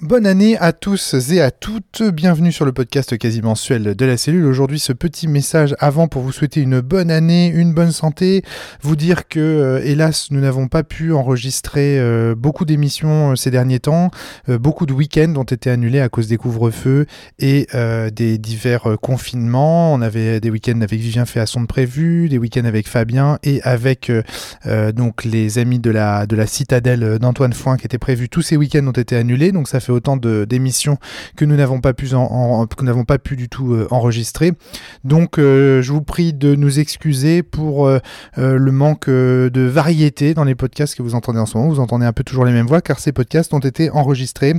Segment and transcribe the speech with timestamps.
[0.00, 2.04] Bonne année à tous et à toutes.
[2.12, 4.44] Bienvenue sur le podcast quasi mensuel de la cellule.
[4.44, 8.44] Aujourd'hui, ce petit message avant pour vous souhaiter une bonne année, une bonne santé.
[8.80, 13.50] Vous dire que, euh, hélas, nous n'avons pas pu enregistrer euh, beaucoup d'émissions euh, ces
[13.50, 14.12] derniers temps.
[14.46, 17.06] beaucoup de week-ends ont été annulés à cause des couvre-feux
[17.40, 17.66] et
[18.12, 19.92] des divers confinements.
[19.92, 24.12] On avait des week-ends avec Vivien Féasson de prévu, des week-ends avec Fabien et avec
[24.94, 28.28] donc les amis de la, de la citadelle d'Antoine Foin qui étaient prévus.
[28.28, 29.50] Tous ces week-ends ont été annulés.
[29.50, 30.98] Donc ça fait autant d'émissions
[31.36, 34.52] que nous n'avons pas pu que n'avons pas pu du tout euh, enregistrer.
[35.04, 38.00] Donc euh, je vous prie de nous excuser pour euh,
[38.36, 41.70] le manque de variété dans les podcasts que vous entendez en ce moment.
[41.70, 44.54] Vous entendez un peu toujours les mêmes voix car ces podcasts ont été enregistrés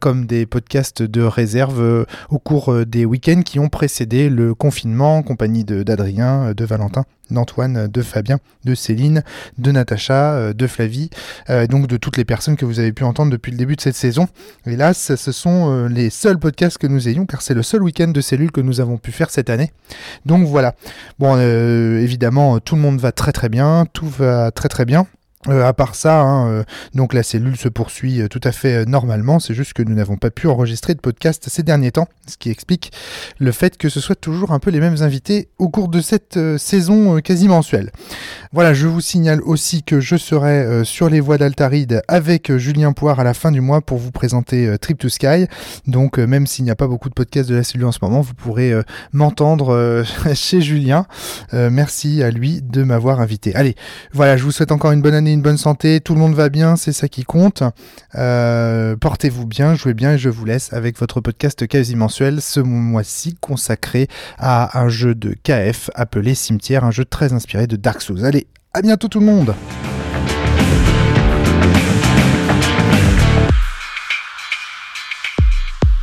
[0.00, 5.22] comme des podcasts de réserve au cours des week-ends qui ont précédé le confinement en
[5.22, 9.22] compagnie d'Adrien, de Valentin d'Antoine, de Fabien, de Céline,
[9.58, 11.10] de Natacha, euh, de Flavie,
[11.50, 13.80] euh, donc de toutes les personnes que vous avez pu entendre depuis le début de
[13.80, 14.28] cette saison.
[14.66, 18.08] Hélas, ce sont euh, les seuls podcasts que nous ayons, car c'est le seul week-end
[18.08, 19.72] de cellule que nous avons pu faire cette année.
[20.26, 20.74] Donc voilà.
[21.18, 25.06] Bon, évidemment, tout le monde va très très bien, tout va très très bien.
[25.48, 26.64] Euh, à part ça, hein, euh,
[26.94, 29.38] donc la cellule se poursuit euh, tout à fait normalement.
[29.38, 32.50] C'est juste que nous n'avons pas pu enregistrer de podcast ces derniers temps, ce qui
[32.50, 32.92] explique
[33.38, 36.38] le fait que ce soit toujours un peu les mêmes invités au cours de cette
[36.56, 37.90] saison quasi mensuelle.
[38.52, 43.20] Voilà, je vous signale aussi que je serai sur les voies d'Altaride avec Julien Poire
[43.20, 45.46] à la fin du mois pour vous présenter Trip to Sky.
[45.86, 48.20] Donc même s'il n'y a pas beaucoup de podcasts de la cellule en ce moment,
[48.20, 48.72] vous pourrez
[49.12, 51.06] m'entendre chez Julien.
[51.52, 53.54] merci à lui de m'avoir invité.
[53.54, 53.74] Allez,
[54.12, 56.48] voilà, je vous souhaite encore une bonne année une bonne santé, tout le monde va
[56.48, 57.62] bien, c'est ça qui compte.
[58.14, 62.60] Euh, portez-vous bien, jouez bien et je vous laisse avec votre podcast quasi mensuel ce
[62.60, 68.00] mois-ci consacré à un jeu de KF appelé Cimetière, un jeu très inspiré de Dark
[68.00, 68.24] Souls.
[68.24, 69.54] Allez, à bientôt tout le monde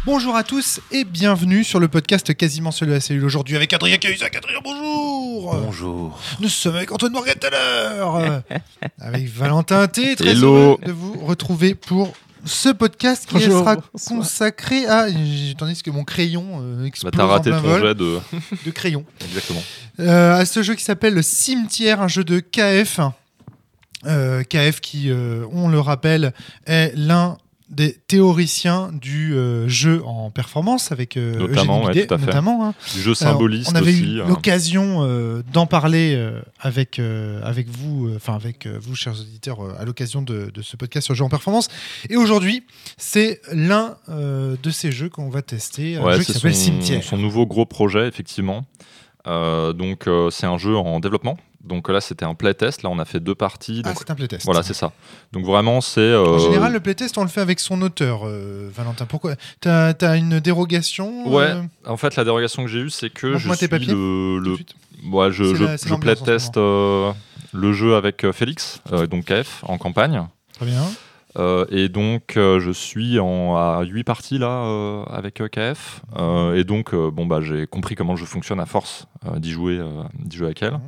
[0.04, 3.72] Bonjour à tous et bienvenue sur le podcast quasiment seul de la cellule aujourd'hui avec
[3.72, 4.36] Adrien Cahuzac.
[4.36, 8.42] Adrien, bonjour Bonjour Nous sommes avec Antoine Morgan tout à l'heure
[9.00, 10.16] Avec Valentin T.
[10.16, 12.14] Très heureux de vous retrouver pour
[12.46, 13.78] ce podcast qui sera
[14.08, 15.06] consacré à.
[15.58, 18.20] Tandis que mon crayon euh, explose bah, raté en plein vol de...
[18.66, 19.06] de crayon.
[19.24, 19.62] Exactement.
[20.00, 23.00] Euh, à ce jeu qui s'appelle le Cimetière, un jeu de KF.
[24.08, 26.34] Euh, KF qui, euh, on le rappelle,
[26.66, 27.38] est l'un
[27.72, 32.26] des théoriciens du euh, jeu en performance avec euh, notamment, Eugénie tout à fait.
[32.26, 32.74] notamment hein.
[32.94, 34.26] du jeu symboliste on avait eu hein.
[34.28, 37.00] l'occasion euh, d'en parler avec
[37.44, 41.24] avec vous enfin avec vous chers auditeurs à l'occasion de, de, ce podcast sur jeu
[41.24, 41.70] en performance
[42.10, 42.64] et aujourd'hui
[42.98, 47.46] c'est l'un de ces jeux qu'on va tester un jeu qui s'appelle Cimetière son nouveau
[47.46, 48.66] gros projet effectivement
[49.26, 52.84] donc c'est un jeu en développement donc là, c'était un playtest.
[52.84, 53.82] Là, on a fait deux parties.
[53.86, 54.46] Ah, c'est un playtest.
[54.46, 54.92] Voilà, c'est ça.
[55.32, 56.16] Donc vraiment, c'est.
[56.16, 59.06] En euh, général, le playtest, on le fait avec son auteur, euh, Valentin.
[59.06, 61.52] Pourquoi Tu as, une dérogation Ouais.
[61.52, 64.40] Euh en fait, la dérogation que j'ai eue, c'est que je suis papiers, le.
[64.40, 64.58] le...
[65.12, 70.26] Ouais, je, je, je playtest le jeu avec Félix, donc KF, en campagne.
[70.54, 70.84] Très bien.
[71.38, 76.02] Euh, et donc, euh, je suis en, à 8 parties là euh, avec KF.
[76.56, 79.08] et donc, bon, bah, j'ai compris comment je fonctionne à force
[79.38, 79.80] d'y jouer,
[80.32, 80.80] jouer avec elle.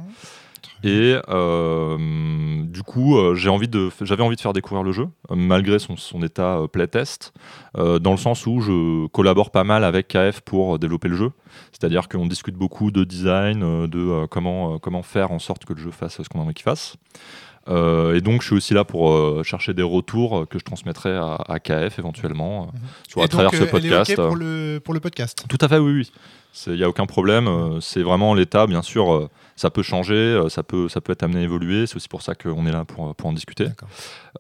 [0.84, 1.16] Et
[2.68, 6.22] du coup, j'ai envie de, j'avais envie de faire découvrir le jeu, malgré son, son
[6.24, 7.34] état playtest,
[7.76, 11.32] dans le sens où je collabore pas mal avec KF pour développer le jeu.
[11.72, 15.92] C'est-à-dire qu'on discute beaucoup de design, de comment, comment faire en sorte que le jeu
[15.92, 16.98] fasse ce qu'on a envie qu'il fasse.
[17.70, 20.66] Euh, et donc, je suis aussi là pour euh, chercher des retours euh, que je
[20.66, 22.72] transmettrai à, KF éventuellement
[23.16, 23.24] mhm.
[23.24, 24.16] à travers ce podcast.
[24.16, 25.46] pour, le, pour le podcast?
[25.48, 26.12] Tout à fait, oui, oui.
[26.68, 27.80] Il n'y a aucun problème.
[27.82, 31.42] C'est vraiment l'état, bien sûr ça peut changer, euh, ça peut, ça peut être amené
[31.42, 31.86] à évoluer.
[31.88, 33.68] C'est aussi pour ça qu'on est là pour, pour en discuter.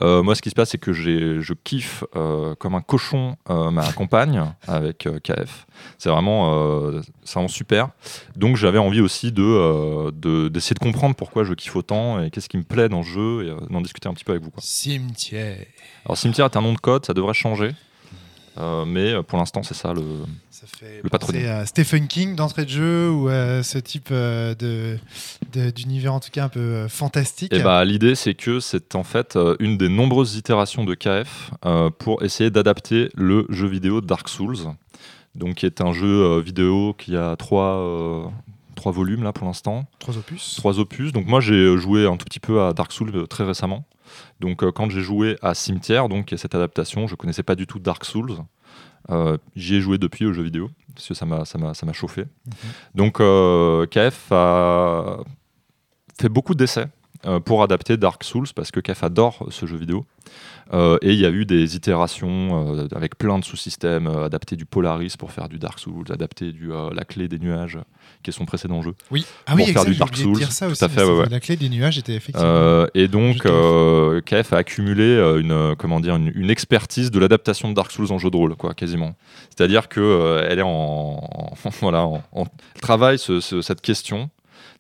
[0.01, 3.91] Euh, moi, ce qui se passe, c'est que je kiffe euh, comme un cochon ma
[3.93, 5.67] compagne avec KF.
[5.97, 6.91] C'est vraiment,
[7.25, 7.89] vraiment super.
[8.35, 10.09] Donc, j'avais envie aussi de,
[10.49, 13.45] d'essayer de, comprendre pourquoi je kiffe autant et qu'est-ce qui me plaît dans le jeu
[13.45, 14.51] et d'en discuter un petit peu avec vous.
[14.51, 14.61] Quoi.
[14.63, 15.65] Cimetière.
[16.05, 17.71] Alors, Cimetière est un nom de code, ça devrait changer.
[18.57, 20.01] Mais pour l'instant, c'est ça le,
[20.63, 24.97] ça fait penser à Stephen King d'entrée de jeu ou à ce type euh, de,
[25.71, 27.51] d'univers en tout cas un peu euh, fantastique.
[27.53, 30.95] Et eh bah, l'idée c'est que c'est en fait euh, une des nombreuses itérations de
[30.95, 31.51] KF
[31.99, 34.57] pour essayer d'adapter le jeu vidéo Dark Souls,
[35.35, 38.31] donc qui est un jeu vidéo qui a trois
[38.75, 39.85] trois volumes là pour l'instant.
[39.99, 40.55] Trois opus.
[40.57, 41.11] Trois opus.
[41.11, 43.85] Donc moi j'ai joué un tout petit peu à Dark Souls très récemment.
[44.39, 48.05] Donc quand j'ai joué à Cimetière, donc cette adaptation, je connaissais pas du tout Dark
[48.05, 48.37] Souls.
[49.09, 52.21] Euh, j'y ai joué depuis au jeu vidéo, parce que ça m'a, chauffé.
[52.21, 52.53] Mhm.
[52.95, 55.17] Donc, euh, KF a
[56.19, 57.02] fait beaucoup d'essais euh,
[57.45, 60.05] pour adapter Dark Souls parce que KF adore ce jeu vidéo.
[60.73, 64.55] Euh, et il y a eu des itérations euh, avec plein de sous-systèmes, euh, adapter
[64.55, 67.77] du Polaris pour faire du Dark Souls, adapter du, euh, la clé des nuages,
[68.23, 68.93] qui est son précédent jeu.
[69.11, 70.83] Oui, ah Pour oui, faire exact, du Dark Souls, dire ça tout aussi.
[70.85, 71.29] à fait, ouais, ouais.
[71.29, 72.49] La clé des nuages était effectivement.
[72.49, 77.11] Euh, et donc, euh, KF a accumulé euh, une, euh, comment dire, une, une expertise
[77.11, 79.15] de l'adaptation de Dark Souls en jeu de rôle, quoi, quasiment.
[79.55, 82.45] C'est-à-dire que euh, elle est en, en- voilà, en- en-
[82.75, 84.29] elle travaille ce- ce- cette question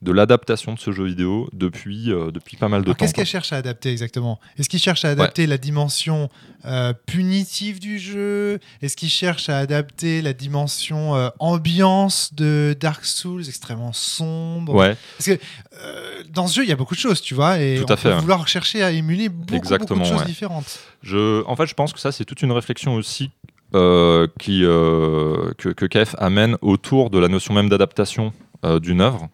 [0.03, 3.05] de l'adaptation de ce jeu vidéo depuis, euh, depuis pas mal de Alors, temps.
[3.05, 4.39] Qu'est-ce qu'elle cherche à adapter exactement?
[4.57, 6.29] Est-ce qu'il cherche à adapter la dimension
[6.65, 8.59] euh, punitive du jeu?
[8.81, 14.73] Est-ce qu'il cherche à adapter la dimension euh, ambiance de Dark Souls, extrêmement sombre?
[14.75, 14.95] Ouais,
[15.27, 17.93] Euh, Dans ce jeu, il y a beaucoup de choses, tu vois, et Tout on
[17.93, 18.21] à fait, peut ouais.
[18.21, 20.79] vouloir chercher à émuler beaucoup, Exactement, beaucoup de choses différentes.
[21.01, 23.31] Je, en fait, je pense que ça, c'est toute une réflexion aussi
[23.75, 28.33] euh, qui, euh, que, que KF amène autour de la notion même d'adaptation
[28.65, 29.29] euh, d'une œuvre.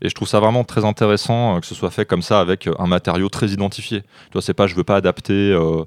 [0.00, 2.66] Et je trouve ça vraiment très intéressant euh, que ce soit fait comme ça avec
[2.66, 4.02] euh, un matériau très identifié.
[4.02, 5.84] Tu vois, c'est pas, je veux pas adapter euh,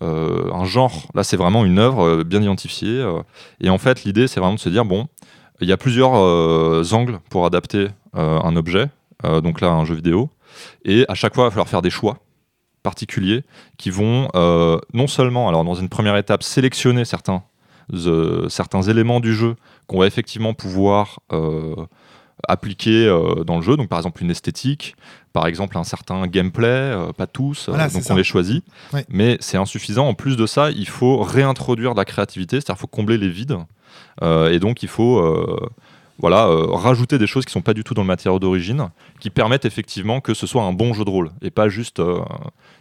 [0.00, 1.08] un genre.
[1.14, 3.04] Là, c'est vraiment une œuvre bien identifiée.
[3.60, 5.06] et en fait, l'idée, c'est vraiment de se dire bon,
[5.60, 6.12] il y a plusieurs
[6.94, 8.88] angles pour adapter un objet.
[9.22, 10.30] donc là, un jeu vidéo.
[10.84, 12.18] Et à chaque fois, il va falloir faire des choix
[12.82, 13.44] particuliers
[13.76, 14.28] qui vont
[14.94, 17.42] non seulement, alors dans une première étape, sélectionner certains,
[18.48, 19.56] certains éléments du jeu
[19.86, 21.20] qu'on va effectivement pouvoir
[22.48, 24.94] appliquer euh, dans le jeu, donc par exemple une esthétique,
[25.32, 28.12] par exemple un certain gameplay, euh, pas tous, euh, Voilà, donc ça.
[28.14, 29.04] on les choisit, Ouais.
[29.08, 30.06] mais c'est insuffisant.
[30.08, 33.28] En plus de ça, il faut réintroduire de la créativité, c'est-à-dire qu'il faut combler les
[33.28, 33.56] vides,
[34.22, 35.20] et donc il faut
[36.18, 39.28] voilà, euh, rajouter des choses qui sont pas du tout dans le matériau d'origine, qui
[39.30, 42.20] permettent effectivement que ce soit un bon jeu de rôle, et pas juste euh,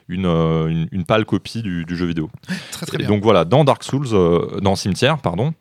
[0.09, 2.29] une, une, une pâle copie du, du jeu vidéo.
[2.71, 3.07] Très très Et bien.
[3.07, 5.53] donc voilà, dans Dark Souls, euh, dans Cimetière, pardon,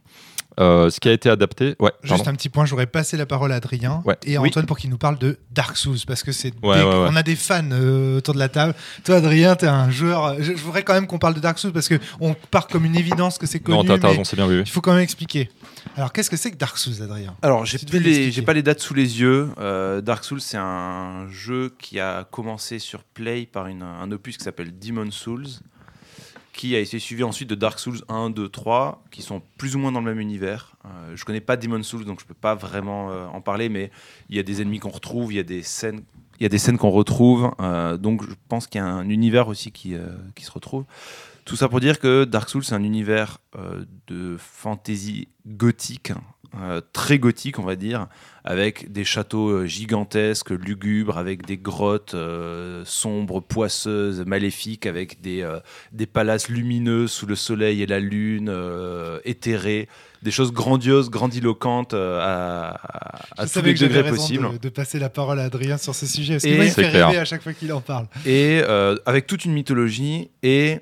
[0.59, 1.77] euh, ce qui a été adapté.
[1.79, 2.31] Ouais, Juste pardon.
[2.33, 4.17] un petit point, j'aurais passé la parole à Adrien Ouais.
[4.25, 4.49] et à Oui.
[4.49, 7.09] Antoine pour qu'ils nous parlent de Dark Souls parce que c'est Ouais, des- ouais, ouais.
[7.11, 8.75] on a des fans euh, autour de la table.
[9.05, 10.35] Toi Adrien, t'es un joueur.
[10.43, 12.85] Je, je voudrais quand même qu'on parle de Dark Souls parce que on part comme
[12.85, 14.57] une évidence que c'est connu, Non, t'as raison, c'est bien, oui.
[14.57, 14.63] oui.
[14.67, 15.51] il faut quand même expliquer.
[15.97, 17.35] Alors qu'est-ce que c'est que Dark Souls, Adrien?
[17.43, 19.49] Alors, j'ai les, j'ai pas les dates sous les yeux.
[19.59, 24.37] Euh, Dark Souls, c'est un jeu qui a commencé sur Play par une- un opus
[24.37, 25.47] qui s'appelle Demon Souls,
[26.61, 29.79] qui a été suivi ensuite de Dark Souls 1, 2, 3, qui sont plus ou
[29.79, 30.75] moins dans le même univers.
[30.85, 33.91] Euh, je connais pas Demon Souls, donc je peux pas vraiment euh, en parler, mais
[34.29, 36.03] il y a des ennemis qu'on retrouve, il y a des scènes.
[36.39, 39.09] Il y a des scènes qu'on retrouve, euh, donc je pense qu'il y a un
[39.09, 40.85] univers aussi qui, euh, qui se retrouve.
[41.47, 43.39] Tout ça pour dire que Dark Souls, c'est un univers
[44.07, 46.13] de fantasy gothique,
[46.59, 48.09] euh, très gothique, on va dire,
[48.45, 55.43] avec des châteaux euh, gigantesques, lugubres, avec des grottes euh, sombres, poisseuses, maléfiques, avec des,
[55.43, 55.61] euh,
[55.93, 58.53] des palaces lumineux sous le soleil et la lune,
[59.25, 59.89] éthérés,
[60.23, 64.53] des choses grandioses, grandiloquentes à, à- à tous les degrés possibles.
[64.55, 66.71] de, de passer la parole à Adrien sur ce sujet parce Et que moi, il
[66.73, 67.07] fait clair.
[67.09, 68.07] rêver à chaque fois qu'il en parle.
[68.27, 68.61] et
[69.07, 70.81] avec toute une mythologie et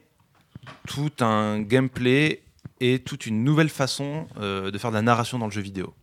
[0.86, 2.42] tout un gameplay
[2.80, 5.94] et toute une nouvelle façon euh, de faire de la narration dans le jeu vidéo.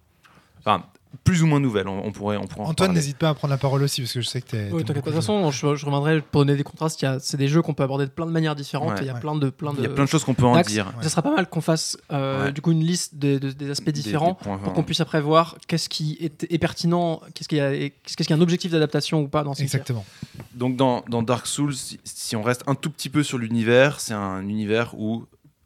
[0.59, 0.83] Enfin,
[1.23, 3.57] plus ou moins nouvelle, on, on pourrait, on pourrait Antoine, n'hésite pas à prendre la
[3.57, 4.47] parole aussi parce que je sais que.
[4.47, 5.11] Oui, t'aimes t'inquiète pas.
[5.11, 7.01] De toute façon, je, je reviendrai pour donner des contrastes.
[7.01, 8.89] il y a- C'est des jeux qu'on peut aborder de plein de manières différentes.
[8.95, 8.97] Ouais.
[9.01, 9.19] il y a Ouais.
[9.21, 9.77] plein de, plein de.
[9.77, 10.91] Il y a plein de choses qu'on peut en dire.
[11.01, 12.51] Ça sera pas mal qu'on fasse euh, Ouais.
[12.51, 15.21] du coup une liste des, de- des aspects différents des points pour qu'on puisse après
[15.21, 19.21] voir qu'est-ce qui est, est pertinent, qu'est-ce qui, a- qu'est-ce qui a un objectif d'adaptation
[19.21, 20.03] ou pas dans ces Exactement.
[20.53, 24.01] Donc dans, dans Dark Souls, si, si on reste un tout petit peu sur l'univers,
[24.01, 25.25] c'est un univers où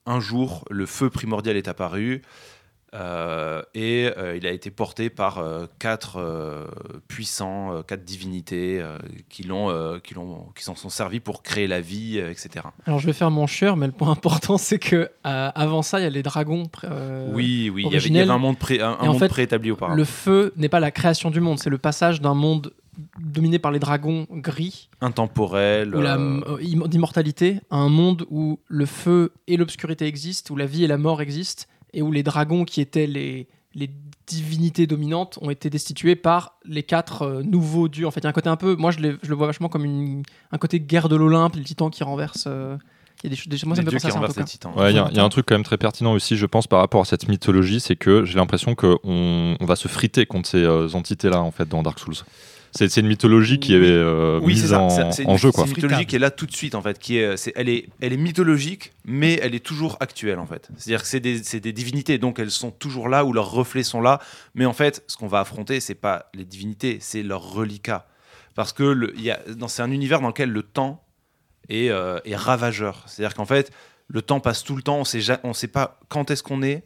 [0.09, 2.23] un jour le feu primordial est apparu
[2.93, 6.19] euh, et euh, il a été porté par euh, quatre
[7.07, 8.83] puissants, quatre divinités
[9.29, 12.65] qui l'ont, qui l'ont, qui s'en sont servis pour créer la vie, etc.
[12.85, 16.03] Alors je vais faire mon chieur, mais le point important c'est que avant ça il
[16.03, 16.69] y a les dragons.
[17.33, 18.23] oui, oui, il y, avait, il y originel.
[18.23, 19.95] avait un monde, pré, un, monde fait, préétabli auparavant.
[19.95, 22.73] Le feu n'est pas la création du monde, c'est le passage d'un monde
[23.19, 25.95] dominé par les dragons gris Intemporel.
[25.95, 30.97] ou à un monde où le feu et l'obscurité existent, où la vie et la
[30.97, 33.89] mort existent, et où les dragons qui étaient les, les
[34.27, 38.05] divinités dominantes ont été destitués par les quatre euh, nouveaux dieux.
[38.07, 39.85] En fait, il y a un côté un peu, moi je, le vois vachement comme
[39.85, 42.45] une, un côté guerre de l'Olympe, les titans qui renversent.
[42.47, 42.77] euh,
[43.21, 44.39] il y a des, choses- moi ça me fait penser à ça en renversent tout
[44.39, 44.49] les cas.
[44.51, 44.73] titans.
[44.77, 46.45] Ouais, il y, a- il y a un truc quand même très pertinent aussi, je
[46.45, 50.25] pense, par rapport à cette mythologie, c'est que j'ai l'impression qu'on on va se friter
[50.25, 52.15] contre ces euh, entités-là, en fait, dans Dark Souls.
[52.71, 55.51] C'est une mythologie qui est euh, Oui, c'est mise en, C'est- c'est en une, jeu,
[55.51, 55.63] quoi.
[55.65, 56.99] c'est une mythologie qui est là tout de suite, en fait.
[56.99, 60.69] Qui est, elle, est, elle est mythologique, mais elle est toujours actuelle, en fait.
[60.77, 64.01] C'est-à-dire que c'est des, des divinités, donc elles sont toujours là, ou leurs reflets sont
[64.01, 64.19] là.
[64.55, 68.05] Mais en fait, ce qu'on va affronter, c'est pas les divinités, c'est leurs reliquats.
[68.55, 71.03] Parce que le, il y a, dans, c'est un univers dans lequel le temps
[71.69, 73.03] est, euh, est ravageur.
[73.07, 73.71] C'est-à-dire qu'en fait,
[74.07, 76.61] le temps passe tout le temps, on sait, ja- on sait pas quand est-ce qu'on
[76.63, 76.83] est,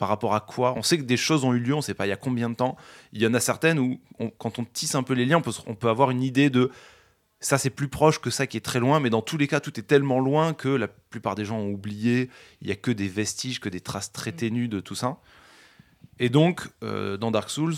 [0.00, 0.72] par rapport à quoi.
[0.76, 2.48] On sait que des choses ont eu lieu, on sait pas il y a combien
[2.50, 2.76] de temps.
[3.12, 5.42] Il y en a certaines où, on- quand on tisse un peu les liens, on
[5.42, 6.70] peut, se- on peut avoir une idée de
[7.42, 9.60] Ça, c'est plus proche que ça qui est très loin, mais dans tous les cas,
[9.60, 12.28] tout est tellement loin que la plupart des gens ont oublié.
[12.60, 15.16] Il y a que des vestiges, que des traces très ténues de tout ça.
[16.18, 17.76] Et donc, euh, dans Dark Souls,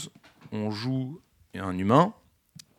[0.50, 1.20] on joue
[1.54, 2.12] un humain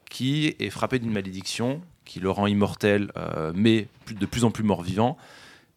[0.09, 4.65] qui est frappé d'une malédiction qui le rend immortel, euh, mais de plus en plus
[4.65, 5.17] mort-vivant,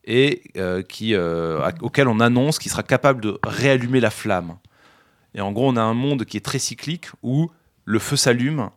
[0.07, 4.57] et euh, qui, euh, auquel on annonce qu'il sera capable de réallumer la flamme.
[5.35, 7.51] Et en gros, on a un monde qui est très cyclique où
[7.85, 8.71] le feu s'allume,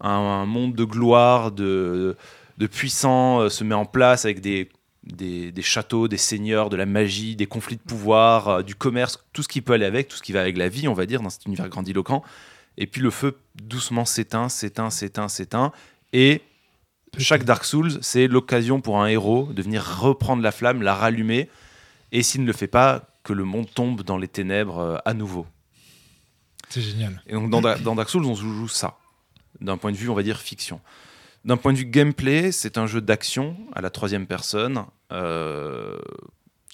[0.00, 2.16] un, monde de gloire, de,
[2.58, 2.68] de
[3.04, 4.68] euh, se met en place avec des,
[5.60, 9.60] châteaux, des seigneurs, de la magie, des conflits de pouvoir, du commerce, tout ce qui
[9.60, 11.46] peut aller avec, tout ce qui va avec la vie, on va dire, dans cet
[11.46, 12.22] univers grandiloquent.
[12.78, 15.72] Et puis le feu doucement s'éteint, s'éteint, s'éteint, s'éteint.
[16.12, 16.42] Et
[17.18, 21.48] chaque Dark Souls, c'est l'occasion pour un héros de venir reprendre la flamme, la rallumer.
[22.12, 25.12] Et s'il ne le fait pas, que le monde tombe dans les ténèbres euh, à
[25.14, 25.46] nouveau.
[26.68, 27.22] C'est génial.
[27.26, 28.96] Et donc dans, Da- dans Dark Souls, on joue ça,
[29.60, 30.80] d'un point de vue, on va dire, fiction.
[31.44, 34.84] D'un point de vue gameplay, c'est un jeu d'action à la troisième personne.
[35.12, 35.96] Euh,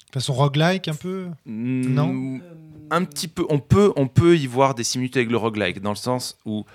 [0.07, 1.27] De façon roguelike un peu?
[1.45, 2.07] Non?
[2.13, 2.41] mm,
[2.91, 3.45] Un petit peu.
[3.49, 6.65] On peut, on peut y voir des similitudes avec le roguelike, dans le sens où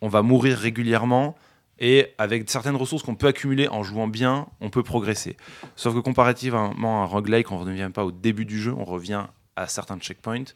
[0.00, 1.36] on va mourir régulièrement
[1.82, 5.36] et avec certaines ressources qu'on peut accumuler en jouant bien, on peut progresser.
[5.74, 8.84] Sauf que comparativement à un roguelike, on ne revient pas au début du jeu, on
[8.84, 9.24] revient
[9.56, 10.54] à certains checkpoints.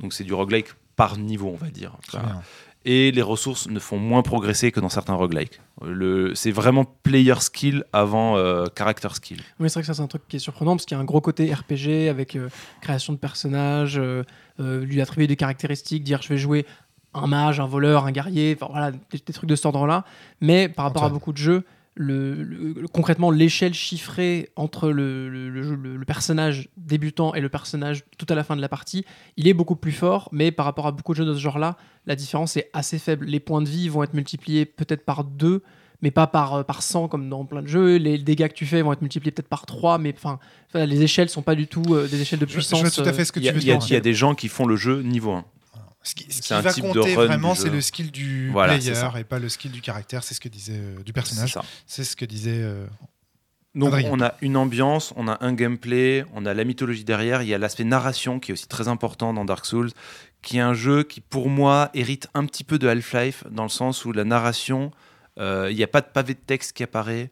[0.00, 1.96] Donc c'est du roguelike par niveau, on va dire.
[2.06, 2.42] Enfin,
[2.86, 5.60] et les ressources ne font moins progresser que dans certains roguelikes.
[6.34, 9.38] C'est vraiment player skill avant euh, character skill.
[9.58, 11.02] Oui, c'est vrai que ça, c'est un truc qui est surprenant parce qu'il y a
[11.02, 12.48] un gros côté RPG avec euh,
[12.80, 14.22] création de personnages, euh,
[14.60, 16.64] euh, lui attribuer des caractéristiques, dire je vais jouer
[17.16, 20.04] un mage, un voleur, un guerrier, enfin voilà, des, des trucs de cet ordre-là.
[20.40, 21.64] Mais par rapport à beaucoup de jeux,
[21.98, 27.48] le, concrètement, l'échelle chiffrée entre le, le- le jeu- le- le personnage débutant et le
[27.48, 29.04] personnage tout à la fin de la partie,
[29.36, 31.76] il est beaucoup plus fort, mais par rapport à beaucoup de jeux de ce genre-là,
[32.06, 33.24] la différence est assez faible.
[33.26, 35.62] Les points de vie vont être multipliés peut-être par deux,
[36.02, 37.96] mais pas par, euh, par 100 comme dans plein de jeux.
[37.96, 40.38] Les dégâts que tu fais vont être multipliés peut-être par 3, mais enfin,
[40.74, 42.80] les échelles sont pas du tout euh, des échelles de Je, je puissance.
[42.82, 43.96] vois tout à fait euh, ce que Il tu y, a- veux il y y
[43.96, 45.44] a des gens qui font le jeu niveau 1.
[46.06, 48.74] Ce qui, ce qui un va type de compter vraiment, c'est le skill du Voilà,
[48.78, 50.22] player et pas le skill du caractère.
[50.22, 51.58] C'est ce que disait euh, du personnage.
[51.84, 52.60] C'est ce que disait.
[52.62, 52.86] euh,
[53.74, 54.10] Donc Adrien.
[54.12, 57.54] on a une ambiance, on a un gameplay, on a la mythologie derrière, il y
[57.54, 59.90] a l'aspect narration qui est aussi très important dans Dark Souls,
[60.42, 63.68] qui est un jeu qui pour moi hérite un petit peu de Half-Life dans le
[63.68, 64.92] sens où la narration,
[65.40, 67.26] euh, il n'y a pas de pavé de texte qui apparaît, euh,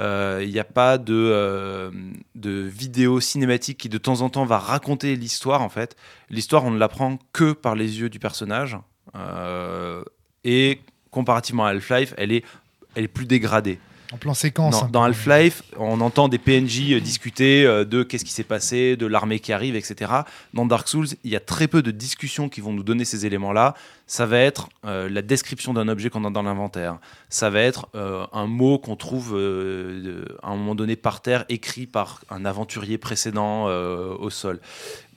[0.00, 1.90] il n'y a pas de, euh,
[2.34, 5.96] de vidéo cinématique qui de temps en temps va raconter l'histoire en fait.
[6.28, 8.76] L'histoire on ne l'apprend que par les yeux du personnage
[9.14, 10.02] euh,
[10.44, 13.78] et comparativement à Half-Life, elle est plus dégradée.
[14.12, 14.80] En plan séquence.
[14.80, 15.02] Dans, un dans.
[15.04, 19.40] Half-Life, on entend des PNJ euh, discuter euh, de qu'est-ce qui s'est passé, de l'armée
[19.40, 20.12] qui arrive, etc.
[20.54, 23.26] Dans Dark Souls, il y a très peu de discussions qui vont nous donner ces
[23.26, 23.74] éléments-là.
[24.06, 26.98] Ça va être euh, la description d'un objet qu'on a dans l'inventaire.
[27.28, 31.44] Ça va être euh, un mot qu'on trouve euh, à un moment donné par terre,
[31.48, 34.60] écrit par un aventurier précédent au sol.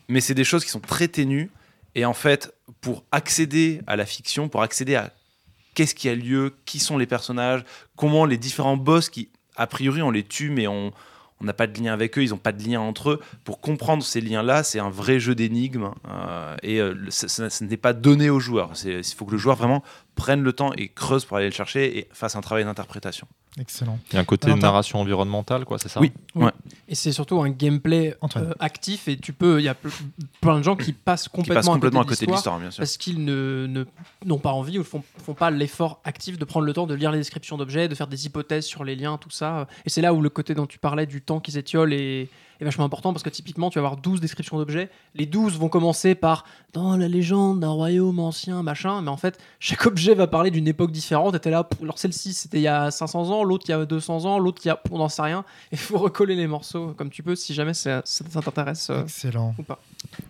[0.08, 1.51] Mais c'est des choses qui sont très ténues.
[1.93, 5.12] Et en fait, pour accéder à la fiction, pour accéder à
[5.79, 7.63] qu'est-ce qui a lieu, qui sont les personnages,
[7.95, 10.91] comment les différents boss qui, a priori, on les tue, mais on
[11.39, 13.19] n'a pas de lien avec eux, ils n'ont pas de lien entre eux.
[13.45, 17.93] Pour comprendre ces liens-là, c'est un vrai jeu d'énigmes euh, et euh, ce n'est pas
[17.93, 18.71] donné aux joueurs.
[18.75, 19.81] C'est- Il faut que le joueur vraiment
[20.19, 23.25] prenne le temps et creuse pour aller le chercher et fasse un travail d'interprétation.
[23.59, 23.97] Excellent.
[24.11, 24.67] Il y a un côté Valentin.
[24.67, 25.99] narration environnementale, quoi, c'est ça?
[25.99, 26.11] Oui.
[26.35, 26.45] Oui.
[26.45, 26.51] Ouais.
[26.88, 29.91] Et c'est surtout un gameplay euh, actif et tu peux, il y a ple-
[30.39, 32.81] plein de gens qui passent Qui complètement, passe complètement à côté de l'histoire bien sûr.
[32.81, 33.85] parce qu'ils ne, ne-
[34.25, 36.93] n'ont pas envie ou ne font, font pas l'effort actif de prendre le temps de
[36.93, 39.67] lire les descriptions d'objets, de faire des hypothèses sur les liens, tout ça.
[39.85, 42.29] Et c'est là où le côté dont tu parlais du temps qui s'étiole est,
[42.60, 44.89] est vachement important parce que typiquement, tu vas avoir 12 descriptions d'objets.
[45.16, 49.39] Les 12 vont commencer par dans la légende d'un royaume ancien, machin, mais en fait,
[49.60, 51.36] chaque objet va parler d'une époque différente.
[51.36, 53.74] Et t'es là, pff, alors celle-ci, c'était il y a 500 ans, l'autre il y
[53.74, 55.46] a 200 ans, l'autre il y a, on n'en sait rien.
[55.72, 59.56] Il faut recoller les morceaux comme tu peux si jamais ça, ça t'intéresse euh, Excellent.
[59.58, 59.80] ou pas.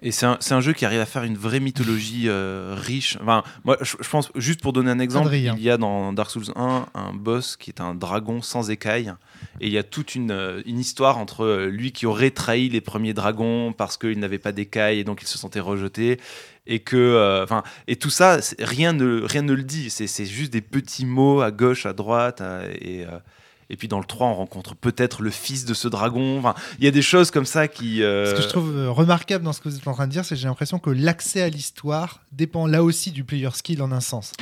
[0.01, 3.17] Et c'est un, c'est un jeu qui arrive à faire une vraie mythologie euh, riche.
[3.21, 5.55] Enfin, moi, je, je pense, juste pour donner un exemple, Adrien.
[5.57, 9.13] il y a dans Dark Souls 1 un boss qui est un dragon sans écailles.
[9.61, 12.69] Et il y a toute une, euh, une histoire entre euh, lui qui aurait trahi
[12.69, 16.19] les premiers dragons parce qu'il n'avait pas d'écailles et donc il se sentait rejeté.
[16.67, 19.89] Et que, euh, enfin, et tout ça, rien ne, rien ne le dit.
[19.89, 22.41] C'est juste des petits mots à gauche, à droite.
[22.41, 23.17] euh, et, euh,
[23.71, 26.37] et puis dans le 3, on rencontre peut-être le fils de ce dragon.
[26.39, 27.99] Enfin, il y a des choses comme ça qui.
[27.99, 30.35] Ce que je trouve remarquable dans ce que vous êtes en train de dire, c'est
[30.35, 34.01] que j'ai l'impression que l'accès à l'histoire dépend là aussi du player skill en un
[34.01, 34.33] sens.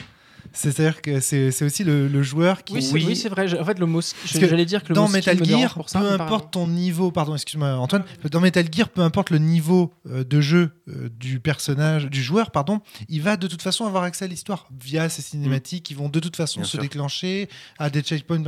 [0.58, 2.74] C'est-à-dire que c'est aussi le, le joueur qui.
[2.74, 3.60] Oui, c'est oui, c'est vrai.
[3.60, 6.12] En fait, le mot j'allais dire que le dans Metal me Gear, pour ça, peu
[6.12, 10.42] importe ton niveau, pardon, excuse-moi Antoine, dans Metal Gear, peu importe le niveau euh, de
[10.42, 14.28] jeu euh, du personnage, du joueur, pardon, il va de toute façon avoir accès à
[14.28, 16.82] l'histoire via ces cinématiques qui vont de toute façon Bien se sûr.
[16.82, 18.42] déclencher à des checkpoints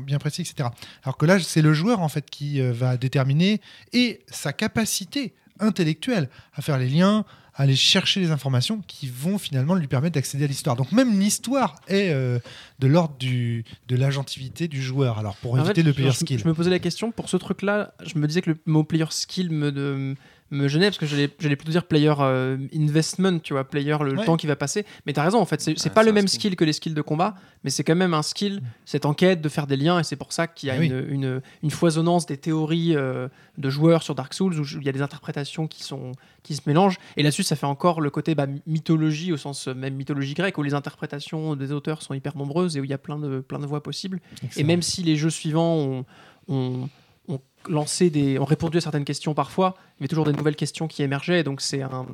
[0.00, 0.70] bien précis, etc.
[1.02, 3.60] Alors que là, c'est le joueur en fait qui euh, va déterminer
[3.92, 9.38] et sa capacité intellectuelle à faire les liens, à aller chercher les informations qui vont
[9.38, 10.76] finalement lui permettre d'accéder à l'histoire.
[10.76, 12.38] Donc même l'histoire est euh,
[12.78, 15.18] de l'ordre du- de l'agentivité du joueur.
[15.18, 16.38] Alors pour En éviter fait, le player je, skill.
[16.38, 19.06] Je me posais la question, pour ce truc-là, je me disais que le mot player
[19.10, 20.14] skill me, de-
[20.50, 24.16] me gênait, parce que j'allais j'allais plutôt dire player euh, investment, tu vois, player, le,
[24.18, 24.24] Ouais.
[24.24, 24.84] temps qui va passer.
[25.06, 26.40] Mais t'as raison, en fait, c'est c'est Ouais, pas c'est le même skill.
[26.40, 29.48] skill que les skills de combat, mais c'est quand même un skill, cette enquête de
[29.48, 30.86] faire des liens, et c'est pour ça qu'il y a Ah oui.
[30.88, 33.28] une, une, une foisonnance des théories euh,
[33.58, 36.62] de joueurs sur Dark Souls, où il y a des interprétations qui, sont, qui se
[36.66, 36.98] mélangent.
[37.16, 40.58] Et là-dessus, ça fait encore le côté bah, mythologie, au sens euh, même mythologie grecque,
[40.58, 43.40] où les interprétations des auteurs sont hyper nombreuses et où il y a plein de,
[43.40, 44.20] plein de voies possibles.
[44.56, 46.04] Et même si les jeux suivants ont,
[46.48, 46.88] ont-
[47.30, 51.02] ont lancé des, ont répondu à certaines questions parfois, avait toujours des nouvelles questions qui
[51.02, 51.42] émergeaient.
[51.42, 52.06] Donc c'est un,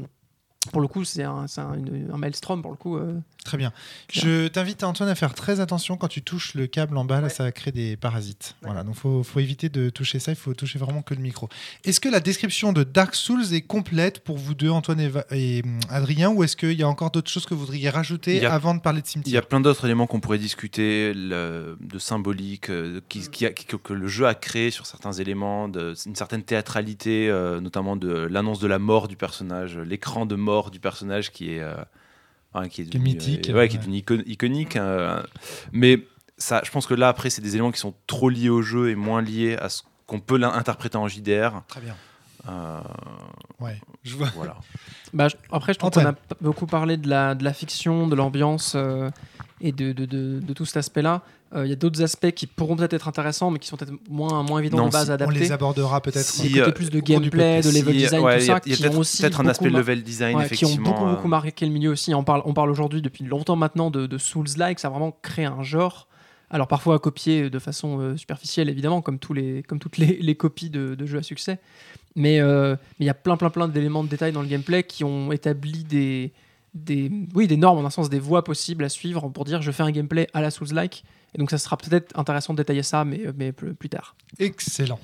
[0.73, 2.97] pour le coup, c'est un, un, un maelstrom pour le coup.
[2.97, 3.19] euh.
[3.47, 3.73] Très bien.
[4.13, 7.29] Je t'invite Antoine à faire très attention quand tu touches le câble en bas, là
[7.29, 7.29] Ouais.
[7.33, 8.57] ça va créer des parasites.
[8.63, 11.49] Voilà, donc faut, faut éviter de toucher ça, il faut toucher vraiment que le micro.
[11.85, 14.99] Est-ce que la description de Dark Souls est complète pour vous deux, Antoine
[15.31, 18.45] et, hum, Adrien, ou est-ce qu'il y a encore d'autres choses que vous voudriez rajouter
[18.45, 21.13] a- avant de parler de Il y cimetière a plein d'autres éléments qu'on pourrait discuter,
[21.15, 24.87] le- de symbolique, euh, qui, qui a- qui- que, que le jeu a créé sur
[24.87, 29.79] certains éléments, de, une certaine théâtralité, euh, notamment de l'annonce de la mort du personnage,
[29.79, 31.75] l'écran de mort du personnage qui est, euh,
[32.57, 34.77] hein, qui est, devenu, mythique, euh, ouais, qui est devenu icon- iconique.
[34.77, 35.23] euh,
[35.73, 36.03] mais
[36.39, 38.91] ça, je pense que là, après, c'est des éléments qui sont trop liés au jeu
[38.91, 41.63] et moins liés à ce qu'on peut l'interpréter en JDR.
[41.69, 41.95] Très bien.
[42.49, 42.79] Euh,
[43.59, 44.29] Ouais, je vois.
[44.37, 44.57] voilà.
[45.15, 48.15] Bah, je- après, je trouve qu'on a beaucoup parlé de la, de la fiction, de
[48.15, 49.11] l'ambiance euh,
[49.61, 51.23] et de, de, de- de tout cet aspect-là.
[51.55, 53.93] Euh, Il y a d'autres aspects qui pourront peut-être être intéressants, mais qui sont peut-être
[54.11, 55.39] moins, moins évidents Non, de base si- à On adapter.
[55.39, 56.25] les abordera peut-être.
[56.27, 58.51] Si- Des côtés euh, plus de gameplay, de level Si, design, ouais, tout il y
[58.51, 60.49] a- ça, y a qui peut-être ont aussi peut-être un beaucoup aspect level design, Ouais,
[60.49, 60.91] qui ont effectivement.
[60.91, 62.13] beaucoup, euh, beaucoup marqué le milieu aussi.
[62.15, 65.45] On parle, on parle aujourd'hui depuis longtemps maintenant de, de Souls-like, ça a vraiment créé
[65.45, 66.09] un genre.
[66.51, 70.19] Alors parfois à copier de façon euh, superficielle évidemment, comme, tous les, comme toutes les,
[70.21, 71.59] les copies de, de jeux à succès.
[72.17, 74.83] Mais euh, mais il y a plein plein plein d'éléments de détail dans le gameplay
[74.85, 76.33] qui ont établi des,
[76.75, 79.71] des, oui, des normes, en un sens des voies possibles à suivre pour dire je
[79.73, 81.05] fais un gameplay à la Souls-like.
[81.37, 84.17] Et donc ça sera peut-être intéressant de détailler ça, mais, mais plus, plus tard.
[84.39, 84.99] Excellent.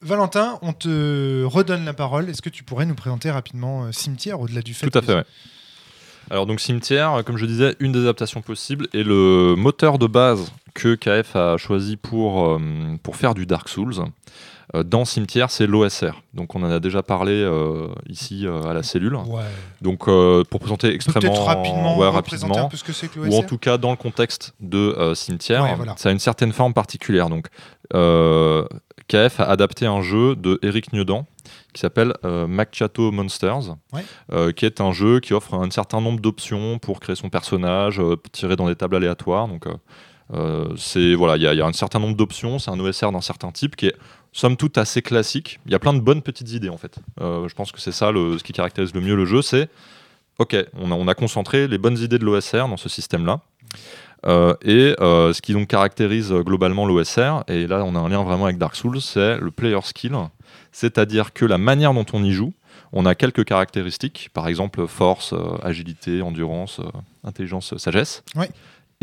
[0.00, 2.28] Valentin, on te redonne la parole.
[2.28, 5.14] Est-ce que tu pourrais nous présenter rapidement euh, Cimetière au-delà du fait Tout à fait,
[5.14, 5.24] ouais.
[6.30, 10.52] Alors donc Cimetière, comme je disais, une des adaptations possibles et le moteur de base
[10.72, 12.58] que KF a choisi pour, euh,
[13.02, 14.04] pour faire du Dark Souls euh,
[14.72, 16.22] dans Cimetière, c'est l'OSR.
[16.32, 19.14] Donc on en a déjà parlé euh, ici euh, à la cellule.
[19.16, 19.42] Ouais.
[19.82, 23.34] Donc euh, pour présenter extrêmement rapidement ouais, rapidement un peu ce que c'est que ou
[23.34, 25.94] en tout cas dans le contexte de euh, Cimetière, Ouais, voilà.
[25.98, 27.28] ça a une certaine forme particulière.
[27.28, 27.48] Donc,
[27.94, 28.64] euh,
[29.08, 31.26] KF a adapté un jeu de Eric Niedan
[31.74, 33.76] qui s'appelle euh, Macchiato Monsters,
[34.32, 38.00] euh, qui est un jeu qui offre un certain nombre d'options pour créer son personnage,
[38.00, 39.46] euh, tirer dans des tables aléatoires.
[39.48, 39.74] Donc, euh,
[40.32, 42.58] euh, c'est voilà, il y, a- il y a un certain nombre d'options.
[42.58, 43.96] C'est un OSR d'un certain type qui est
[44.34, 45.60] somme toute assez classique.
[45.64, 46.98] Il y a plein de bonnes petites idées en fait.
[47.20, 49.70] Euh, je pense que c'est ça ce qui caractérise le mieux le jeu, c'est
[50.38, 53.40] ok, on a, on a concentré les bonnes idées de l'OSR dans ce système-là.
[54.26, 58.24] Euh, et euh, ce qui donc caractérise globalement l'OSR, et là on a un lien
[58.24, 60.16] vraiment avec Dark Souls, c'est le player skill,
[60.72, 62.52] c'est-à-dire que la manière dont on y joue,
[62.92, 66.80] on a quelques caractéristiques, par exemple force, agilité, endurance,
[67.22, 68.24] intelligence, sagesse.
[68.34, 68.50] Ouais.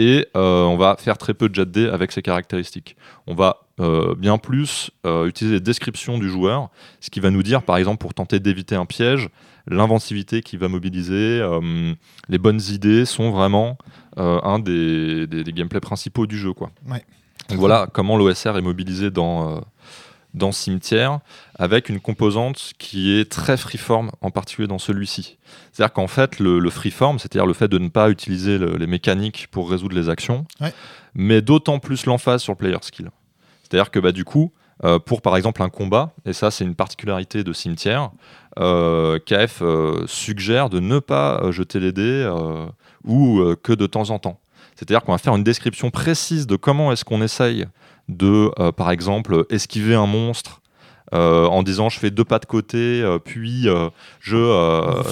[0.01, 2.97] Et euh, on va faire très peu de jet de dés avec ces caractéristiques.
[3.27, 7.43] On va euh, bien plus euh, utiliser les descriptions du joueur, ce qui va nous
[7.43, 9.29] dire, par exemple, pour tenter d'éviter un piège,
[9.67, 11.47] l'inventivité qui va mobiliser,
[12.29, 13.77] les bonnes idées sont vraiment
[14.17, 16.51] un des, des, des gameplays principaux du jeu.
[16.51, 16.71] Quoi.
[16.89, 17.05] Ouais.
[17.49, 19.61] Donc voilà comment l'OSR est mobilisé dans,
[20.33, 21.19] dans Cimetière,
[21.59, 25.37] avec une composante qui est très freeform, en particulier dans celui-ci.
[25.73, 28.87] C'est-à-dire qu'en fait, le, le freeform, c'est-à-dire le fait de ne pas utiliser le- les
[28.87, 30.73] mécaniques pour résoudre les actions, Ouais.
[31.13, 33.09] met d'autant plus l'emphase sur le player skill.
[33.63, 34.51] C'est-à-dire que bah, du coup,
[34.83, 38.11] euh, pour par exemple un combat, et ça c'est une particularité de Cimetière,
[38.59, 42.29] euh, KF euh, suggère de ne pas jeter les dés
[43.05, 44.39] ou que de temps en temps.
[44.75, 47.65] C'est-à-dire qu'on va faire une description précise de comment est-ce qu'on essaye
[48.11, 50.61] de, euh, par exemple, esquiver un monstre
[51.13, 53.89] euh, en disant je fais deux pas de côté, euh, puis euh,
[54.21, 54.37] je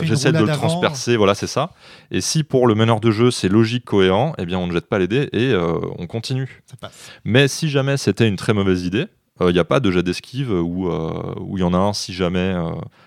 [0.04, 1.72] j'essaie de le transpercer, voilà c'est ça.
[2.10, 4.88] Et si pour le meneur de jeu c'est logique, cohérent, eh bien on ne jette
[4.88, 5.54] pas les dés et
[5.98, 6.64] on continue.
[6.68, 7.12] Ça passe.
[7.26, 9.08] Mais si jamais c'était une très mauvaise idée,
[9.42, 12.14] il n'y a pas de jet d'esquive où où il y en a un si
[12.14, 12.56] jamais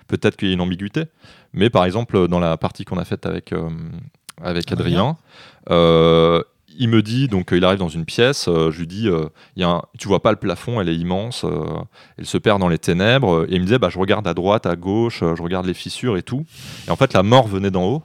[0.07, 1.05] peut-être qu'il y a une ambiguïté.
[1.55, 3.55] Mais par exemple dans la partie qu'on a faite avec
[4.42, 5.16] avec Adrien.
[6.78, 9.26] Il me dit, donc euh, il arrive dans une pièce, euh, je lui dis, euh,
[9.56, 11.64] il y a un- tu vois pas le plafond, elle est immense, euh,
[12.18, 13.44] elle se perd dans les ténèbres.
[13.48, 15.74] Et il me disait, bah, je regarde à droite, à gauche, euh, je regarde les
[15.74, 16.44] fissures et tout.
[16.88, 18.02] Et en fait, la mort venait d'en haut.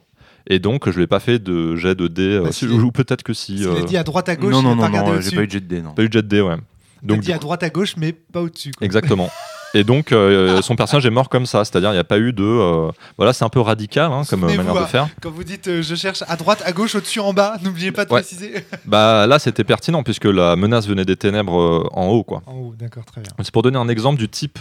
[0.50, 2.92] Et donc, je lui ai pas fait de jet de dés, euh, Bah, si- ou
[2.92, 3.58] peut-être que si.
[3.60, 5.44] S'il euh, a dit à droite à gauche, non, il non, non, non, j'ai pas
[5.44, 5.92] eu de jet de dés, non.
[5.94, 6.56] pas eu de jet de dés, ouais.
[7.04, 8.72] Il a Donc, dit à droite à gauche, mais pas au-dessus.
[8.82, 9.30] Exactement.
[9.74, 12.34] Et donc, euh, son personnage est mort comme ça, c'est-à-dire il n'y a pas eu
[12.34, 12.44] de.
[12.44, 14.86] euh, voilà, c'est un peu radical hein, comme manière de hein.
[14.86, 15.08] faire.
[15.22, 18.06] Quand vous dites euh, je cherche à droite, à gauche, au-dessus, en bas, n'oubliez pas
[18.06, 18.22] de Ouais.
[18.22, 18.54] préciser.
[18.86, 22.42] Bah là, c'était pertinent puisque la menace venait des ténèbres en haut, quoi.
[22.48, 23.32] En haut, d'accord, très bien.
[23.42, 24.58] C'est pour donner un exemple du type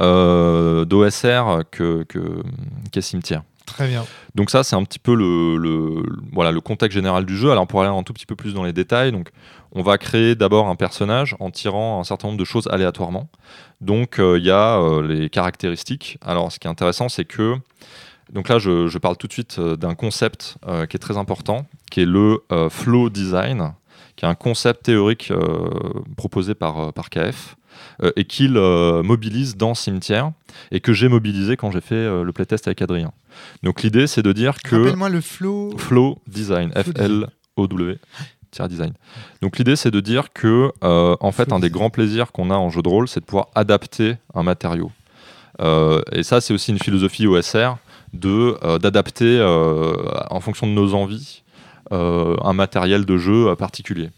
[0.00, 2.42] d'OSR que, que,
[2.92, 3.42] qu'est Cimetière.
[3.66, 4.04] Très bien.
[4.34, 6.02] Donc ça, c'est un petit peu le,
[6.32, 7.50] voilà, le contexte général du jeu.
[7.50, 9.30] Alors pour aller un tout petit peu plus dans les détails, donc,
[9.72, 13.28] on va créer d'abord un personnage en tirant un certain nombre de choses aléatoirement.
[13.80, 16.18] Donc euh, il y a euh, les caractéristiques.
[16.24, 17.56] Alors ce qui est intéressant, c'est que...
[18.32, 20.56] Donc là, je, parle tout de suite euh, d'un concept
[20.88, 23.72] qui est très important, qui est le flow design,
[24.16, 25.32] qui est un concept théorique
[26.16, 27.56] proposé par, par KF
[28.16, 30.32] et qu'il euh, mobilise dans Cimetière
[30.70, 33.12] et que j'ai mobilisé quand j'ai fait euh, le playtest avec Adrien.
[33.62, 35.76] Donc l'idée, c'est de dire que Rappelle-moi le flow.
[35.76, 37.98] Flow Design, Flow F-L-O-W.
[38.68, 38.94] Design.
[39.42, 42.54] Donc l'idée c'est de dire que euh, en fait un des grands plaisirs qu'on a
[42.54, 44.90] en jeu de rôle c'est de pouvoir adapter un matériau.
[45.60, 47.76] Euh, et ça c'est aussi une philosophie OSR
[48.14, 49.94] de euh, d'adapter euh,
[50.30, 51.42] en fonction de nos envies
[51.92, 54.10] euh, un matériel de jeu euh, particulier.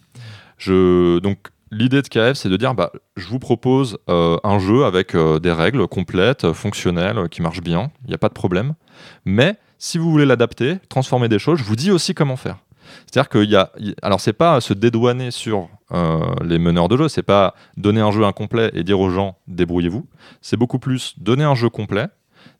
[0.56, 1.38] Je, donc
[1.70, 5.38] l'idée de KF c'est de dire bah, je vous propose euh, un jeu avec euh,
[5.38, 8.74] des règles complètes, fonctionnelles, qui marchent bien, il n'y a pas de problème.
[9.24, 12.58] Mais si vous voulez l'adapter, transformer des choses, je vous dis aussi comment faire.
[13.06, 13.70] C'est-à-dire qu'il y a,
[14.02, 18.10] alors c'est pas se dédouaner sur euh, les meneurs de jeu, c'est pas donner un
[18.10, 20.06] jeu incomplet et dire aux gens débrouillez-vous.
[20.40, 22.08] C'est beaucoup plus donner un jeu complet,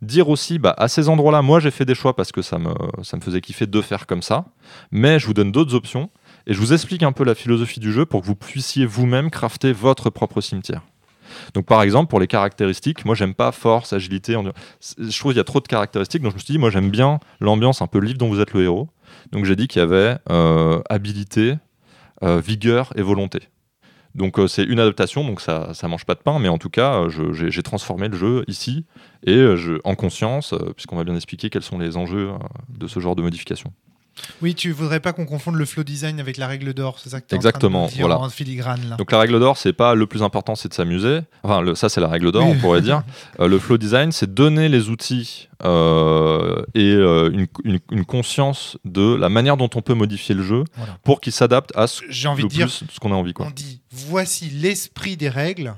[0.03, 2.73] dire aussi bah, à ces endroits-là, moi j'ai fait des choix parce que ça me,
[3.03, 4.47] ça me faisait kiffer de faire comme ça,
[4.91, 6.11] mais je vous donne d'autres options
[6.49, 9.31] et je vous explique un peu la philosophie du jeu pour que vous puissiez vous-même
[9.31, 10.83] crafter votre propre cimetière.
[11.53, 15.41] Donc par exemple pour les caractéristiques, moi j'aime pas force, agilité, je trouve qu'il y
[15.41, 17.99] a trop de caractéristiques, donc je me suis dit moi j'aime bien l'ambiance un peu
[17.99, 18.89] livre dont vous êtes le héros.
[19.31, 21.57] Donc j'ai dit qu'il y avait euh, habilité,
[22.23, 23.41] euh, vigueur et volonté.
[24.15, 26.71] Donc euh, c'est une adaptation, donc ça ça mange pas de pain, mais en tout
[26.71, 28.87] cas j'ai transformé le jeu ici
[29.27, 29.47] et
[29.85, 32.31] en conscience, puisqu'on va bien expliquer quels sont les enjeux
[32.71, 33.71] de ce genre de modification.
[34.43, 37.21] Oui, tu voudrais pas qu'on confonde le flow design avec la règle d'or, c'est ça
[37.21, 38.19] que tu Exactement, dire voilà.
[38.19, 38.97] en filigrane là.
[38.97, 41.21] Donc la règle d'or, c'est pas le plus important, c'est de s'amuser.
[41.43, 42.53] Enfin, le- ça c'est la règle d'or, Oui.
[42.57, 43.03] on pourrait dire.
[43.41, 48.77] Euh, le flow design, c'est donner les outils euh, et euh, une, une- une conscience
[48.85, 50.99] de la manière dont on peut modifier le jeu Voilà.
[51.05, 53.33] pour qu'il s'adapte à ce, envie le de dire, plus ce qu'on a envie.
[53.33, 53.47] Quoi.
[53.47, 55.75] on dit voici l'esprit des règles,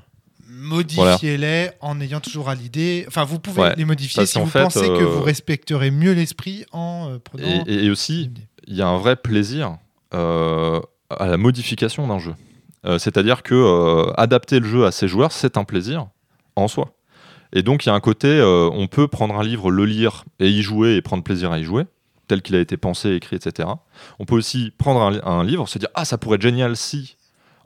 [0.61, 3.05] modifiez-les en ayant toujours à l'idée.
[3.07, 5.91] Enfin, vous pouvez Ouais, les modifier parce si vous fait, pensez que euh, vous respecterez
[5.91, 7.43] mieux l'esprit en euh, prenant.
[7.67, 8.31] Et, et- et aussi,
[8.67, 9.77] il y a un vrai plaisir
[10.13, 12.33] euh, à la modification d'un jeu.
[12.85, 16.07] Euh, C'est-à-dire que euh, adapter le jeu à ses joueurs, c'est un plaisir
[16.55, 16.93] en soi.
[17.53, 20.23] Et donc il y a un côté, euh, on peut prendre un livre, le lire
[20.39, 21.83] et y jouer et prendre plaisir à y jouer,
[22.29, 23.67] tel qu'il a été pensé, écrit, etc.
[24.19, 27.17] On peut aussi prendre un, un livre, se dire ah ça pourrait être génial si,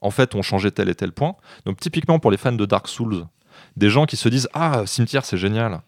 [0.06, 1.36] en fait, on changeait tel et tel point.
[1.65, 3.26] Donc typiquement pour les fans de Dark Souls,
[3.78, 5.82] des gens qui se disent ah cimetière c'est génial,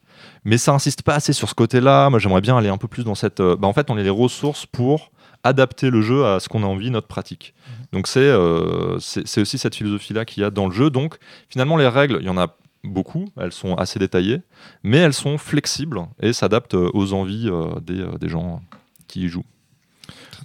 [0.44, 2.10] mais ça insiste pas assez sur ce côté-là.
[2.10, 3.40] Moi, j'aimerais bien aller un peu plus dans cette.
[3.40, 5.12] euh, bah, en fait, on est les ressources pour
[5.44, 7.54] adapter le jeu à ce qu'on a envie, notre pratique.
[7.94, 10.90] Donc, c'est euh, c'est aussi cette philosophie-là qu'il y a dans le jeu.
[10.90, 13.26] Donc, finalement, les règles, il y en a beaucoup.
[13.38, 14.42] Elles sont assez détaillées,
[14.84, 18.62] mais elles sont flexibles et s'adaptent euh, aux envies euh, des, euh, des gens
[19.08, 19.46] qui y jouent.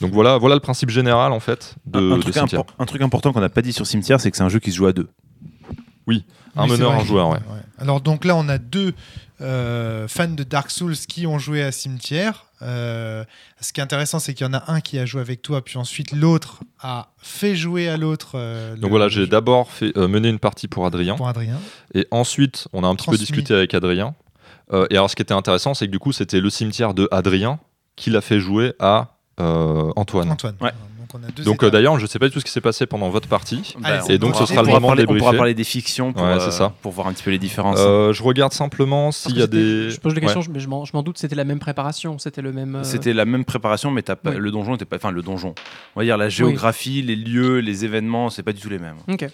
[0.03, 2.65] Donc voilà, voilà le principe général en fait de, un, un de truc Cimetière.
[2.79, 4.71] un truc important qu'on n'a pas dit sur Cimetière, c'est que c'est un jeu qui
[4.73, 5.09] se joue à deux.
[5.09, 5.75] Un
[6.07, 7.39] Oui, c'est meneur, un joueur, ouais.
[7.79, 8.93] Alors donc là, on a deux
[9.41, 12.47] euh, fans de Dark Souls qui ont joué à Cimetière.
[12.61, 13.25] Euh,
[13.61, 15.65] ce qui est intéressant, c'est qu'il y en a un qui a joué avec toi,
[15.65, 18.33] puis ensuite l'autre a fait jouer à l'autre.
[18.35, 21.15] euh, Donc voilà, j'ai d'abord fait euh, mener une partie pour Adrien.
[21.17, 21.59] pour Adrien.
[21.95, 24.15] Et ensuite, on a un petit peu discuté avec Adrien.
[24.73, 27.09] Euh, et alors, ce qui était intéressant, c'est que du coup, c'était le cimetière de
[27.11, 27.59] Adrien
[27.97, 30.31] qui l'a fait jouer à Antoine.
[30.31, 30.55] Antoine.
[30.61, 30.71] Ouais.
[31.45, 33.29] Donc euh, d'ailleurs, je ne sais pas du tout ce qui s'est passé pendant votre
[33.29, 33.75] partie.
[33.85, 36.15] Allez, Bah, et on donc, ce sera le moment parler- On pourra parler des fictions
[36.15, 36.73] pour, Ouais, c'est euh, ça.
[36.81, 37.77] pour voir un petit peu les différences.
[37.81, 39.91] Euh, je regarde simplement s'il y a des.
[39.91, 40.47] Je pose la question, Ouais.
[40.51, 42.77] mais je m'en doute, c'était la même préparation, c'était le même.
[42.77, 44.37] euh, C'était la même préparation, mais t'as pas- Oui.
[44.39, 44.97] le donjon était pas.
[44.97, 45.55] Enfin, le donjon.
[45.97, 48.97] On va dire la géographie, les lieux, les événements, c'est pas du tout les mêmes.
[49.07, 49.27] Ok.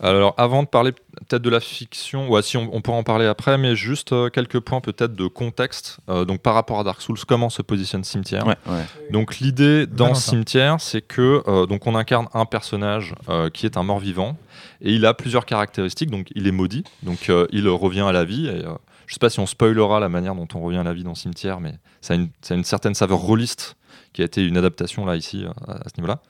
[0.00, 3.26] Alors, avant de parler peut-être de la fiction, ouais, si on, on pourra en parler
[3.26, 5.98] après, mais juste euh, quelques points peut-être de contexte.
[6.08, 8.84] Euh, donc, par rapport à Dark Souls, comment se positionne Cimetière Ouais, ouais.
[9.10, 10.14] Donc l'idée dans.
[10.14, 14.36] Cimetière, c'est que euh, donc on incarne un personnage euh, qui est un mort-vivant
[14.80, 16.10] et il a plusieurs caractéristiques.
[16.10, 18.46] Donc il est maudit, donc euh, il revient à la vie.
[18.46, 18.72] Et, euh,
[19.06, 21.14] Je sais pas si on spoilera la manière dont on revient à la vie dans
[21.14, 23.76] Cimetière, mais ça a une, ça a une certaine saveur rôliste
[24.12, 26.20] qui a été une adaptation là ici à, à ce niveau-là.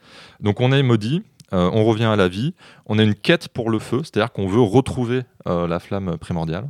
[0.41, 1.23] Donc on est maudit,
[1.53, 2.53] euh, on revient à la vie,
[2.85, 6.69] on a une quête pour le feu, c'est-à-dire qu'on veut retrouver euh, la flamme primordiale.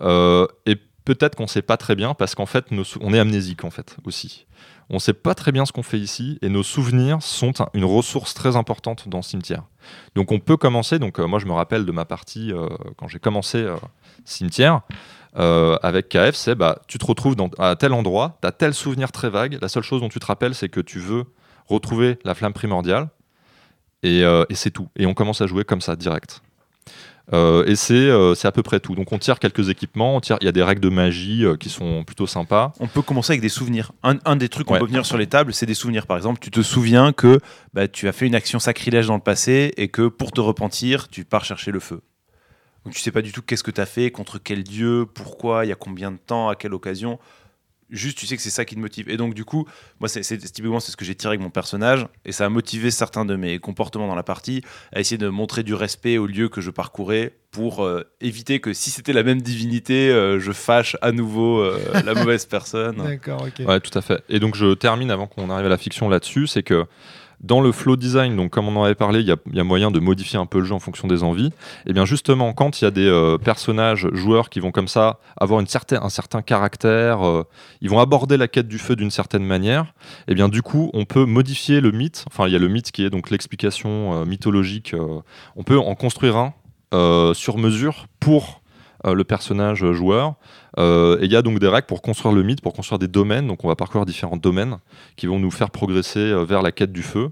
[0.00, 2.66] Euh, et peut-être qu'on sait pas très bien parce qu'en fait
[3.00, 4.46] on est amnésique en fait aussi.
[4.90, 7.84] On sait pas très bien ce qu'on fait ici et nos souvenirs sont un- une
[7.84, 9.62] ressource très importante dans Cimetière.
[10.14, 12.52] Donc on peut commencer, donc moi je me rappelle de ma partie
[12.96, 13.64] quand j'ai commencé
[14.24, 14.82] Cimetière
[15.34, 19.12] avec KF, c'est bah tu te retrouves dans, à tel endroit, tu as tel souvenir
[19.12, 21.24] très vague, la seule chose dont tu te rappelles c'est que tu veux
[21.68, 23.08] retrouver la flamme primordiale
[24.02, 24.88] et, euh, et c'est tout.
[24.96, 26.42] Et on commence à jouer comme ça direct.
[27.32, 28.94] Euh, et c'est euh, c'est à peu près tout.
[28.96, 31.56] Donc on tire quelques équipements, on tire- il y a des règles de magie euh,
[31.56, 32.72] qui sont plutôt sympas.
[32.80, 33.92] On peut commencer avec des souvenirs.
[34.02, 34.80] Un, un des trucs qu'on Ouais.
[34.80, 36.06] peut venir sur les tables, c'est des souvenirs.
[36.08, 37.38] Par exemple, tu te souviens que
[37.74, 41.08] bah, tu as fait une action sacrilège dans le passé et que pour te repentir,
[41.08, 42.00] tu pars chercher le feu.
[42.84, 45.64] Donc tu sais pas du tout qu'est-ce que tu as fait, contre quel dieu, pourquoi,
[45.64, 47.20] il y a combien de temps, à quelle occasion.
[47.92, 49.08] Juste, tu sais que c'est ça qui te motive.
[49.08, 49.66] Et donc, du coup,
[50.00, 52.48] moi, c'est c'est- typiquement c'est ce que j'ai tiré avec mon personnage, et ça a
[52.48, 56.26] motivé certains de mes comportements dans la partie à essayer de montrer du respect au
[56.26, 60.52] lieu que je parcourais pour euh, éviter que si c'était la même divinité, euh, je
[60.52, 62.96] fâche à nouveau euh, la mauvaise personne.
[62.96, 63.66] D'accord, ok.
[63.66, 64.24] Ouais, tout à fait.
[64.30, 66.86] Et donc je termine avant qu'on arrive à la fiction là-dessus, c'est que
[67.42, 69.98] dans le flow design, donc comme on en avait parlé, il y, a- moyen de
[70.00, 71.50] modifier un peu le jeu en fonction des envies.
[71.86, 75.18] Et bien justement, quand il y a des euh, personnages, joueurs qui vont comme ça
[75.36, 77.44] avoir une certaine, un certain caractère, euh,
[77.80, 79.92] ils vont aborder la quête du feu d'une certaine manière.
[80.28, 82.24] Et bien du coup, on peut modifier le mythe.
[82.28, 84.94] Enfin, il y a le mythe qui est donc l'explication euh, mythologique.
[85.56, 86.54] on peut en construire un
[87.34, 88.61] sur mesure pour
[89.04, 90.34] le personnage euh, joueur.
[90.78, 93.08] Euh, et il y a donc des règles pour construire le mythe, pour construire des
[93.08, 93.46] domaines.
[93.46, 94.78] Donc on va parcourir différents domaines
[95.16, 97.30] qui vont nous faire progresser euh, vers la quête du feu.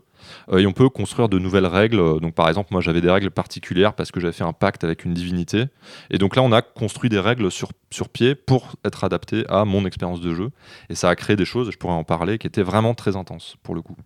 [0.53, 2.01] Euh, et on peut construire de nouvelles règles.
[2.01, 4.85] Euh, Donc par exemple, moi j'avais des règles particulières parce que j'avais fait un pacte
[4.85, 5.65] avec une divinité.
[6.11, 9.65] Et donc là, on a construit des règles sur, sur pied pour être adaptées à
[9.65, 10.51] mon expérience de jeu.
[10.89, 13.57] Et ça a créé des choses, je pourrais en parler, qui étaient vraiment très intenses
[13.63, 13.97] pour le coup.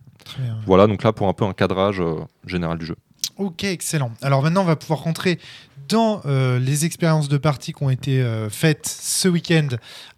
[0.65, 2.95] Voilà, donc là pour un peu un cadrage euh, général du jeu.
[3.37, 4.11] Ok, excellent.
[4.21, 5.39] Alors maintenant, on va pouvoir rentrer
[5.89, 9.67] dans euh, les expériences de partie qui ont été euh, faites ce week-end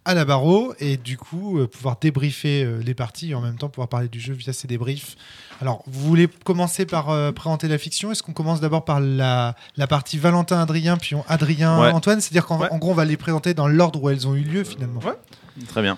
[0.05, 3.57] à la barreau et du coup euh, pouvoir débriefer euh, les parties et en même
[3.57, 5.15] temps pouvoir parler du jeu via ces débriefs.
[5.59, 8.11] Alors, vous voulez commencer par euh, présenter la fiction?
[8.11, 11.25] Est-ce qu'on commence d'abord par la, la partie Valentin-Adrien, puis on- Ouais.
[11.27, 12.69] Adrien-Antoine C'est-à-dire qu'en Ouais.
[12.79, 15.01] gros, on va les présenter dans l'ordre où elles ont eu lieu finalement.
[15.01, 15.13] Ouais.
[15.67, 15.97] Très bien.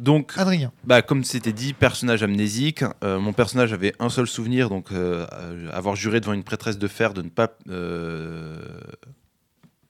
[0.00, 0.72] Donc, Adrien.
[0.84, 2.82] bah, comme c'était dit, personnage amnésique.
[3.04, 6.78] euh, mon personnage avait un seul souvenir, donc euh, euh, avoir juré devant une prêtresse
[6.78, 7.50] de fer de ne pas.
[7.68, 8.56] euh,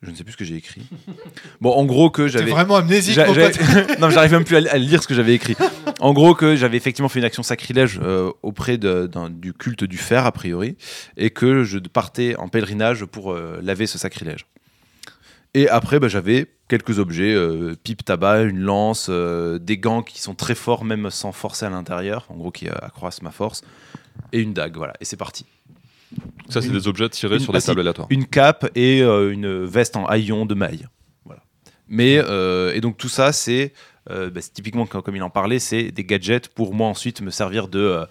[0.03, 0.81] Je ne sais plus ce que j'ai écrit.
[1.61, 2.51] Bon, en gros que C'est j'avais.
[2.51, 3.57] vraiment amnésique, J'a- mon pote.
[3.99, 5.55] non, j'arrive même plus à, à lire ce que j'avais écrit.
[5.99, 9.83] En gros, que j'avais effectivement fait une action sacrilège euh, auprès de- d'un- du culte
[9.85, 10.75] du fer, a priori,
[11.17, 14.45] et que je partais en pèlerinage pour euh, laver ce sacrilège.
[15.53, 20.21] Et après, bah, j'avais quelques objets, euh, pipe tabac, une lance, euh, des gants qui
[20.21, 23.61] sont très forts, même sans forcer à l'intérieur, en gros qui euh, accroissent ma force,
[24.31, 25.45] et une dague, voilà, et c'est parti.
[26.47, 28.07] Ça, c'est des objets tirés une- sur des tables aléatoires.
[28.09, 30.87] Une cape et euh, une veste en haillon de maille.
[31.25, 31.41] Voilà.
[31.89, 32.15] Mais,
[32.73, 33.73] et donc tout ça, c'est
[34.09, 38.05] bah, typiquement, comme il en parlait, c'est des gadgets pour moi ensuite me servir de.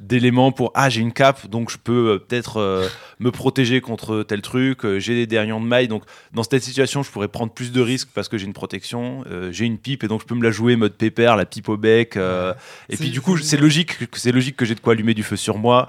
[0.00, 4.22] D'éléments pour ah j'ai une cape donc je peux euh, peut-être euh, me protéger contre
[4.22, 7.52] tel truc euh, j'ai des derrières de maille donc dans cette situation je pourrais prendre
[7.52, 10.34] plus de risques parce que j'ai une protection j'ai une pipe et donc je peux
[10.34, 14.10] me la jouer mode pépère la pipe au bec et puis du coup c'est- logique
[14.10, 15.86] que c'est logique que j'ai de quoi allumer du feu sur moi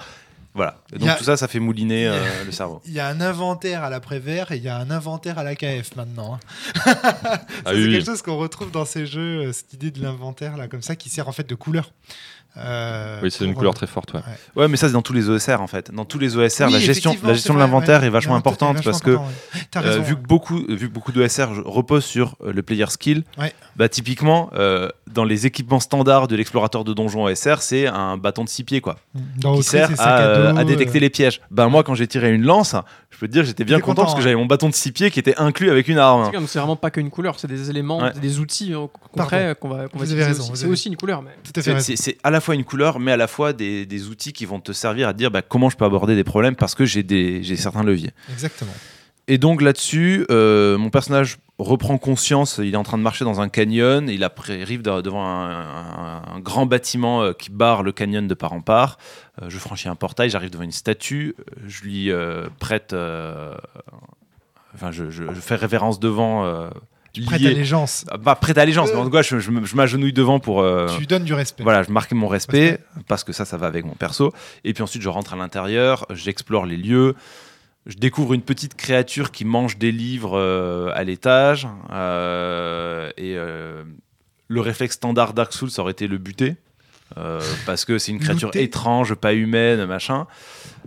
[0.54, 3.08] voilà et donc a- tout ça ça fait mouliner euh, le cerveau Il y a
[3.08, 6.34] un inventaire à l'après-vert et il y a un inventaire à la KF maintenant.
[6.34, 6.40] hein.
[6.84, 6.92] Ça,
[7.24, 10.68] Ah c'est oui, quelque chose qu'on retrouve dans ces jeux, cette idée de l'inventaire là,
[10.68, 11.92] comme ça, qui sert en fait de couleur.
[12.58, 14.14] Euh, Oui, c'est une couleur très forte.
[14.14, 14.22] Ouais.
[14.56, 15.92] Ouais, mais ça, c'est dans tous les OSR en fait.
[15.92, 18.08] Dans tous les OSR, Oui, la gestion, la gestion de l'inventaire ouais.
[18.08, 21.12] est vachement est importante vachement parce que important, euh, vu que beaucoup, vu que beaucoup
[21.12, 23.54] d'OSR reposent sur euh, le player skill, Ouais.
[23.78, 28.44] bah typiquement euh, dans les équipements standards de l'explorateur de donjon OSR, c'est un bâton
[28.44, 28.98] de six pieds quoi,
[29.38, 31.42] Dans qui sert à, euh, dos, à détecter euh, les pièges.
[31.52, 32.76] Ben moi, quand j'ai tiré une lance,
[33.10, 34.24] je peux te dire, j'étais bien content, content, parce que hein.
[34.24, 36.32] j'avais mon bâton de six pieds qui était inclus avec une arme.
[36.48, 39.98] C'est vraiment pas qu'une couleur, c'est des éléments, des outils euh, concrets qu'on va, qu'on
[40.00, 41.32] va Vous avez raison, C'est aussi une couleur, mais
[41.96, 44.60] c'est à la fois une couleur, mais à la fois des, des outils qui vont
[44.60, 47.56] te servir à te dire bah, comment je peux aborder des problèmes parce que j'ai
[47.56, 48.12] certains leviers.
[48.32, 48.74] Exactement.
[49.28, 53.40] Et donc là-dessus, euh, mon personnage reprend conscience, il est en train de marcher dans
[53.40, 57.92] un canyon, il arrive de- devant un, un- un grand bâtiment euh, qui barre le
[57.92, 58.98] canyon de part en part.
[59.42, 61.36] Euh, je franchis un portail, j'arrive devant une statue,
[61.68, 62.94] je lui euh, prête...
[64.74, 66.46] Enfin, je, je- je fais révérence devant...
[67.20, 68.06] euh, Prête lié- allégeance.
[68.10, 68.94] Ah, Bah, prête allégeance, Euh.
[68.96, 70.62] mais en tout cas, je, je me- je m'agenouille devant pour...
[70.62, 71.64] euh, Tu lui donnes du respect.
[71.64, 74.34] voilà, je marque mon respect parce que ça, ça va avec mon perso.
[74.64, 77.16] Et puis ensuite, je rentre à l'intérieur, j'explore les lieux.
[77.88, 81.68] je découvre une petite créature qui mange des livres euh, à l'étage.
[81.92, 83.84] euh, et euh,
[84.48, 86.56] le réflexe standard Dark Souls, ça aurait été le buter.
[87.18, 88.64] euh, parce que c'est une créature Looter.
[88.64, 90.28] étrange, pas humaine, machin.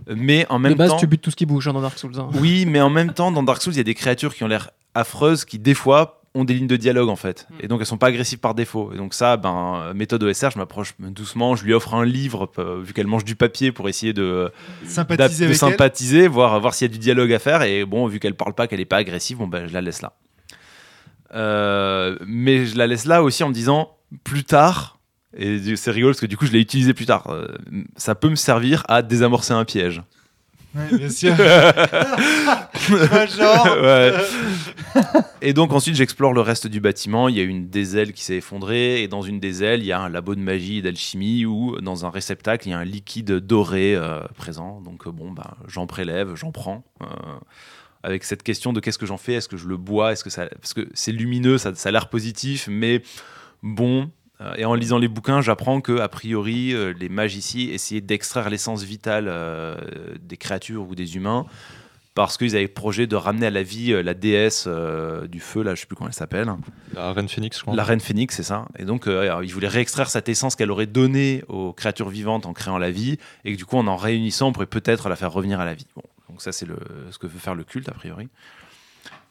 [0.07, 0.97] Mais en De même base, temps.
[0.97, 2.13] tu butes tout ce qui bouge hein, dans Dark Souls.
[2.19, 2.29] hein.
[2.33, 4.47] Oui, mais en même temps, dans Dark Souls, il y a des créatures qui ont
[4.47, 7.47] l'air affreuses, qui des fois ont des lignes de dialogue en fait.
[7.61, 8.91] Et donc elles sont pas agressives par défaut.
[8.93, 12.81] Et donc ça, ben, méthode OSR, je m'approche doucement, je lui offre un livre, euh,
[12.83, 14.51] vu qu'elle mange du papier, pour essayer de,
[15.55, 17.61] Sympathiser de voir, voir s'il y a du dialogue à faire.
[17.61, 20.01] Et bon, vu qu'elle parle pas, qu'elle est pas agressive, bon, ben, je la laisse
[20.01, 20.11] là.
[21.33, 24.99] Euh, mais je la laisse là aussi en me disant, plus tard,
[25.37, 27.47] et du- c'est rigolo parce que du coup je l'ai utilisé plus tard, euh,
[27.97, 30.01] ça peut me servir à désamorcer un piège.
[30.91, 31.33] Bien sûr.
[35.41, 37.29] Et donc ensuite j'explore le reste du bâtiment.
[37.29, 39.85] Il y a une des ailes qui s'est effondrée et dans une des ailes il
[39.85, 42.79] y a un labo de magie et d'alchimie où dans un réceptacle il y a
[42.79, 44.81] un liquide doré euh, présent.
[44.81, 46.83] Donc euh, bon bah j'en prélève, j'en prends.
[47.01, 47.05] euh,
[48.03, 50.29] avec cette question de qu'est-ce que j'en fais, est-ce que je le bois, est-ce que
[50.29, 53.01] ça, parce que c'est lumineux, ça, ça a l'air positif, mais
[53.63, 54.11] bon.
[54.41, 58.01] Euh, Et en lisant les bouquins, j'apprends que a priori, euh, les mages ici essayaient
[58.01, 59.75] d'extraire l'essence vitale euh,
[60.21, 61.45] des créatures ou des humains
[62.15, 65.63] parce qu'ils avaient projet de ramener à la vie euh, la déesse euh, du feu,
[65.63, 66.47] là, je sais plus comment elle s'appelle.
[66.93, 67.75] La Reine Phoenix, je crois.
[67.75, 68.67] La reine phénix, c'est ça.
[68.79, 72.45] Et donc, euh, alors, ils voulaient réextraire cette essence qu'elle aurait donnée aux créatures vivantes
[72.45, 75.17] en créant la vie, et que du coup, en en réunissant, on pourrait peut-être la
[75.17, 75.87] faire revenir à la vie.
[75.93, 76.65] Bon, donc ça, c'est
[77.11, 78.29] ce que veut faire le culte, a priori.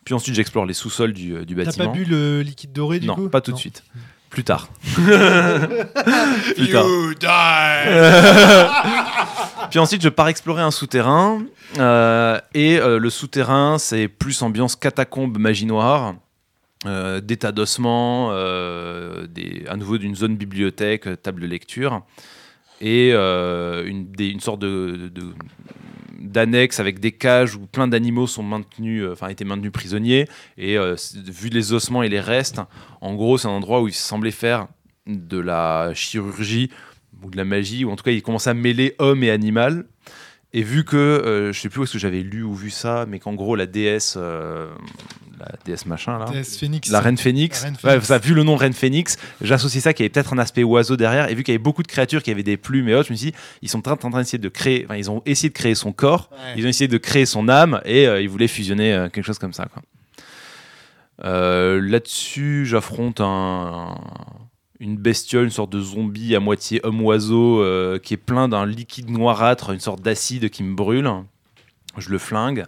[0.04, 1.86] Puis ensuite, j'explore les sous-sols du, du T'as bâtiment.
[1.86, 3.60] pas bu le liquide doré du non, coup pas tout de Non.
[3.60, 3.82] suite.
[4.34, 4.68] Plus tard.
[6.56, 6.84] Plus tard.
[6.86, 7.26] You die.
[9.70, 11.42] Puis ensuite, je pars explorer un souterrain.
[11.78, 16.14] euh, et euh, le souterrain, c'est plus ambiance catacombe magie noire.
[16.86, 18.30] euh, des tas d'ossements,
[19.28, 22.02] des- à nouveau d'une zone bibliothèque, table de lecture.
[22.80, 25.32] Et une, des- une sorte de, de-
[26.18, 30.28] d'annexe avec des cages où plein d'animaux sont maintenus, euh, enfin étaient maintenus prisonniers.
[30.56, 30.96] Et euh,
[31.26, 32.60] vu les ossements et les restes,
[33.00, 34.68] en gros, c'est un endroit où il semblait faire
[35.06, 36.70] de la chirurgie
[37.22, 39.86] ou de la magie, ou en tout cas, il commençait à mêler homme et animal.
[40.56, 43.06] Et vu que, euh, je sais plus où est-ce que j'avais lu ou vu ça,
[43.08, 44.70] mais qu'en gros, la déesse, euh,
[45.40, 46.90] la déesse machin là, Phoenix.
[46.92, 50.04] la reine phénix, La reine ouais, ça, vu le nom reine phénix, j'associais ça qu'il
[50.04, 52.22] y avait peut-être un aspect oiseau derrière, et vu qu'il y avait beaucoup de créatures
[52.22, 54.38] qui avaient des plumes et autres, je me suis dit, ils sont en train d'essayer
[54.38, 56.54] de créer, enfin, ils ont essayé de créer son corps, Ouais.
[56.56, 59.40] ils ont essayé de créer son âme, et euh, ils voulaient fusionner euh, quelque chose
[59.40, 59.66] comme ça.
[61.20, 63.96] Là-dessus, j'affronte un,
[64.80, 69.10] une bestiole, une sorte de zombie à moitié homme-oiseau, euh, qui est plein d'un liquide
[69.10, 71.10] noirâtre, une sorte d'acide qui me brûle.
[71.96, 72.64] Je le flingue.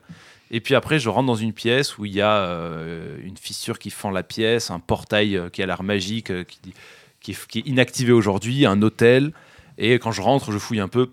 [0.52, 3.78] Et puis après, je rentre dans une pièce où il y a euh, une fissure
[3.80, 6.60] qui fend la pièce, un portail euh, qui a l'air magique, qui,
[7.20, 9.32] qui est, qui est inactivé aujourd'hui, un hôtel.
[9.78, 11.10] Et quand je rentre, je fouille un peu.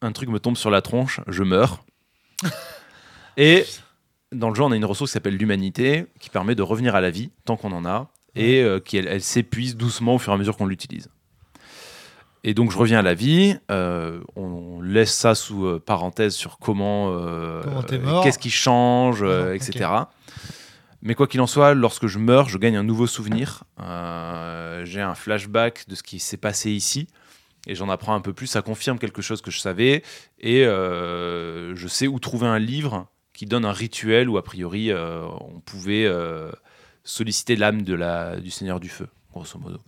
[0.00, 1.84] Un truc me tombe sur la tronche, je meurs.
[3.36, 3.66] Et
[4.32, 7.00] dans le jeu, on a une ressource qui s'appelle l'humanité, qui permet de revenir à
[7.00, 10.34] la vie, tant qu'on en a, et euh, qui elle, s'épuise doucement au fur et
[10.34, 11.08] à mesure qu'on l'utilise.
[12.44, 16.58] Et donc je reviens à la vie, euh, on laisse ça sous euh, parenthèse sur
[16.58, 19.90] comment, euh, Comment qu'est-ce qui change, Ah, etc.
[21.02, 23.64] Mais quoi qu'il en soit, lorsque je meurs, je gagne un nouveau souvenir.
[23.78, 27.06] J'ai un flashback de ce qui s'est passé ici.
[27.66, 28.46] Et j'en apprends un peu plus.
[28.46, 30.02] Ça confirme quelque chose que je savais.
[30.40, 35.60] Et je sais où trouver un livre qui donne un rituel où, a priori, on
[35.60, 36.10] pouvait
[37.08, 39.78] solliciter l'âme de la, du Seigneur du Feu, grosso modo.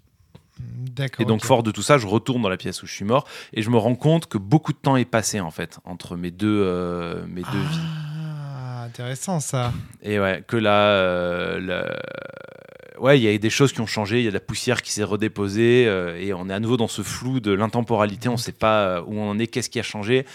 [0.59, 1.20] D'accord.
[1.22, 3.26] Et donc, fort de tout ça, je retourne dans la pièce où je suis mort.
[3.54, 6.30] Et je me rends compte que beaucoup de temps est passé, en fait, entre mes
[6.30, 7.78] deux, euh, mes deux vies.
[7.83, 9.72] Ah, intéressant ça.
[10.02, 14.18] Et ouais, que là, euh, la- ouais, il y a des choses qui ont changé,
[14.18, 16.76] il y a de la poussière qui s'est redéposée, euh, et on est à nouveau
[16.76, 19.70] dans ce flou de l'intemporalité, on ne sait pas euh, où on en est, qu'est-ce
[19.70, 20.26] qui a changé.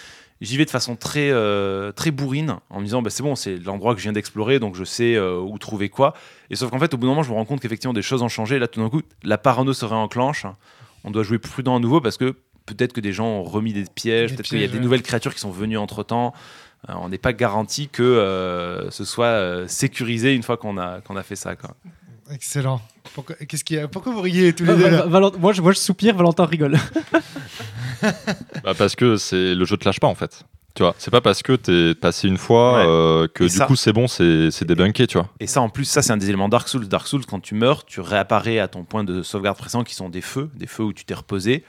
[0.46, 3.58] J'y vais de façon très, euh, très bourrine, en me disant, bah, c'est bon, c'est
[3.58, 6.14] l'endroit que je viens d'explorer, donc je sais euh, où trouver quoi.
[6.52, 8.22] Et sauf qu'en fait, au bout d'un moment, je me rends compte qu'effectivement, des choses
[8.22, 10.46] ont changé, et là, tout d'un coup, la parano se réenclenche,
[11.04, 12.36] on doit jouer prudent à nouveau, parce que
[12.68, 15.34] peut-être que des gens ont remis des pièges, peut-être qu'il y a des nouvelles créatures
[15.34, 16.34] qui sont venues entre-temps.
[16.90, 21.24] Euh, on n'est pas garanti que ce soit sécurisé une fois qu'on a, qu'on a
[21.24, 21.56] fait ça.
[21.56, 21.76] Quoi.
[22.32, 22.82] Excellent.
[23.14, 25.32] Pourquoi, qu'est-ce qu'il y a Pourquoi vous riez tous les Va- deux va- là Valent-
[25.40, 26.78] moi, je, moi, je soupire, Valentin rigole.
[28.64, 30.44] Bah, parce que c'est le jeu te lâche pas en fait.
[30.76, 32.86] Tu vois, c'est pas parce que t'es passé une fois Ouais.
[32.88, 35.30] euh, que Et du ça- coup c'est bon, c'est c'est débunké, tu vois.
[35.40, 36.88] Et ça, en plus, ça, c'est un des éléments Dark Souls.
[36.88, 40.10] Dark Souls, quand tu meurs, tu réapparais à ton point de sauvegarde précédent qui sont
[40.10, 41.64] des feux, des feux où tu t'es reposé.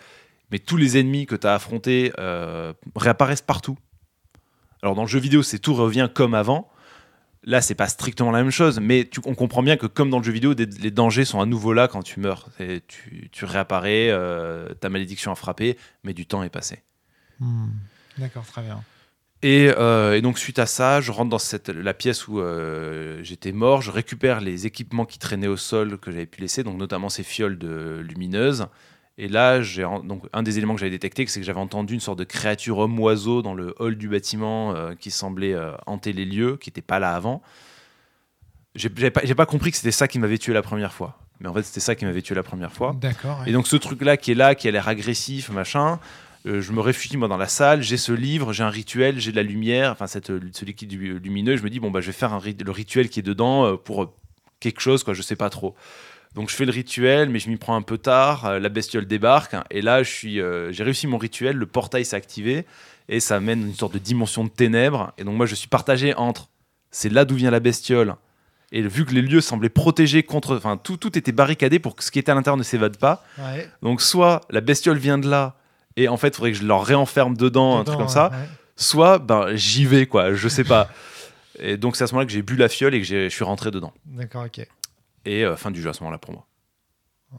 [0.50, 3.78] Mais tous les ennemis que tu as affrontés euh, réapparaissent partout.
[4.82, 6.68] Alors, dans le jeu vidéo, c'est tout revient comme avant.
[7.46, 10.18] Là, c'est pas strictement la même chose, mais tu- on comprend bien que, comme dans
[10.18, 12.48] le jeu vidéo, des- les dangers sont à nouveau là quand tu meurs.
[12.58, 16.80] Et tu, tu réapparais, euh, ta malédiction a frappé, mais du temps est passé.
[17.38, 17.68] Hmm.
[18.18, 18.82] D'accord, très bien.
[19.42, 23.22] Et, euh, et donc suite à ça, je rentre dans cette, la pièce où euh,
[23.22, 26.78] j'étais mort, je récupère les équipements qui traînaient au sol que j'avais pu laisser, donc
[26.78, 28.66] notamment ces fioles de lumineuses.
[29.18, 32.00] Et là, j'ai donc un des éléments que j'avais détecté, c'est que j'avais entendu une
[32.00, 36.26] sorte de créature homme-oiseau dans le hall du bâtiment euh, qui semblait euh, hanter les
[36.26, 37.40] lieux, qui n'était pas là avant.
[38.74, 41.18] J'ai pas, pas compris que c'était ça qui m'avait tué la première fois.
[41.40, 42.94] Mais en fait, c'était ça qui m'avait tué la première fois.
[43.00, 43.40] D'accord.
[43.40, 43.48] ouais.
[43.48, 45.98] Et donc ce truc-là qui est là, qui a l'air agressif, machin,
[46.46, 49.30] euh, je me réfugie moi dans la salle, j'ai ce livre, j'ai un rituel, j'ai
[49.30, 52.06] de la lumière, enfin cette, ce liquide lu- lumineux, je me dis bon bah je
[52.08, 54.12] vais faire un le rituel qui est dedans pour
[54.60, 55.74] quelque chose quoi, je sais pas trop.
[56.36, 59.06] Donc je fais le rituel, mais je m'y prends un peu tard, euh, la bestiole
[59.06, 62.66] débarque, hein, et là je suis, euh, j'ai réussi mon rituel, le portail s'est activé,
[63.08, 66.14] et ça amène une sorte de dimension de ténèbres, et donc moi je suis partagé
[66.14, 66.48] entre,
[66.90, 68.16] c'est là d'où vient la bestiole,
[68.70, 72.04] et vu que les lieux semblaient protégés contre, enfin tout, tout était barricadé pour que
[72.04, 73.66] ce qui était à l'intérieur ne s'évade pas, Ouais.
[73.82, 75.56] donc soit la bestiole vient de là
[75.96, 78.36] et en fait il faudrait que je leur réenferme dedans, un truc comme ça, ouais,
[78.76, 80.90] soit ben j'y vais quoi, je sais pas.
[81.58, 83.44] Et donc c'est à ce moment-là que j'ai bu la fiole et que je suis
[83.44, 83.94] rentré dedans.
[84.04, 84.66] D'accord, ok.
[85.26, 86.46] Et euh, fin du jeu à ce moment-là pour moi.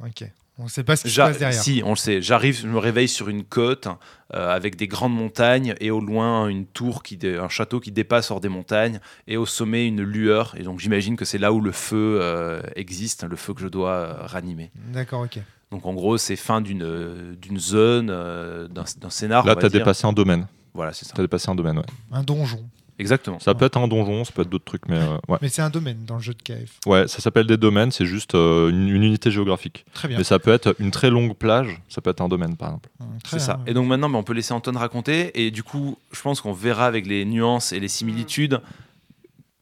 [0.06, 0.24] Ok.
[0.60, 1.62] On sait pas ce qui se passe derrière.
[1.62, 2.20] si, on le sait.
[2.20, 3.88] J'arrive, je me réveille sur une côte
[4.34, 7.92] euh, avec des grandes montagnes et au loin une tour, qui dé- un château qui
[7.92, 10.56] dépasse hors des montagnes et au sommet une lueur.
[10.58, 13.68] Et donc j'imagine que c'est là où le feu euh, existe, le feu que je
[13.68, 14.72] dois euh, ranimer.
[14.92, 15.38] D'accord, ok.
[15.70, 19.46] Donc en gros c'est fin d'une d'une zone, euh, d'un d'un scénar.
[19.46, 19.80] Là, tu as dire.
[19.82, 20.48] dépassé un domaine.
[20.74, 21.14] Voilà, c'est ça.
[21.14, 21.86] Tu as dépassé un domaine, ouais.
[22.12, 22.68] Un donjon.
[23.00, 23.40] Exactement.
[23.40, 25.38] Ça peut être un donjon, ça peut être d'autres trucs, mais euh, ouais.
[25.42, 26.80] Mais c'est un domaine dans le jeu de KF.
[26.86, 29.86] Ouais, ça s'appelle des domaines, c'est juste euh, une, une unité géographique.
[29.94, 30.18] Très bien.
[30.18, 32.90] Mais ça peut être une très longue plage, ça peut être un domaine par exemple.
[33.00, 33.60] Hum, C'est ça.
[33.68, 35.40] Et donc maintenant, bah, on peut laisser Anton raconter.
[35.46, 38.62] Et du coup, je pense qu'on verra avec les nuances et les similitudes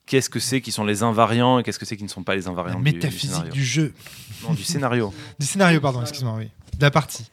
[0.06, 2.36] qu'est-ce que c'est qui sont les invariants et qu'est-ce que c'est qui ne sont pas
[2.36, 3.94] les La invariants du- du, métaphysique du jeu.
[4.44, 5.14] Non, du scénario.
[5.40, 6.50] Du scénario, pardon, excuse-moi, oui.
[6.78, 7.30] De la partie.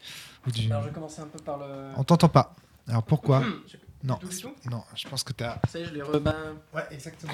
[0.46, 0.66] Ou du...
[0.70, 1.64] Alors, je vais commencer un peu par le.
[1.96, 2.55] On t'entend pas.
[2.88, 3.44] Alors pourquoi
[4.05, 4.18] Non.
[4.70, 5.57] Non, je pense que t'as.
[5.70, 6.18] Ça y est, je l'ai re...
[6.20, 6.34] ben,
[6.74, 7.32] Ouais, exactement.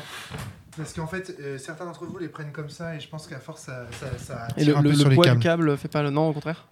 [0.77, 3.41] Parce qu'en fait, euh, certains d'entre vous les prennent comme ça et je pense qu'à
[3.41, 5.39] force, ça, ça, ça Et le, un le- peu le sur les poids câbles.
[5.41, 6.11] du câble fait pas le.
[6.11, 6.66] Non, au contraire?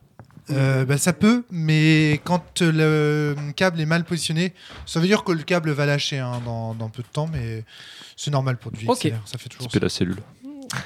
[0.50, 5.32] Euh, bah, ça peut, mais quand le câble est mal positionné, ça veut dire que
[5.32, 7.64] le câble va lâcher hein, dans, dans peu de temps, mais
[8.16, 8.98] c'est normal pour du Ok.
[9.08, 10.18] XLR, ça fait toujours C'est la cellule.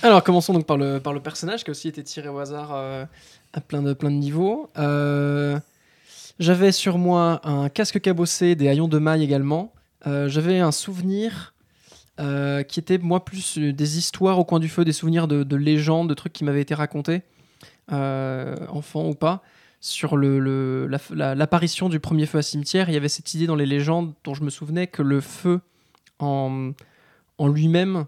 [0.03, 2.71] Alors, commençons donc par le, par le personnage qui a aussi été tiré au hasard
[2.73, 3.05] euh,
[3.53, 4.71] à plein de, plein de niveaux.
[4.79, 5.59] Euh,
[6.41, 9.75] J'avais sur moi un casque cabossé, des haillons de maille également.
[10.07, 11.53] Euh, J'avais un souvenir
[12.19, 15.43] euh, qui était, moi, plus euh, des histoires au coin du feu, des souvenirs de,
[15.43, 17.21] de légendes, de trucs qui m'avaient été racontés,
[17.91, 19.43] enfant ou pas,
[19.81, 22.89] sur l'apparition du premier feu à cimetière.
[22.89, 25.61] Il y avait cette idée dans les légendes dont je me souvenais que le feu
[26.21, 26.73] en,
[27.39, 28.07] lui-même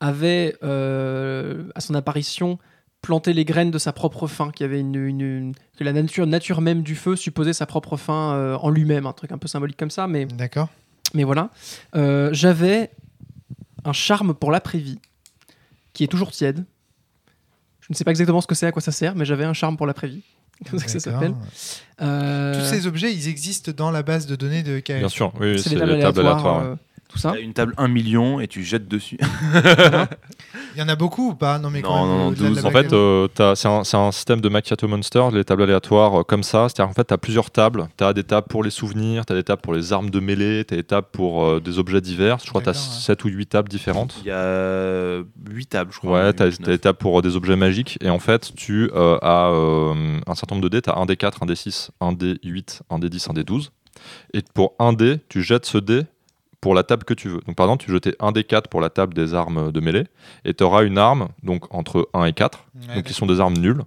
[0.00, 2.58] avait, à son apparition,
[3.02, 5.92] planté les graines de sa propre fin, qu'il y avait une, une- une- que la
[5.92, 9.38] nature, nature même du feu supposait sa propre fin euh, en lui-même, un truc un
[9.38, 10.68] peu symbolique comme ça, mais, D'accord.
[11.14, 11.50] mais voilà.
[11.94, 12.90] Euh, J'avais
[13.84, 14.98] un charme pour l'après-vie,
[15.92, 16.64] qui est toujours tiède.
[17.80, 19.54] Je ne sais pas exactement ce que c'est, à quoi ça sert, mais j'avais un
[19.54, 20.22] charme pour l'après-vie.
[20.68, 21.34] comme ça que ça s'appelle.
[22.02, 24.98] Euh, Tous ces objets, ils existent dans la base de données de KF.
[24.98, 26.74] Bien sûr, oui, c'est des tables les tables aléatoires, euh,
[27.08, 27.32] tout ça.
[27.32, 29.18] T'as une table 1 million et tu jettes dessus.
[30.74, 31.58] Il y en a beaucoup ou pas?
[31.58, 32.62] Non, mais Non, quand même, non, non, au-delà de 12.
[32.62, 36.20] la En fait, euh, c'est un, c'est un système de Macchiato Monster, les tables aléatoires
[36.20, 36.68] euh, comme ça.
[36.68, 37.88] C'est-à-dire qu'en fait, tu as plusieurs tables.
[37.96, 40.20] Tu as des tables pour les souvenirs, tu as des tables pour les armes de
[40.20, 42.38] mêlée, tu as des tables pour euh, des objets divers.
[42.38, 43.00] Je crois que tu as ouais.
[43.00, 44.18] 7 ou 8 tables différentes.
[44.22, 46.24] Il y a 8 tables, je crois.
[46.24, 46.60] Ouais, tu as, neuf.
[46.60, 47.98] des tables pour euh, des objets magiques.
[48.00, 50.82] Et en fait, tu euh, as euh, un certain nombre de dés.
[50.82, 53.32] Tu as un dé 4, un dé 6, un dé 8, un dé 10, un
[53.32, 53.72] dé 12.
[54.34, 56.02] Et pour un dé, tu jettes ce dé
[56.60, 57.40] pour la table que tu veux.
[57.46, 60.04] Donc par exemple, tu jetais un dé 4 pour la table des armes de mêlée.
[60.44, 63.40] Et tu auras une arme donc entre 1 et 4 Ouais, donc qui sont des
[63.40, 63.82] armes nulles.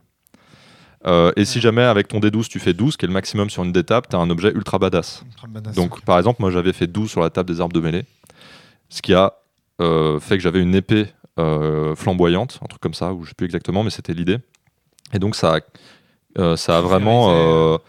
[1.08, 3.64] Euh, et si jamais avec ton D12 tu fais 12, qui est le maximum sur
[3.64, 5.24] une D-table, tu as un objet ultra badass.
[5.26, 7.80] Ultra badass, Donc par exemple, moi j'avais fait 12 sur la table des armes de
[7.80, 8.06] mêlée,
[8.90, 9.34] ce qui a
[9.82, 11.08] euh, fait que j'avais une épée
[11.40, 14.38] euh, flamboyante, un truc comme ça, ou je sais plus exactement, mais c'était l'idée.
[15.14, 15.58] Et donc ça
[16.38, 17.80] a, ça a vraiment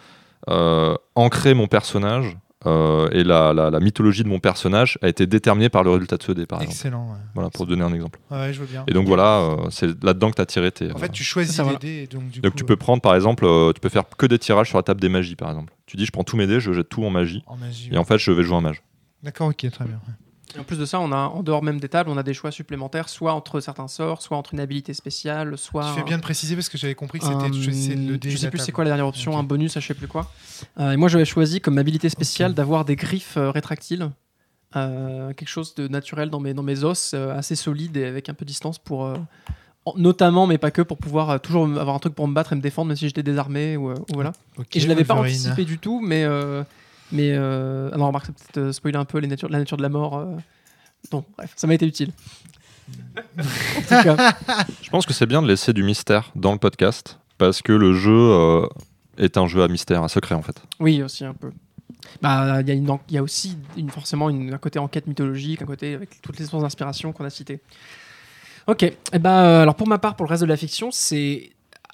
[1.14, 2.36] ancré mon personnage.
[2.66, 6.16] Euh, et la, la- la mythologie de mon personnage a été déterminée par le résultat
[6.16, 6.74] de ce dé, par exemple.
[6.76, 7.10] Excellent.
[7.12, 7.18] ouais.
[7.34, 8.18] Voilà, pour donner un exemple.
[8.30, 8.84] Ouais, je veux bien.
[8.88, 10.92] Et donc voilà, euh, c'est là-dedans que tu as tiré tes.
[10.92, 11.78] En fait, tu choisis ça, les voilà.
[11.78, 14.26] dés donc du Donc coup, tu peux prendre par exemple, euh, tu peux faire que
[14.26, 15.72] des tirages sur la table des magies par exemple.
[15.86, 17.88] Tu dis je prends tous mes dés, je jette tout en magie euh, en magie.
[17.92, 18.82] et en fait je vais jouer un mage.
[19.22, 20.00] D'accord, ok, très bien.
[20.54, 22.34] Et en plus de ça, on a, en dehors même des tables, on a des
[22.34, 25.86] choix supplémentaires, soit entre certains sorts, soit entre une habilité spéciale, soit.
[25.94, 28.30] Tu fais bien de préciser parce que j'avais compris que c'était le dé.
[28.30, 30.30] Je sais plus c'est quoi la dernière option, un bonus, je sais plus quoi.
[30.78, 34.10] Euh, et moi j'avais choisi comme habilité spéciale d'avoir des griffes euh, rétractiles.
[34.76, 38.34] Euh, quelque chose de naturel dans mes, dans mes os, assez solide et avec un
[38.34, 39.00] peu de distance pour.
[39.84, 42.56] en- notamment, mais pas que, pour pouvoir toujours avoir un truc pour me battre et
[42.56, 43.76] me défendre, même si j'étais désarmé.
[43.76, 44.32] Ou, ou voilà.
[44.58, 46.24] Ok, Et je l'avais pas anticipé du tout, mais
[47.12, 47.90] Mais euh...
[47.92, 49.88] ah non, remarque, c'est peut-être euh, spoiler un peu les natures- la nature de la
[49.88, 50.16] mort.
[50.18, 50.26] euh.
[51.10, 52.10] Bon, bref, ça m'a été utile.
[53.16, 54.34] en tout cas,
[54.82, 57.92] Je pense que c'est bien de laisser du mystère dans le podcast parce que le
[57.94, 58.66] jeu euh,
[59.18, 60.60] est un jeu à mystère, à secret en fait.
[60.80, 61.50] oui, aussi un peu.
[62.20, 64.78] Bah, il y, a une en- il y a aussi une, forcément une, un côté
[64.78, 67.60] enquête mythologique, un côté avec toutes les sources d'inspiration qu'on a citées.
[68.66, 71.50] Ok, et bah, euh, alors pour ma part, pour le reste de la fiction, c'est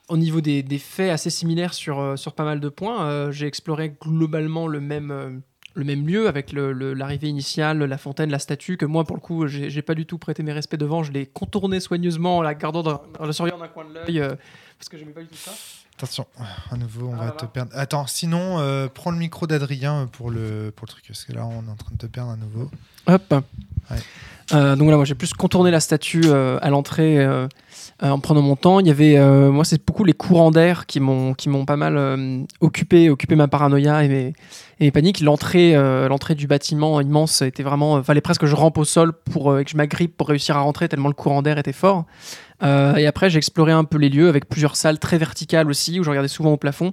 [0.09, 3.05] au niveau des, des faits assez similaires sur, euh, sur pas mal de points.
[3.07, 5.31] Euh, J'ai exploré globalement le même, euh,
[5.75, 9.17] le même lieu avec le- le- l'arrivée initiale, la fontaine, la statue, que moi, pour
[9.17, 11.03] le coup, j'ai pas du tout prêté mes respects devant.
[11.03, 14.21] Je l'ai contourné soigneusement en la gardant dans, en le surveillant d'un coin de l'œil
[14.21, 14.35] euh,
[14.79, 15.53] parce que j'aimais pas du tout ça.
[15.97, 16.27] Attention,
[16.71, 17.51] à nouveau, on Ah va là te là.
[17.53, 17.73] perdre.
[17.75, 21.45] Attends, sinon, euh, prends le micro d'Adrien pour le, pour le truc, parce que là,
[21.45, 22.71] on est en train de te perdre à nouveau.
[23.09, 23.35] Hop.
[23.91, 23.97] Ouais.
[24.55, 27.19] Euh, donc voilà, moi j'ai plus contourné la statue euh, à l'entrée
[28.03, 28.81] en prenant mon temps.
[28.81, 31.77] Il y avait, euh, moi c'est beaucoup les courants d'air qui m'ont qui m'ont pas
[31.77, 34.33] mal euh, occupé, occupé ma paranoïa et mes,
[34.81, 35.21] et mes paniques.
[35.21, 38.85] L'entrée, euh, l'entrée du bâtiment immense était vraiment, euh, fallait presque que je rampe au
[38.85, 41.73] sol pour euh, que je m'agrippe pour réussir à rentrer tellement le courant d'air était
[41.73, 42.05] fort.
[42.63, 46.01] Euh, et après, j'ai exploré un peu les lieux avec plusieurs salles très verticales aussi,
[46.01, 46.93] où je regardais souvent au plafond.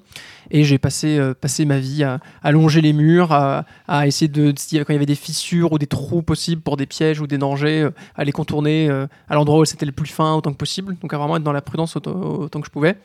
[0.51, 2.20] Et j'ai passé, euh, passé ma vie à,
[2.51, 3.66] longer les murs, à,
[4.05, 7.20] essayer de, quand il y avait des fissures ou des trous possibles pour des pièges
[7.20, 8.89] ou des dangers, euh, à les contourner
[9.30, 10.95] à l'endroit où c'était le plus fin autant que possible.
[11.01, 12.97] Donc à vraiment être dans la prudence autant, autant que je pouvais.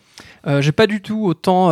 [0.60, 1.70] J'ai pas du tout autant.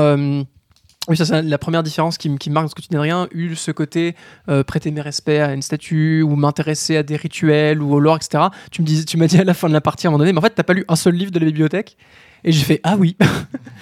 [1.09, 3.55] Oui, ça c'est la première différence qui, qui marque ce que tu de rien, eu
[3.55, 4.15] ce côté
[4.49, 8.17] euh, prêter mes respects à une statue ou m'intéresser à des rituels ou au lore,
[8.17, 8.45] etc.
[8.71, 10.19] Tu me dis, tu m'as dit à la fin de la partie à un moment
[10.19, 11.97] donné, mais en fait t'as pas lu un seul livre de la bibliothèque?
[12.45, 13.17] Et j'ai fait ah oui,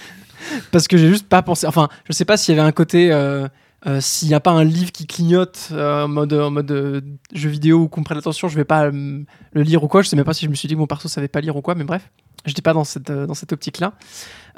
[0.73, 1.67] parce que j'ai juste pas pensé.
[1.67, 3.13] Enfin, je sais pas s'il y avait un côté.
[3.13, 3.49] euh,
[3.87, 8.03] euh, s'il n'y a pas un livre qui clignote en mode, jeu vidéo ou qu'on
[8.03, 10.03] prenne attention, je vais pas le lire ou quoi.
[10.03, 11.55] Je sais même pas si je me suis dit que mon perso savait pas lire
[11.57, 12.11] ou quoi, mais bref,
[12.47, 13.93] j'étais pas dans cette, dans cette optique-là.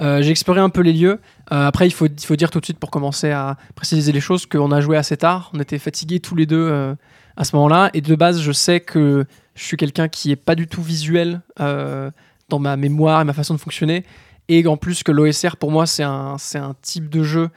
[0.00, 1.20] Euh, j'ai exploré un peu les lieux.
[1.52, 4.20] Euh, après, il faut, il faut dire tout de suite pour commencer à préciser les
[4.20, 5.50] choses qu'on a joué assez tard.
[5.54, 6.94] On était fatigués tous les deux euh,
[7.36, 7.90] à ce moment-là.
[7.94, 9.24] Et de base, je sais que
[9.54, 13.54] je suis quelqu'un qui est pas du tout visuel dans ma mémoire et ma façon
[13.54, 14.04] de fonctionner.
[14.48, 17.50] Et en plus que l'OSR, pour moi, c'est un, un type de jeu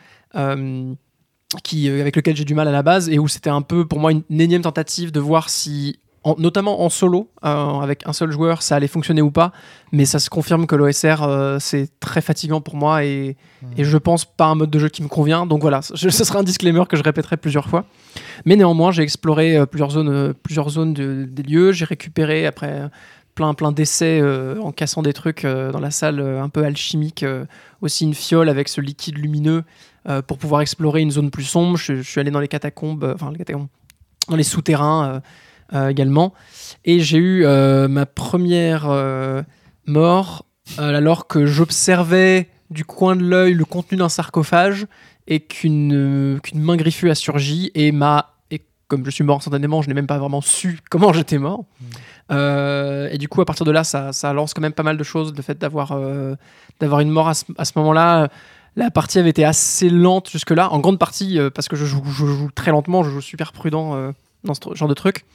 [1.64, 4.00] qui, avec lequel j'ai du mal à la base et où c'était un peu pour
[4.00, 8.14] moi une, une énième tentative de voir si, en- notamment en solo, euh, avec un
[8.14, 9.52] seul joueur, ça allait fonctionner ou pas.
[9.92, 13.36] Mais ça se confirme que l'OSR, euh, c'est très fatigant pour moi et,
[13.78, 15.46] et je pense pas un mode de jeu qui me convient.
[15.46, 17.86] Donc voilà, je- ce sera un disclaimer que je répéterai plusieurs fois.
[18.46, 21.72] Mais néanmoins, j'ai exploré euh, plusieurs zones, plusieurs zones de- des lieux.
[21.72, 22.90] J'ai récupéré après
[23.34, 26.64] plein, plein d'essais euh, en cassant des trucs euh, dans la salle euh, un peu
[26.64, 27.26] alchimique.
[27.82, 29.64] aussi une fiole avec ce liquide lumineux
[30.28, 31.78] pour pouvoir explorer une zone plus sombre.
[31.78, 33.68] Je, je suis allé dans les catacombes, enfin les catacombes,
[34.30, 35.22] dans les souterrains
[35.74, 36.34] également.
[36.86, 39.42] Et j'ai eu euh, ma première euh,
[39.86, 40.46] mort
[40.80, 44.88] euh, alors que j'observais du coin de l'œil le contenu d'un sarcophage
[45.28, 49.38] et qu'une euh, qu'une main griffue a surgi et m'a et comme je suis mort
[49.38, 51.66] instantanément, je n'ai même pas vraiment su comment j'étais mort.
[52.32, 54.98] Euh, et du coup, à partir de là, ça, ça lance quand même pas mal
[54.98, 55.34] de choses.
[55.36, 56.36] Le fait d'avoir euh,
[56.80, 58.30] d'avoir une mort à ce, à ce moment-là,
[58.76, 62.04] la partie avait été assez lente jusque-là, en grande partie euh, parce que je joue,
[62.06, 64.12] je joue très lentement, je joue super prudent euh,
[64.44, 65.26] dans ce genre de truc.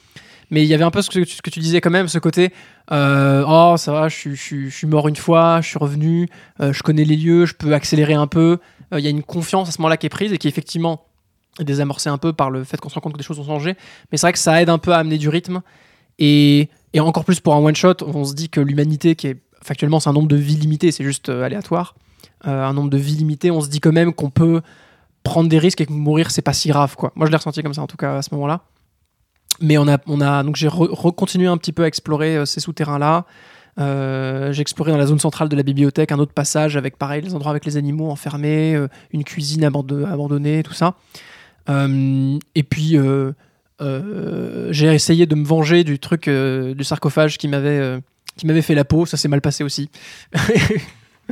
[0.49, 1.19] Mais il y avait un peu ce que,
[1.49, 2.53] tu- disais quand même, ce côté
[2.91, 6.29] euh, oh ça va, je, suis- mort une fois, je suis revenu,
[6.61, 8.59] euh, je connais les lieux, je peux accélérer un peu.
[8.93, 11.03] Euh, Il y a une confiance à ce moment-là qui est prise et qui effectivement
[11.59, 13.45] est désamorcée un peu par le fait qu'on se rend compte que des choses ont
[13.45, 13.75] changé.
[14.11, 15.61] Mais c'est vrai que ça aide un peu à amener du rythme.
[16.19, 20.09] Et, encore plus pour un one-shot, on se dit que l'humanité, qui est factuellement c'est
[20.09, 21.95] un nombre de vies limité, c'est juste aléatoire,
[22.43, 24.61] un nombre de vies limité, on se dit quand même qu'on peut
[25.23, 26.95] prendre des risques et que mourir c'est pas si grave.
[27.15, 28.61] Moi je l'ai ressenti comme ça en tout cas à ce moment-là.
[29.61, 32.45] Mais on a, on a donc j'ai re- recontinué un petit peu à explorer euh,
[32.45, 33.25] ces souterrains là.
[34.51, 37.33] j'ai exploré dans la zone centrale de la bibliothèque un autre passage avec pareil les
[37.35, 40.95] endroits avec les animaux enfermés, euh, une cuisine abando- abandonnée, tout ça.
[41.69, 43.33] Euh, et puis euh,
[43.81, 47.99] euh, j'ai essayé de me venger du truc euh, du sarcophage qui m'avait euh,
[48.37, 49.05] qui m'avait fait la peau.
[49.05, 49.89] Ça s'est mal passé aussi.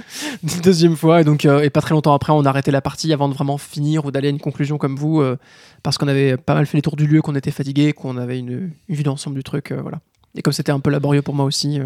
[0.63, 3.11] Deuxième fois, et donc euh, et pas très longtemps après, on a arrêté la partie
[3.13, 5.37] avant de vraiment finir ou d'aller à une conclusion comme vous, euh,
[5.83, 8.39] parce qu'on avait pas mal fait les tours du lieu, qu'on était fatigué, qu'on avait
[8.39, 9.99] une, une vue d'ensemble du truc, euh, voilà.
[10.35, 11.79] Et comme c'était un peu laborieux pour moi aussi,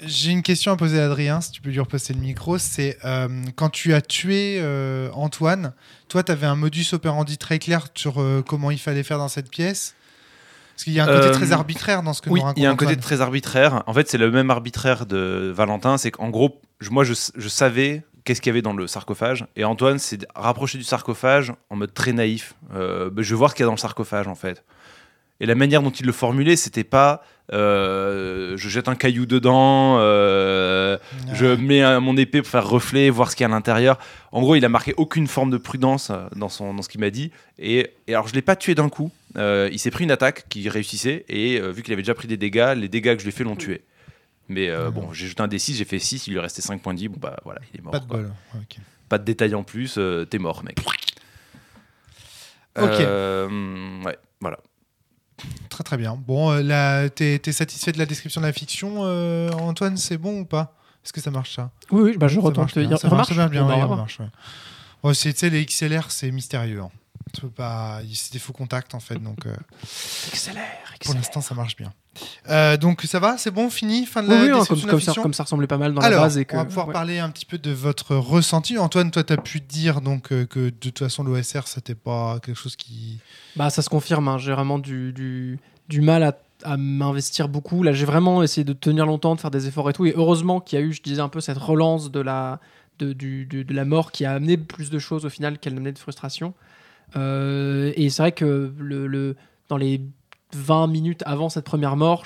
[0.00, 2.56] J'ai une question à poser à Adrien, si tu peux lui repasser le micro.
[2.56, 2.98] C'est
[3.56, 4.62] quand tu as tué
[5.12, 5.72] Antoine,
[6.06, 9.50] toi, tu avais un modus operandi très clair sur comment il fallait faire dans cette
[9.50, 9.95] pièce
[10.76, 12.58] Parce qu'il y a un côté Euh, très arbitraire dans ce que Oui, nous raconte
[12.58, 13.82] il y a un côté très arbitraire.
[13.86, 15.96] En fait, c'est le même arbitraire de Valentin.
[15.96, 19.46] C'est qu'en gros, je- moi, je, je savais qu'est-ce qu'il y avait dans le sarcophage.
[19.56, 22.54] Et Antoine s'est rapproché du sarcophage en mode très naïf.
[22.74, 24.64] Euh, bah, je vais voir ce qu'il y a dans le sarcophage, en fait.
[25.40, 27.22] Et la manière dont il le formulait, c'était pas
[27.52, 30.98] euh, je jette un caillou dedans, euh,
[31.32, 33.98] je mets un- mon épée pour faire reflet, voir ce qu'il y a à l'intérieur.
[34.32, 37.00] En gros, il a marqué aucune forme de prudence euh, dans, son, dans ce qu'il
[37.00, 37.30] m'a dit.
[37.58, 39.12] Et, et alors, je l'ai pas tué d'un coup.
[39.36, 41.24] Euh, il s'est pris une attaque qui réussissait.
[41.28, 43.32] Et euh, vu qu'il avait déjà pris des dégâts, les dégâts que je lui ai
[43.32, 43.82] fait l'ont tué.
[44.48, 46.94] Mais euh, bon, j'ai jeté un D6, j'ai fait 6, il lui restait 5 points
[46.94, 47.08] de vie.
[47.08, 47.92] Bon, bah voilà, il est mort.
[47.92, 48.18] Pas de quoi.
[48.18, 48.32] bol.
[48.54, 48.76] Ok.
[49.08, 50.78] Pas de détails en plus, euh, t'es mort, mec.
[52.78, 52.84] Ok.
[53.00, 54.58] Euh, ouais, voilà.
[55.68, 56.14] Très très bien.
[56.16, 60.16] Bon, euh, là, t'es t'es satisfait de la description de la fiction, euh, Antoine C'est
[60.18, 60.74] bon ou pas?
[61.04, 61.70] Est-ce que ça marche ça?
[61.90, 62.58] Oui, oui, bah, je Ça retente.
[62.58, 64.26] marche bien, Il ça marche remarche bien, On va ouais, remarche, ouais.
[65.02, 66.80] Ouais, c'est- Tu sais, les XLR, c'est mystérieux.
[66.80, 66.90] hein.
[68.12, 69.54] C'est des faux contacts en fait, donc euh,
[70.32, 70.62] Accélère,
[71.04, 71.92] pour l'instant ça marche bien.
[72.48, 74.86] Euh, donc ça va, c'est bon, fini, fin de la oui, hein, comme, description de
[74.86, 76.38] la comme ça, fiction comme ça ressemblait pas mal dans Alors, la base.
[76.38, 76.92] Et que, on va pouvoir ouais.
[76.94, 78.78] parler un petit peu de votre ressenti.
[78.78, 82.38] Antoine, toi, tu as pu dire donc, euh, que de toute façon, l'OSR, c'était pas
[82.40, 83.18] quelque chose qui.
[83.54, 84.28] Bah, ça se confirme.
[84.28, 84.38] hein.
[84.38, 85.58] J'ai vraiment du, du,
[85.90, 87.82] du mal à, à m'investir beaucoup.
[87.82, 90.06] Là, j'ai vraiment essayé de tenir longtemps, de faire des efforts et tout.
[90.06, 92.60] Et heureusement qu'il y a eu, je disais un peu, cette relance de la,
[92.98, 95.74] de, du- du- de la mort qui a amené plus de choses au final qu'elle
[95.74, 96.54] n'amenait de frustration.
[97.14, 99.36] Euh, et c'est vrai que le, le-
[99.68, 100.00] dans les
[100.54, 102.24] 20 minutes avant cette première mort,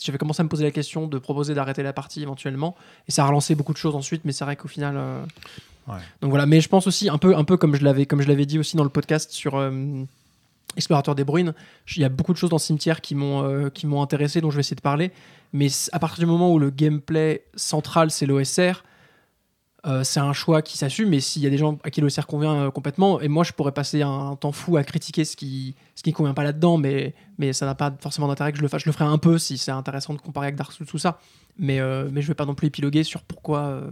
[0.00, 2.74] j'avais commencé à me poser la question de proposer d'arrêter la partie éventuellement.
[3.08, 4.96] Et ça a relancé beaucoup de choses ensuite, mais c'est vrai qu'au final.
[4.96, 5.24] euh,
[5.88, 5.94] Ouais.
[6.20, 8.76] Donc voilà, mais je pense aussi, un peu, un peu comme je l'avais dit aussi
[8.76, 9.54] dans le podcast sur.
[9.56, 10.02] euh,
[10.76, 11.54] Explorateur des Bruines,
[11.96, 14.56] il y a beaucoup de choses dans Cimetière qui m'ont euh, m'ont intéressé, dont je
[14.56, 15.10] vais essayer de parler.
[15.54, 18.84] Mais à partir du moment où le gameplay central c'est l'OSR,
[19.86, 21.08] euh, c'est un choix qui s'assume.
[21.10, 23.52] Mais s'il y a des gens à qui l'OSR convient euh, complètement, et moi je
[23.52, 26.78] pourrais passer un, temps fou à critiquer ce qui ce qui ne convient pas là-dedans,
[26.78, 28.82] mais mais ça n'a pas forcément d'intérêt que je le fasse.
[28.82, 31.20] Je le ferai un peu si c'est intéressant de comparer avec Dark Souls tout ça.
[31.58, 33.90] Mais euh, mais je vais pas non plus épiloguer sur pourquoi euh,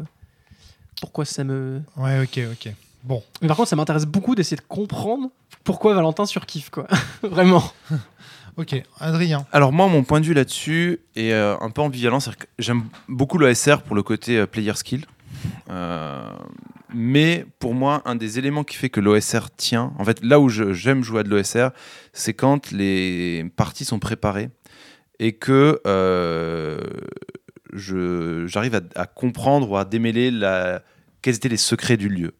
[1.01, 2.73] pourquoi ça me Ouais, ok, ok.
[3.07, 5.31] Bon, mais par contre, ça m'intéresse beaucoup d'essayer de comprendre
[5.63, 6.89] pourquoi Valentin surkiffe, quoi.
[7.23, 7.63] Vraiment.
[8.57, 8.83] ok.
[8.99, 9.47] Adrien.
[9.53, 12.19] Alors moi, mon point de vue là-dessus est euh, un peu ambivalent.
[12.19, 15.07] C'est-à-dire que j'aime beaucoup l'OSR pour le côté euh, player skill.
[15.71, 16.33] Euh,
[16.95, 20.49] mais pour moi, un des éléments qui fait que l'OSR tient, en fait, là où
[20.49, 21.71] j'aime jouer à de l'OSR,
[22.13, 24.51] c'est quand les parties sont préparées
[25.19, 26.79] et que euh,
[27.73, 30.83] j'arrive à, comprendre ou à démêler la,
[31.23, 32.35] quels étaient les secrets du lieu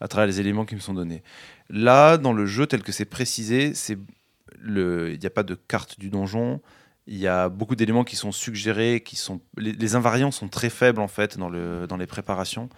[0.00, 1.22] à travers les éléments qui me sont donnés.
[1.70, 6.10] Là, dans le jeu tel que c'est précisé, il n'y a pas de carte du
[6.10, 6.60] donjon.
[7.06, 10.70] Il y a beaucoup d'éléments qui sont suggérés, qui sont les, les invariants sont très
[10.70, 12.68] faibles en fait dans, le, dans les préparations.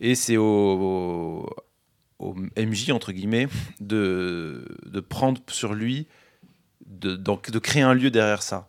[0.00, 1.48] Et c'est au,
[2.18, 3.48] au MJ entre guillemets
[3.80, 6.06] de, de prendre sur lui,
[6.86, 8.68] de, donc, de créer un lieu derrière ça,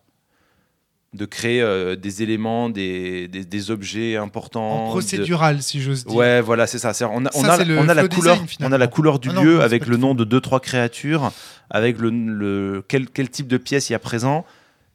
[1.14, 4.86] de créer euh, des éléments, des, des, des objets importants.
[4.86, 6.16] En de- procédural, si j'ose dire.
[6.16, 6.94] Ouais, voilà, c'est ça.
[7.12, 9.44] On a, on a, on a la couleur, design, on a la couleur du Ah
[9.44, 11.32] lieu non, avec le nom de deux trois créatures,
[11.70, 14.46] avec le, le- quel, quel type de pièce il y a présent.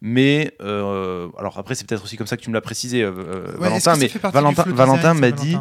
[0.00, 3.10] Mais euh, alors après, c'est peut-être aussi comme ça que tu me l'as précisé, euh,
[3.10, 3.96] euh, Ouais, Valentin.
[3.96, 5.52] Mais Valentin, Valentin m'a dit,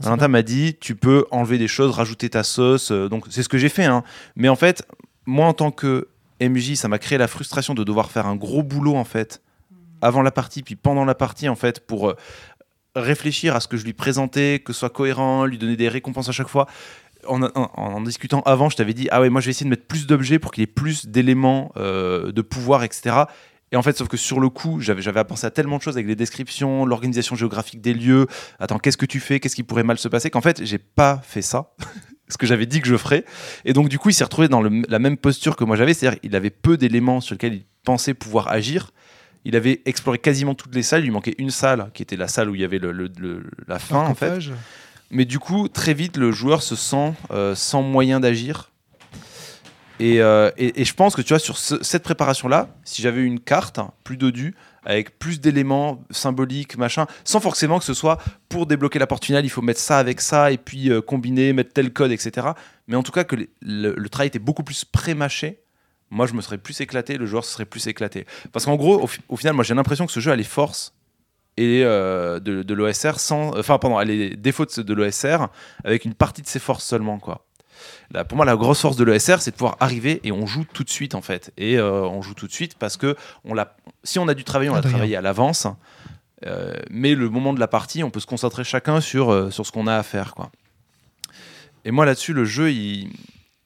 [0.00, 2.90] Valentin m'a dit, tu peux enlever des choses, rajouter ta sauce.
[2.90, 3.84] donc c'est ce que j'ai fait.
[3.84, 4.02] hein.
[4.36, 4.86] Mais en fait,
[5.26, 6.08] moi en tant que
[6.40, 9.42] MJ, ça m'a créé la frustration de devoir faire un gros boulot en fait
[10.00, 12.14] avant la partie, puis pendant la partie en fait pour
[12.96, 16.28] réfléchir à ce que je lui présentais, que ce soit cohérent, lui donner des récompenses
[16.28, 16.66] à chaque fois.
[17.28, 19.70] En, en- en discutant avant, je t'avais dit ah ouais moi je vais essayer de
[19.70, 23.14] mettre plus d'objets pour qu'il y ait plus d'éléments euh, de pouvoir etc.
[23.72, 25.82] Et en fait, sauf que sur le coup, j'avais j'avais à penser à tellement de
[25.82, 28.26] choses avec les descriptions, l'organisation géographique des lieux.
[28.60, 29.40] Attends, qu'est-ce que tu fais?
[29.40, 30.28] Qu'est-ce qui pourrait mal se passer?
[30.30, 31.72] Qu'en fait, j'ai pas fait ça.
[32.28, 33.24] ce que j'avais dit que je ferais.
[33.64, 35.92] Et donc, du coup, il s'est retrouvé dans le- la même posture que moi j'avais.
[35.94, 38.90] C'est-à-dire, il avait peu d'éléments sur lesquels il pensait pouvoir agir.
[39.44, 41.00] Il avait exploré quasiment toutes les salles.
[41.00, 43.10] Il lui manquait une salle, qui était la salle où il y avait le- le-
[43.18, 44.28] le- la fin, en fait.
[45.10, 48.70] Mais du coup, très vite, le joueur se sent euh, sans moyen d'agir.
[50.00, 53.22] Et, euh, et- et je pense que tu vois, sur ce- cette préparation-là, si j'avais
[53.22, 58.18] une carte plus dodue, avec plus d'éléments symboliques, machin, sans forcément que ce soit
[58.48, 61.52] pour débloquer la porte finale, il faut mettre ça avec ça, et puis euh, combiner,
[61.52, 62.48] mettre tel code, etc.
[62.88, 65.60] Mais en tout cas, que le, le travail était beaucoup plus pré-mâché.
[66.10, 68.26] Moi, je me serais plus éclaté, le joueur se serait plus éclaté.
[68.52, 70.42] Parce qu'en gros, au, fi- au final, moi, j'ai l'impression que ce jeu a les
[70.44, 70.94] forces
[71.56, 73.14] et euh, de, l'OSR
[73.56, 75.48] enfin, les défauts de, de l'OSR
[75.84, 77.46] avec une partie de ses forces seulement, quoi.
[78.12, 80.64] Là, pour moi, la grosse force de l'OSR, c'est de pouvoir arriver et on joue
[80.70, 81.50] tout de suite, en fait.
[81.56, 84.44] Et euh, on joue tout de suite parce que on l'a, si on a dû
[84.44, 84.92] travailler, on l'a Adrien.
[84.92, 85.66] travaillé à l'avance.
[86.46, 89.64] Euh, mais le moment de la partie, on peut se concentrer chacun sur, euh, sur
[89.64, 90.50] ce qu'on a à faire, quoi.
[91.84, 93.10] Et moi, là-dessus, le jeu, il,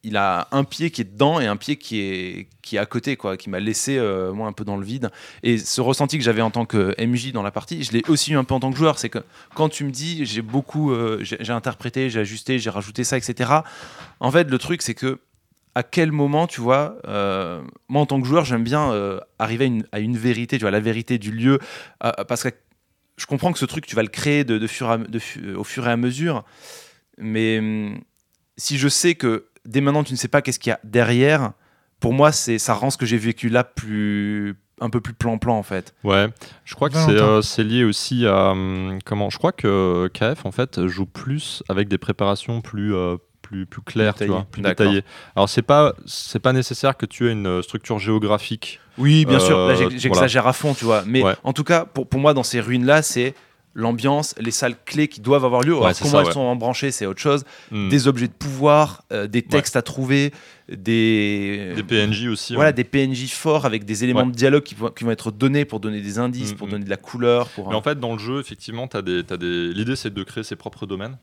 [0.06, 2.86] il a un pied qui est dedans et un pied qui est, qui est à
[2.86, 5.10] côté, quoi, qui m'a laissé, euh, moi, un peu dans le vide.
[5.42, 8.32] Et ce ressenti que j'avais en tant que MJ dans la partie, je l'ai aussi
[8.32, 9.00] eu un peu en tant que joueur.
[9.00, 9.18] C'est que
[9.56, 13.50] quand tu me dis, j'ai beaucoup, euh, j'ai interprété, j'ai ajusté, j'ai rajouté ça, etc.
[14.20, 15.18] En fait, le truc, c'est que
[15.74, 18.94] à quel moment, tu vois, euh, moi en tant que joueur, j'aime bien
[19.40, 21.58] arriver à une, à une vérité, tu vois, la vérité du lieu,
[22.00, 22.48] parce que
[23.16, 24.98] je comprends que ce truc, tu vas le créer de, de fur
[25.56, 26.44] au fur et à mesure,
[27.18, 28.00] mais hum,
[28.56, 31.52] si je sais que dès maintenant tu ne sais pas qu'est-ce qu'il y a derrière,
[32.00, 35.56] pour moi, c'est ça rend ce que j'ai vécu là plus un peu plus plan-plan
[35.56, 35.94] en fait.
[36.04, 36.28] Ouais,
[36.64, 39.30] je crois que c'est euh, lié aussi à hum, comment.
[39.30, 43.80] Je crois que KF en fait joue plus avec des préparations plus euh, plus plus
[43.80, 45.02] claires, tu vois, plus détaillées.
[45.34, 48.80] Alors c'est pas c'est pas nécessaire que tu aies une structure géographique.
[48.98, 50.50] Oui, bien sûr, là Euh, j'exagère voilà.
[50.50, 51.04] à fond, tu vois.
[51.06, 51.34] Mais Ouais.
[51.44, 53.34] en tout cas, pour, pour moi, dans ces ruines-là, c'est
[53.78, 55.74] l'ambiance, les salles clés qui doivent avoir lieu.
[55.74, 56.32] Ouais, Alors, comment ça, elles ouais.
[56.32, 57.44] sont embranchées, c'est autre chose.
[57.70, 57.88] Hmm.
[57.90, 60.32] Des objets de pouvoir, euh, des textes à trouver,
[60.68, 61.72] des...
[61.76, 62.54] Des PNJ aussi.
[62.54, 65.64] Voilà, des PNJ forts avec des éléments de dialogue qui vont, qui vont être donnés
[65.66, 66.70] pour donner des indices, Mm, pour mm.
[66.70, 67.48] donner de la couleur.
[67.50, 69.72] Pour, Mais en fait, dans le jeu, effectivement, t'as des, t'as des...
[69.74, 71.18] l'idée c'est de créer ses propres domaines.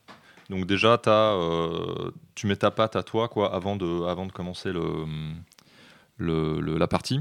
[0.49, 4.32] Donc déjà, t'as, euh, tu mets ta patte à toi quoi, avant, de, avant de
[4.32, 4.84] commencer le,
[6.18, 7.20] le- le- la partie.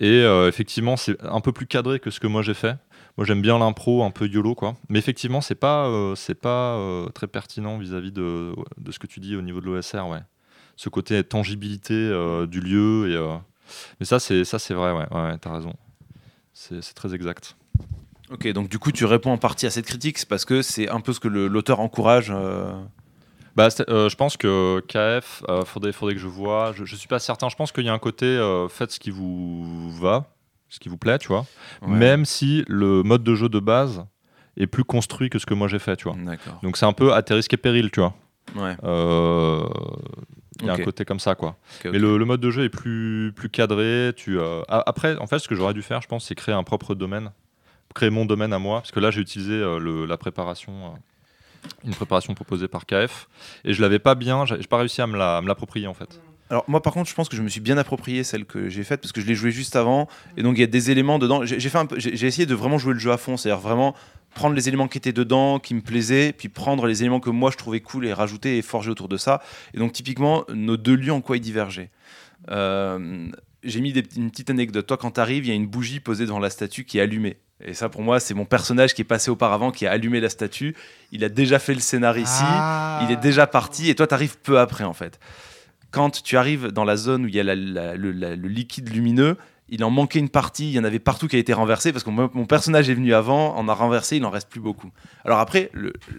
[0.00, 2.76] Et euh, effectivement, c'est un peu plus cadré que ce que moi j'ai fait.
[3.16, 4.74] Moi, j'aime bien l'impro, un peu YOLO, quoi.
[4.88, 9.06] Mais effectivement, c'est pas, euh, c'est pas euh, très pertinent vis-à-vis de, de ce que
[9.06, 10.22] tu dis au niveau de l'OSR, ouais.
[10.76, 13.12] Ce côté tangibilité euh, du lieu.
[13.12, 13.38] Et,
[14.00, 15.74] Mais ça, c'est, ça, c'est vrai, ouais, ouais, t'as raison.
[16.52, 17.56] C'est, très exact.
[18.30, 20.88] Ok, donc du coup, tu réponds en partie à cette critique, c'est parce que c'est
[20.88, 22.32] un peu ce que l'auteur encourage.
[23.54, 26.72] Bah, je pense que KF, faudrait, faudrait que je vois.
[26.72, 27.48] Je, je suis pas certain.
[27.48, 28.26] Je pense qu'il y a un côté
[28.70, 30.33] faites ce qui vous va,
[30.68, 31.46] ce qui vous plaît, tu vois.
[31.82, 31.88] ouais.
[31.96, 34.04] Même si le mode de jeu de base
[34.56, 36.16] est plus construit que ce que moi j'ai fait, tu vois.
[36.62, 38.14] Donc c'est un peu à tes risques et périls, tu vois.
[38.56, 38.76] Ouais.
[38.84, 39.64] Euh,
[40.60, 41.56] Il y a un côté comme ça, quoi.
[41.90, 44.12] Mais le, le mode de jeu est plus, plus cadré.
[44.16, 46.62] Tu, euh, Après, en fait, ce que j'aurais dû faire, je pense, c'est créer un
[46.62, 47.30] propre domaine.
[47.94, 48.80] Créer mon domaine à moi.
[48.80, 50.72] Parce que là, j'ai utilisé euh, le- la préparation.
[50.86, 50.88] euh,
[51.84, 53.26] une préparation proposée par KF.
[53.64, 54.44] Et je l'avais pas bien.
[54.44, 56.20] J'ai pas réussi à me la- à me l'approprier, en fait.
[56.50, 58.84] Alors moi par contre je pense que je me suis bien approprié celle que j'ai
[58.84, 61.18] faite parce que je l'ai jouée juste avant et donc il y a des éléments
[61.18, 61.44] dedans.
[61.44, 63.94] J'ai fait essayé de vraiment jouer le jeu à fond, c'est-à-dire vraiment
[64.34, 67.50] prendre les éléments qui étaient dedans, qui me plaisaient, puis prendre les éléments que moi
[67.50, 69.42] je trouvais cool et rajouter et forger autour de ça.
[69.72, 71.90] Et donc typiquement nos deux lieux en quoi ils divergeaient.
[72.50, 73.28] Euh,
[73.62, 74.86] j'ai mis des, une petite anecdote.
[74.86, 77.38] Toi quand t'arrives il y a une bougie posée devant la statue qui est allumée.
[77.64, 80.28] Et ça pour moi c'est mon personnage qui est passé auparavant qui a allumé la
[80.28, 80.76] statue.
[81.10, 83.00] Il a déjà fait le scénar ici Ah.
[83.08, 85.18] il est déjà parti et toi tu arrives peu après en fait.
[85.94, 89.36] Quand tu arrives dans la zone où il y a le, liquide lumineux,
[89.68, 92.02] il en manquait une partie, il y en avait partout qui a été renversé parce
[92.02, 94.90] que mon, personnage est venu avant, on a renversé, il en reste plus beaucoup.
[95.24, 95.70] Alors après,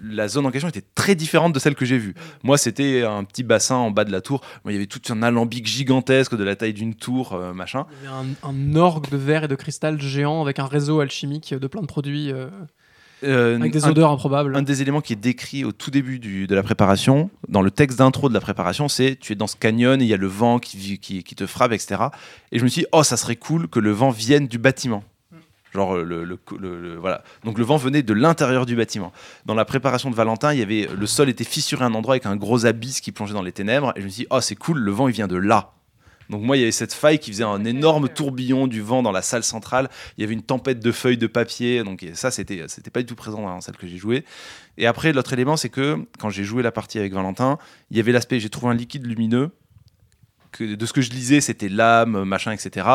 [0.02, 2.16] la zone en question était très différente de celle que j'ai vue.
[2.42, 4.40] Moi, c'était un petit bassin en bas de la tour.
[4.66, 7.86] Il y avait tout un alambic gigantesque de la taille d'une tour, euh, machin.
[8.02, 11.02] Il y avait un, un orgue de verre et de cristal géant avec un réseau
[11.02, 12.48] alchimique de plein de produits euh,
[13.24, 14.56] Euh, avec des un- odeurs improbables.
[14.56, 17.72] Un des éléments qui est décrit au tout début du- de la préparation, dans le
[17.72, 20.18] texte d'intro de la préparation, c'est tu es dans ce canyon, et il y a
[20.18, 21.96] le vent qui, qui, qui te frappe, etc.
[22.52, 25.04] Et je me suis dit, oh, ça serait cool que le vent vienne du bâtiment.
[25.74, 27.22] Genre, le, le- le- le- voilà.
[27.44, 29.12] Donc, le vent venait de l'intérieur du bâtiment.
[29.46, 32.14] Dans la préparation de Valentin, il y avait, le sol était fissuré à un endroit
[32.14, 33.92] avec un gros abysse qui plongeait dans les ténèbres.
[33.98, 35.72] Et je me suis dit, oh, c'est cool, le vent, il vient de là.
[36.30, 39.12] Donc moi, il y avait cette faille qui faisait un énorme tourbillon du vent dans
[39.12, 39.90] la salle centrale.
[40.18, 41.84] Il y avait une tempête de feuilles de papier.
[41.84, 44.26] Donc ça, c'était c'était pas du tout présent dans celle que j'ai jouée.
[44.78, 47.58] Et après, l'autre élément, c'est que quand j'ai joué la partie avec Valentin,
[47.92, 49.52] il y avait l'aspect, j'ai trouvé un liquide lumineux.
[50.58, 52.88] Que, de ce que je lisais, c'était l'âme, machin, etc.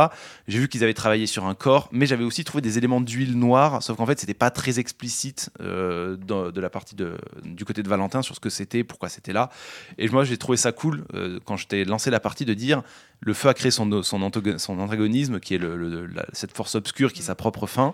[0.49, 3.39] J'ai vu qu'ils avaient travaillé sur un corps, mais j'avais aussi trouvé des éléments d'huile
[3.39, 7.83] noire, sauf qu'en fait, c'était pas très explicite euh, de la partie de, du côté
[7.83, 9.51] de Valentin sur ce que c'était, pourquoi c'était là.
[9.99, 12.83] Et moi, j'ai trouvé ça cool euh, quand je t'ai lancé la partie de dire
[13.21, 16.57] le feu a créé son, son, antago- son antagonisme, qui est le- le- la- cette
[16.57, 17.93] force obscure qui est sa propre fin.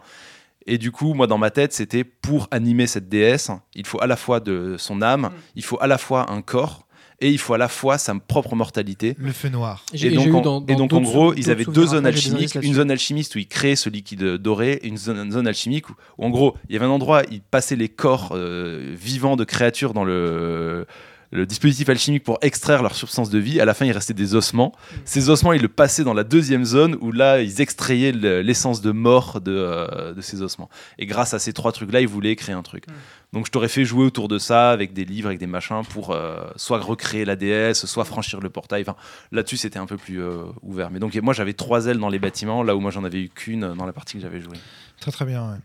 [0.69, 4.07] Et du coup, moi, dans ma tête, c'était pour animer cette déesse, il faut à
[4.07, 6.86] la fois de son âme, il faut à la fois un corps,
[7.21, 9.15] et il faut à la fois sa propre mortalité.
[9.19, 9.85] Le feu noir.
[9.95, 12.55] Et donc, en, dans- et dans donc, en d'autres gros, ils avaient deux zones alchimiques.
[12.63, 15.89] Une zone alchimiste où ils créaient ce liquide doré, et une zone, une zone alchimique
[15.89, 19.37] où, où, en gros, il y avait un endroit, ils passaient les corps euh, vivants
[19.37, 20.87] de créatures dans le,
[21.33, 23.61] le dispositif alchimique pour extraire leur substance de vie.
[23.61, 24.73] À la fin, il restait des ossements.
[25.05, 28.81] Ces ossements, ils le passaient dans la deuxième zone où là, ils extrayaient le- l'essence
[28.81, 30.69] de mort de, euh, de ces ossements.
[30.99, 32.85] Et grâce à ces trois trucs-là, ils voulaient créer un truc.
[33.33, 36.13] Donc je t'aurais fait jouer autour de ça avec des livres, avec des machins pour
[36.13, 38.83] euh, soit recréer la déesse, soit franchir le portail.
[38.83, 38.97] Enfin,
[39.33, 40.91] là-dessus, c'était un peu plus euh, ouvert.
[40.91, 43.29] Mais donc moi, j'avais trois ailes dans les bâtiments, là où moi, j'en avais eu
[43.29, 44.57] qu'une dans la partie que j'avais jouée.
[45.01, 45.43] Très très bien.
[45.51, 45.57] ouais.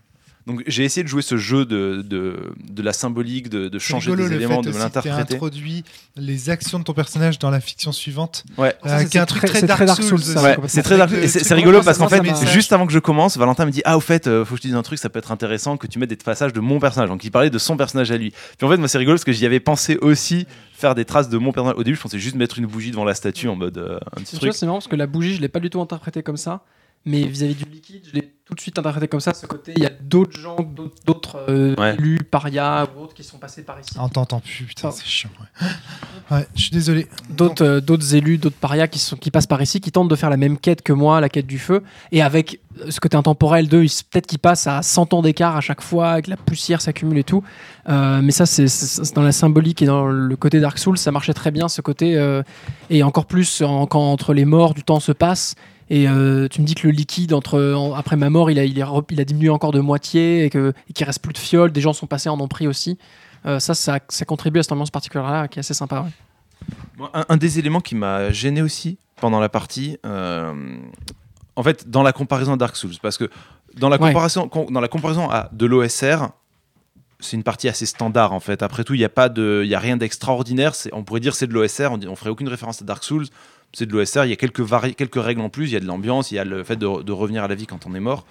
[0.46, 3.86] Donc j'ai essayé de jouer ce jeu de, de, de la symbolique, de, de C'est
[3.92, 5.34] changer rigolo des le éléments, fait de l'interpréter.
[5.34, 5.84] introduit
[6.16, 8.44] les actions de ton personnage dans la fiction suivante.
[8.58, 8.74] Ouais.
[8.84, 10.18] Euh, ça, qui est un c'est truc très- très, c'est Dark, Souls.
[10.20, 11.10] Ça, Ouais, c'est très dark.
[11.12, 12.22] C'est c'est rigolo parce qu'en fait,
[12.52, 14.62] juste avant que je commence, Valentin me dit Ah, au fait, euh, faut que je
[14.62, 16.80] te dise un truc, ça peut être intéressant que tu mettes des passages de mon
[16.80, 17.08] personnage.
[17.08, 18.32] Donc, il parlait de son personnage à lui.
[18.58, 21.28] Puis en fait, moi, c'est rigolo parce que j'y avais pensé aussi faire des traces
[21.28, 21.78] de mon personnage.
[21.78, 24.20] Au début, je pensais juste mettre une bougie devant la statue en mode euh, un
[24.22, 24.50] petit Tu truc.
[24.50, 26.64] vois, c'est marrant parce que la bougie, je l'ai pas du tout interprété comme ça.
[27.04, 29.32] Mais vis-à-vis du liquide, je l'ai tout de suite interprété comme ça.
[29.32, 30.56] Ce côté, il y a d'autres gens,
[31.06, 31.94] d'autres- euh, Ouais.
[31.94, 33.94] élus, parias ou autres qui sont passés par ici.
[33.98, 35.30] On t'entend plus, putain, c'est chiant.
[35.60, 35.68] Ouais.
[36.36, 37.06] Ouais, je suis désolé.
[37.30, 40.16] D'autres euh, d'autres élus, d'autres parias qui, sont, qui passent par ici, qui tentent de
[40.16, 41.82] faire la même quête que moi, la quête du feu.
[42.10, 45.60] Et avec euh, ce côté intemporel d'eux, peut-être qu'ils passent à 100 ans d'écart à
[45.62, 47.42] chaque fois, avec la poussière s'accumule et tout.
[47.88, 48.66] Euh, mais ça, c'est
[49.14, 52.16] dans la symbolique et dans le côté Dark Souls, ça marchait très bien, ce côté.
[52.16, 52.42] euh,
[52.90, 55.54] et encore plus en- quand entre les morts, du temps se passe.
[55.90, 58.64] Et euh, tu me dis que le liquide, entre, en- après ma mort, il a,
[58.64, 61.72] il, est re- il a diminué encore de moitié et qu'il reste plus de fioles.
[61.72, 62.98] Des gens sont passés, en ont pris aussi.
[63.44, 66.02] Ça, ça, ça contribue à cette ambiance particulière-là qui est assez sympa.
[66.02, 66.10] ouais.
[66.96, 69.98] Bon, Un, un des éléments qui m'a gêné aussi pendant la partie,
[71.56, 73.28] en fait, dans la comparaison à Dark Souls, parce que
[73.76, 74.08] dans la Ouais.
[74.08, 76.28] comparaison, com- dans la comparaison à de l'OSR,
[77.22, 78.62] c'est une partie assez standard en fait.
[78.62, 80.72] Après tout, il n'y a pas de, il a rien d'extraordinaire.
[80.92, 83.26] On pourrait dire c'est de l'OSR, on, on ferait aucune référence à Dark Souls.
[83.72, 84.24] C'est de l'OSR.
[84.24, 85.68] Il y a quelques règles en plus.
[85.68, 87.54] Il y a de l'ambiance, il y a le fait de, de revenir à la
[87.54, 88.26] vie quand on est mort.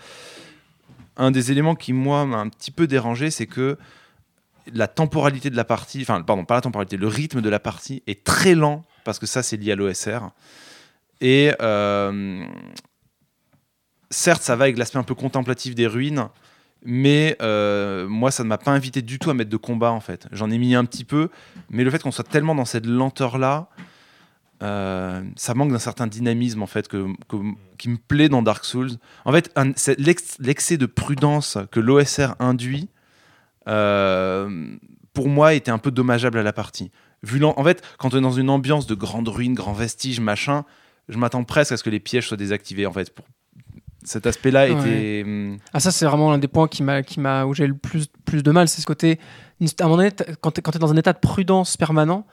[1.17, 3.77] Un des éléments qui moi m'a un petit peu dérangé, c'est que
[4.73, 8.03] la temporalité de la partie, enfin pardon, pas la temporalité, le rythme de la partie
[8.07, 10.31] est très lent parce que ça c'est lié à l'OSR.
[11.19, 12.43] Et euh,
[14.09, 16.29] certes, ça va avec l'aspect un peu contemplatif des ruines,
[16.83, 19.99] mais euh, moi ça ne m'a pas invité du tout à mettre de combat en
[19.99, 20.27] fait.
[20.31, 21.29] J'en ai mis un petit peu,
[21.69, 23.69] mais le fait qu'on soit tellement dans cette lenteur là,
[24.63, 27.07] euh, ça manque d'un certain dynamisme en fait que,
[27.77, 28.91] qui me plaît dans Dark Souls.
[29.25, 29.51] En fait,
[29.97, 32.89] l'excès de prudence que l'OSR induit,
[33.67, 34.75] euh,
[35.13, 36.91] pour moi, était un peu dommageable à la partie.
[37.23, 40.63] Vu en fait, quand on est dans une ambiance de grande ruine, grand vestige, machin,
[41.09, 42.85] je m'attends presque à ce que les pièges soient désactivés.
[42.85, 43.25] En fait, pour...
[44.03, 44.71] cet aspect-là Ouais.
[44.71, 45.23] était.
[45.25, 47.73] hum, Ah ça c'est vraiment l'un des points qui m'a qui m'a où j'ai le
[47.75, 49.19] plus plus de mal c'est ce côté
[49.61, 50.09] à un moment donné
[50.41, 52.25] quand t'es quand t'es dans un état de prudence permanent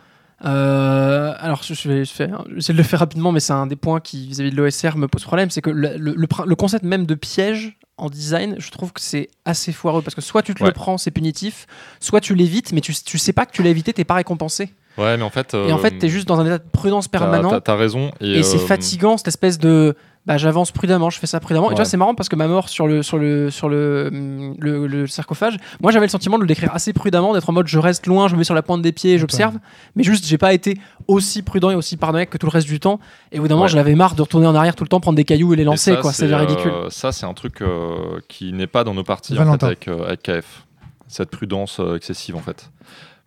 [0.45, 3.67] euh, alors je, je vais je vais essayer de le faire rapidement mais c'est un
[3.67, 6.45] des points qui vis-à-vis de l'OSR me pose problème c'est que le, le- le prin-
[6.47, 10.21] le concept même de piège en design je trouve que c'est assez foireux parce que
[10.21, 10.69] soit tu te Ouais.
[10.69, 11.67] le prends c'est punitif
[12.01, 14.73] soit tu l'évites mais tu, tu sais pas que tu l'as évité t'es pas récompensé
[14.97, 15.55] Ouais, mais en fait.
[15.55, 18.11] et en fait t'es juste dans un état de prudence permanent T'as t'as raison.
[18.21, 19.95] Et, et c'est euh, fatigant cette espèce de
[20.29, 21.69] bah, j'avance prudemment, je fais ça prudemment.
[21.71, 24.11] Et tu vois, c'est marrant parce que ma mort sur le, sur le, sur le,
[24.13, 27.53] hum, le, le sarcophage, moi j'avais le sentiment de le décrire assez prudemment, d'être en
[27.55, 29.57] mode je reste loin, je me mets sur la pointe des pieds, et j'observe.
[29.97, 32.79] Mais juste, j'ai pas été aussi prudent et aussi paranoïaque que tout le reste du
[32.79, 33.01] temps.
[33.33, 33.71] Et au bout d'un moment, Ouais.
[33.71, 35.63] je l'avais marre de retourner en arrière tout le temps, prendre des cailloux et les
[35.63, 36.13] et lancer, ça, quoi.
[36.13, 36.73] C'est euh, ridicule.
[36.91, 39.67] ça, c'est un truc euh, qui n'est pas dans nos parties en fait, Valentin.
[39.69, 40.67] avec, euh, avec KF.
[41.09, 42.71] Cette prudence euh, excessive, en fait.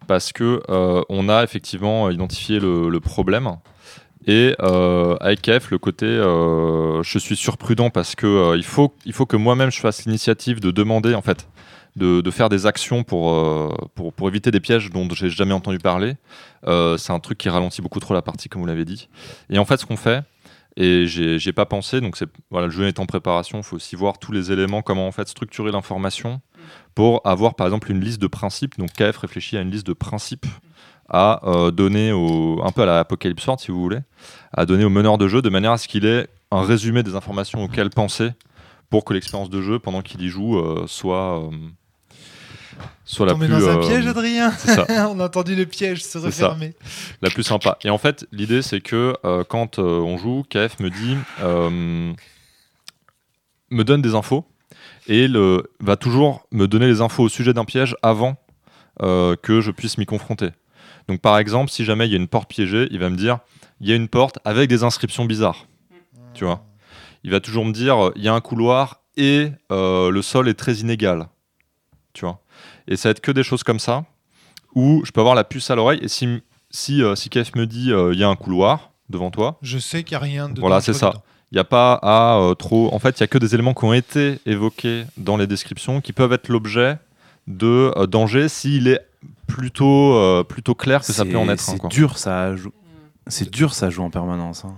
[0.07, 3.55] Parce que euh, on a effectivement identifié le, le problème.
[4.27, 8.93] Et euh, avec KF, le côté euh, je suis surprudent parce que euh, il, faut,
[9.05, 11.47] il faut que moi-même je fasse l'initiative de demander, en fait,
[11.95, 16.15] de, faire des actions pour, pour, éviter des pièges dont j'ai jamais entendu parler.
[16.65, 19.09] C'est un truc qui ralentit beaucoup trop la partie, comme vous l'avez dit.
[19.49, 20.23] Et en fait, ce qu'on fait,
[20.77, 22.17] et j'ai j'ai pas pensé, donc
[22.49, 25.11] voilà, le jeu est en préparation, il faut aussi voir tous les éléments, comment en
[25.11, 26.39] fait structurer l'information
[26.95, 28.77] pour avoir par exemple une liste de principes.
[28.77, 30.45] Donc KF réfléchit à une liste de principes
[31.11, 33.99] à euh, donner au, un peu à la Apocalypse Sword si vous voulez,
[34.53, 37.15] à donner au meneur de jeu de manière à ce qu'il ait un résumé des
[37.15, 38.29] informations auxquelles penser
[38.89, 41.49] pour que l'expérience de jeu pendant qu'il y joue euh, soit euh,
[43.05, 44.53] soit la plus dans un piège, Adrien.
[45.09, 46.73] On a entendu le piège se refermer.
[47.21, 47.77] la plus sympa.
[47.83, 49.13] Et en fait, l'idée, c'est que
[49.49, 51.17] quand on joue, KF me dit,
[53.69, 54.45] me donne des infos
[55.07, 58.37] et le, va toujours me donner les infos au sujet d'un piège avant
[59.01, 60.49] euh, que je puisse m'y confronter.
[61.11, 63.39] Donc, par exemple, si jamais il y a une porte piégée, il va me dire,
[63.81, 65.67] il y a une porte avec des inscriptions bizarres.
[66.33, 66.63] Tu vois
[67.25, 70.53] Il va toujours me dire, il y a un couloir et euh, le sol est
[70.53, 71.27] très inégal.
[72.13, 72.39] Tu vois
[72.87, 74.05] Et ça va être que des choses comme ça
[74.73, 77.65] où je peux avoir la puce à l'oreille et si, si, euh, si KF me
[77.67, 80.47] dit euh, il y a un couloir devant toi, Je sais qu'il n'y a rien
[80.47, 81.09] de Voilà, c'est ça.
[81.09, 81.23] dedans.
[81.51, 82.89] il n'y a pas à euh, trop.
[82.93, 85.99] En fait, il y a que des éléments qui ont été évoqués dans les descriptions
[85.99, 86.97] qui peuvent être l'objet
[87.47, 89.05] de euh, danger s'il est
[89.53, 91.73] plutôt, euh, plutôt clair que ça peut en être un.
[91.73, 92.73] C'est dur, ça à jou-
[93.27, 94.65] C'est dur, ça à jouer en permanence.
[94.65, 94.75] hein.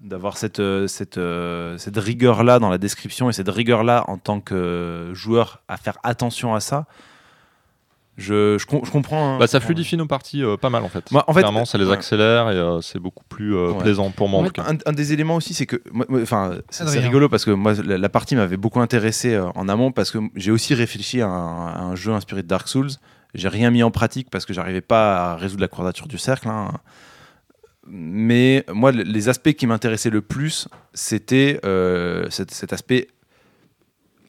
[0.00, 4.40] D'avoir cette, euh, cette, euh, cette rigueur-là dans la description et cette rigueur-là en tant
[4.40, 6.86] que joueur à faire attention à ça.
[8.18, 9.34] Je, je, com- je comprends.
[9.34, 9.38] hein.
[9.38, 11.10] Bah, ça fluidifie nos parties euh, pas mal en fait.
[11.12, 11.92] Moi, en fait, Clairement, ça les ouais.
[11.92, 13.78] accélère et euh, c'est beaucoup plus euh, Ouais.
[13.82, 14.64] plaisant pour moi en tout cas.
[14.66, 15.82] Un, un des éléments aussi, c'est que,
[16.22, 19.92] enfin, c'est rigolo parce que moi, la, la partie m'avait beaucoup intéressé euh, en amont
[19.92, 22.88] parce que j'ai aussi réfléchi à un, à un jeu inspiré de Dark Souls.
[23.34, 26.48] J'ai rien mis en pratique parce que j'arrivais pas à résoudre la quadrature du cercle.
[26.48, 26.70] hein.
[27.86, 33.08] Mais moi, le- les aspects qui m'intéressaient le plus, c'était euh, cet, cet aspect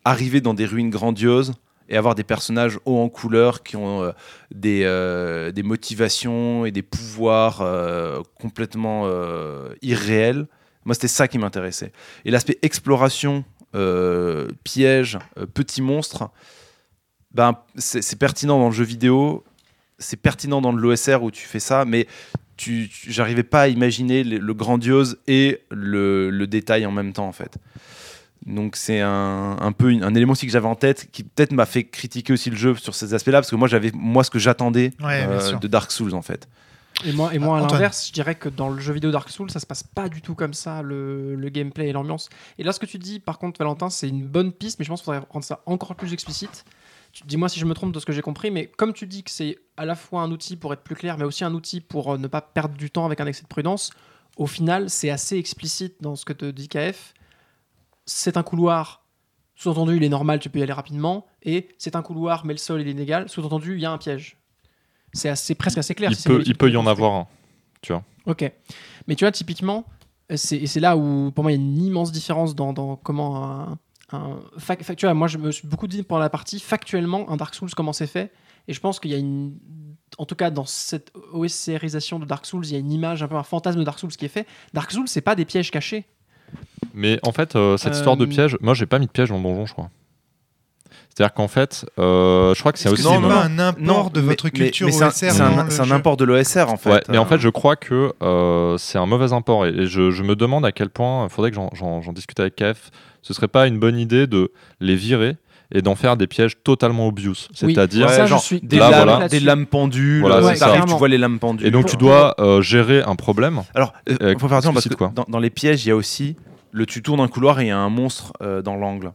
[0.06, 1.54] arriver dans des ruines grandioses
[1.90, 4.12] et avoir des personnages hauts en couleur qui ont euh,
[4.52, 9.10] des, euh, des motivations et des pouvoirs euh, complètement
[9.82, 10.48] irréels.
[10.86, 11.92] Moi, c'était ça qui m'intéressait.
[12.26, 13.44] Et l'aspect exploration,
[14.64, 15.20] piège,
[15.54, 16.30] petit monstre,
[17.32, 19.44] ben, c'est pertinent dans le jeu vidéo,
[20.00, 22.08] c'est pertinent dans l'OSR où tu fais ça, mais
[22.56, 27.14] tu, tu- j'arrivais pas à imaginer le, le grandiose et le, le détail en même
[27.14, 27.58] temps, en fait.
[28.48, 31.52] Donc c'est un, un peu une- un élément aussi que j'avais en tête qui peut-être
[31.52, 34.30] m'a fait critiquer aussi le jeu sur ces aspects-là parce que moi j'avais moi ce
[34.30, 36.48] que j'attendais Ouais, euh, de Dark Souls en fait.
[37.06, 39.52] Et moi, et moi à l'inverse, je dirais que dans le jeu vidéo Dark Souls,
[39.52, 42.28] ça se passe pas du tout comme ça, le, le gameplay et l'ambiance.
[42.58, 44.90] Et là, ce que tu dis, par contre, Valentin, c'est une bonne piste, mais je
[44.90, 46.66] pense qu'il faudrait rendre ça encore plus explicite.
[47.12, 49.22] Tu- Dis-moi si je me trompe de ce que j'ai compris, mais comme tu dis
[49.22, 51.82] que c'est à la fois un outil pour être plus clair, mais aussi un outil
[51.82, 53.92] pour euh, ne pas perdre du temps avec un excès de prudence,
[54.38, 57.14] au final, c'est assez explicite dans ce que te dit KF.
[58.08, 59.04] C'est un couloir,
[59.56, 62.58] sous-entendu, il est normal, tu peux y aller rapidement, et c'est un couloir, mais le
[62.58, 64.38] sol, est inégal, sous-entendu, il y a un piège.
[65.14, 66.10] C'est assez- presque assez clair.
[66.12, 67.28] Il si peut, logique il peut y en avoir un.
[68.26, 68.52] Ok.
[69.08, 69.86] Mais tu vois, typiquement,
[70.36, 72.96] c'est, et c'est là où, pour moi, il y a une immense différence dans, dans
[72.96, 73.78] comment un.
[74.12, 77.30] un fac- fac- tu vois, moi, je me suis beaucoup dit pendant la partie, factuellement,
[77.30, 78.32] un Dark Souls, comment c'est fait.
[78.68, 79.58] Et je pense qu'il y a une.
[80.18, 83.28] En tout cas, dans cette OSCRisation de Dark Souls, il y a une image, un
[83.28, 84.46] peu un fantasme de Dark Souls qui est fait.
[84.74, 86.06] Dark Souls, c'est pas des pièges cachés.
[86.94, 89.30] Mais en fait, euh, cette histoire de Euh, piège, moi j'ai pas mis de piège
[89.30, 89.90] dans le donjon, je crois.
[91.10, 93.02] C'est-à-dire qu'en fait, euh, je crois que c'est aussi.
[93.02, 95.16] c'est non, pas un import de mais- votre mais- culture mais c'est un- OSR
[95.72, 96.92] c'est un, jeu import de l'OSR en fait.
[96.92, 100.12] Ouais, mais en fait, je crois que euh, c'est un mauvais import et, et je,
[100.12, 102.92] je me demande à quel point il faudrait que j'en discute avec KF.
[103.24, 105.38] Ce serait pas une bonne idée de les virer
[105.72, 107.34] et d'en faire des pièges totalement obvious.
[107.64, 107.74] Oui.
[107.74, 108.08] C'est-à-dire.
[108.08, 109.28] Ouais, suis des, Là, voilà.
[109.28, 110.86] des lames pendues, Voilà, t'arrives, ça.
[110.88, 111.66] tu vois les lames pendues.
[111.66, 113.62] Et donc, tu dois euh, gérer un problème.
[113.76, 115.96] Alors, euh, Euh, faut faire attention parce que dans, dans les pièges, il y a
[115.96, 116.36] aussi
[116.72, 119.12] le tu tournes un couloir et il y a un monstre euh, dans l'angle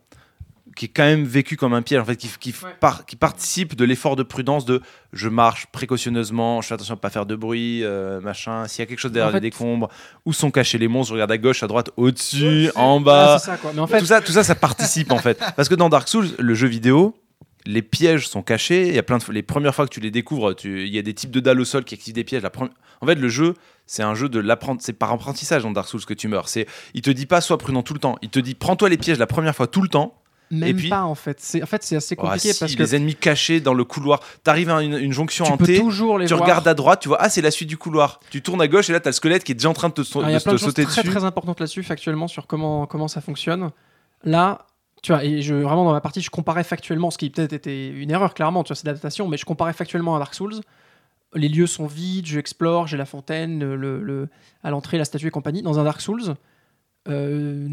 [0.77, 2.71] qui est quand même vécu comme un piège en fait qui, qui, Ouais.
[2.81, 4.81] par- qui participe de l'effort de prudence de
[5.13, 8.83] je marche précautionneusement je fais attention à pas faire de bruit euh, machin s'il y
[8.83, 9.89] a quelque chose derrière En fait- les décombres
[10.25, 13.39] où sont cachés les monstres je regarde à gauche à droite au-dessus en bas Ah,
[13.39, 13.73] c'est ça, quoi.
[13.75, 16.09] Mais en fait, tout ça tout ça ça participe en fait parce que dans Dark
[16.09, 17.15] Souls le jeu vidéo
[17.65, 18.89] les pièges sont cachés.
[18.89, 20.93] Il y a plein de fois- les premières fois que tu les découvres, tu- il
[20.93, 22.43] y a des types de dalles au sol qui activent des pièges.
[22.43, 23.55] La premi- En fait, le jeu,
[23.87, 24.87] c'est un jeu de l'apprentissage.
[24.87, 26.49] C'est par apprentissage dans Dark Souls que tu meurs.
[26.49, 28.17] C'est, il te dit pas sois prudent tout le temps.
[28.21, 30.13] Il te dit prends-toi les pièges la première fois tout le temps.
[30.55, 31.41] Même puis- pas, en fait.
[31.41, 33.85] C'est, en fait, c'est assez Ah, compliqué si, parce que les ennemis cachés dans le
[33.85, 34.21] couloir.
[34.45, 35.79] T'arrives à une, une jonction tu en peux T.
[35.81, 36.45] toujours les Tu voir.
[36.45, 38.21] regardes à droite, tu vois, ah, c'est la suite du couloir.
[38.31, 39.95] Tu tournes à gauche et là, t'as le squelette qui est déjà en train de
[39.95, 41.11] te, Alors, Il y de a plein te de choses sauter très dessus.
[41.11, 43.71] très importantes là-dessus factuellement sur comment, comment ça fonctionne.
[44.25, 44.67] Là,
[45.03, 47.89] tu vois, et je, vraiment dans ma partie, je comparais factuellement, ce qui peut-être était
[47.89, 50.61] une erreur clairement, tu vois, c'est l'adaptation, mais je comparais factuellement à Dark Souls.
[51.35, 54.29] Les lieux sont vides, je explore, j'ai la fontaine, le, le-
[54.63, 55.63] à l'entrée la statue et compagnie.
[55.63, 56.35] Dans un Dark Souls,
[57.09, 57.67] euh,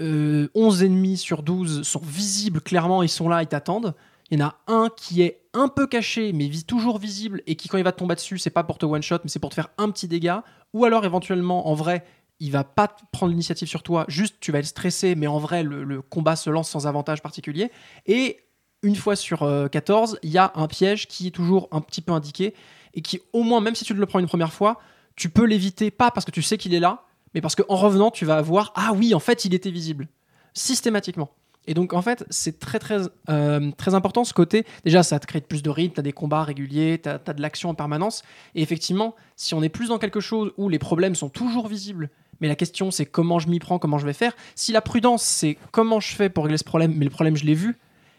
[0.00, 3.94] euh, 11 ennemis sur 12 sont visibles clairement, ils sont là, ils t'attendent.
[4.30, 7.56] Il y en a un qui est un peu caché, mais vi- toujours visible, et
[7.56, 9.50] qui, quand il va te tomber dessus, c'est pas pour te one-shot, mais c'est pour
[9.50, 10.42] te faire un petit dégât.
[10.72, 12.04] Ou alors, éventuellement, en vrai,
[12.40, 15.62] il va pas prendre l'initiative sur toi, juste tu vas être stressé, mais en vrai,
[15.62, 17.70] le, le combat se lance sans avantage particulier.
[18.06, 18.38] Et
[18.82, 22.00] une fois sur euh, 14, il y a un piège qui est toujours un petit
[22.00, 22.54] peu indiqué,
[22.94, 24.80] et qui, au moins, même si tu le prends une première fois,
[25.16, 27.04] tu peux l'éviter, pas parce que tu sais qu'il est là,
[27.34, 30.08] mais parce qu'en revenant, tu vas voir, ah oui, en fait, il était visible.
[30.52, 31.30] Systématiquement.
[31.66, 32.98] Et donc, en fait, c'est très, très,
[33.30, 34.66] euh, très important ce côté.
[34.84, 37.40] Déjà, ça te crée plus de rythme, tu as des combats réguliers, tu as, de
[37.42, 38.22] l'action en permanence.
[38.54, 42.10] Et effectivement, si on est plus dans quelque chose où les problèmes sont toujours visibles,
[42.40, 44.34] mais la question c'est comment je m'y prends, comment je vais faire.
[44.56, 47.44] Si la prudence c'est comment je fais pour régler ce problème, mais le problème je
[47.44, 47.78] l'ai vu,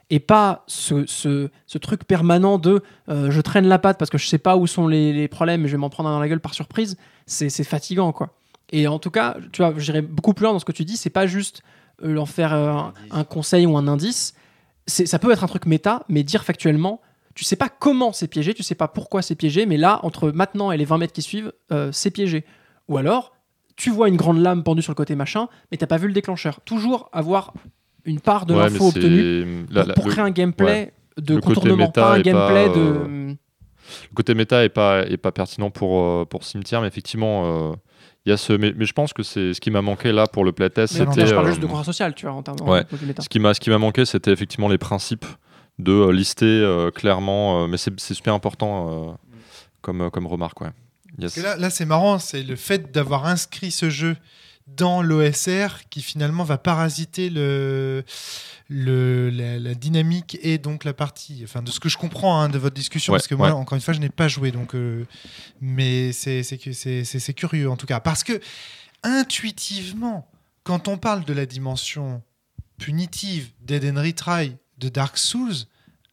[0.09, 4.17] et pas ce, ce- ce truc permanent de euh, je traîne la patte parce que
[4.17, 6.29] je sais pas où sont les, les problèmes et je vais m'en prendre dans la
[6.29, 6.97] gueule par surprise,
[7.27, 8.33] c'est fatigant quoi.
[8.77, 10.97] Et en tout cas, tu vois, j'irais beaucoup plus loin dans ce que tu dis,
[10.97, 11.61] c'est pas juste
[12.03, 14.33] euh, leur faire euh, un, un conseil ou un indice,
[14.87, 16.99] c'est ça peut être un truc méta, mais dire factuellement,
[17.35, 20.31] tu sais pas comment c'est piégé, tu sais pas pourquoi c'est piégé, mais là, entre
[20.31, 22.43] maintenant et les 20 mètres qui suivent, euh, c'est piégé.
[22.89, 23.33] Ou alors,
[23.77, 26.13] tu vois une grande lame pendue sur le côté machin, mais t'as pas vu le
[26.13, 26.59] déclencheur.
[26.61, 27.53] Toujours avoir
[28.05, 31.35] une part de Ouais, l'info obtenue pour, la- la- pour le- créer un gameplay de
[31.35, 32.79] Le côté contournement, méta pas un pas, gameplay de.
[32.79, 33.33] euh,
[34.11, 37.75] Le côté méta est pas, est pas pertinent pour, pour Cimetière, mais effectivement, euh,
[38.25, 38.53] il y a ce.
[38.53, 40.99] Mais, mais je pense que c'est ce qui m'a manqué là pour le playtest.
[40.99, 41.27] Mais C'était.
[41.27, 42.83] je parle euh, juste de contrat social, tu vois, en termes ouais.
[42.83, 45.25] de ce qui m'a ce qui m'a manqué, c'était effectivement les principes
[45.79, 49.13] de euh, lister euh, clairement, euh, mais c'est c'est super important euh,
[49.81, 50.61] comme, euh, comme remarque.
[50.61, 50.71] Ouais.
[51.19, 51.37] Yes.
[51.37, 54.15] Là, là c'est marrant, c'est le fait d'avoir inscrit ce jeu
[54.67, 58.03] dans l'OSR qui finalement va parasiter le,
[58.67, 62.49] le, la, la dynamique et donc la partie, enfin de ce que je comprends hein,
[62.49, 63.53] de votre discussion, Ouais, parce que moi, ouais.
[63.53, 65.05] encore une fois, je n'ai pas joué, donc, euh,
[65.61, 68.41] mais c'est- c'est curieux en tout cas, parce que
[69.03, 70.27] intuitivement,
[70.63, 72.21] quand on parle de la dimension
[72.77, 75.53] punitive d'Eden Retry de Dark Souls,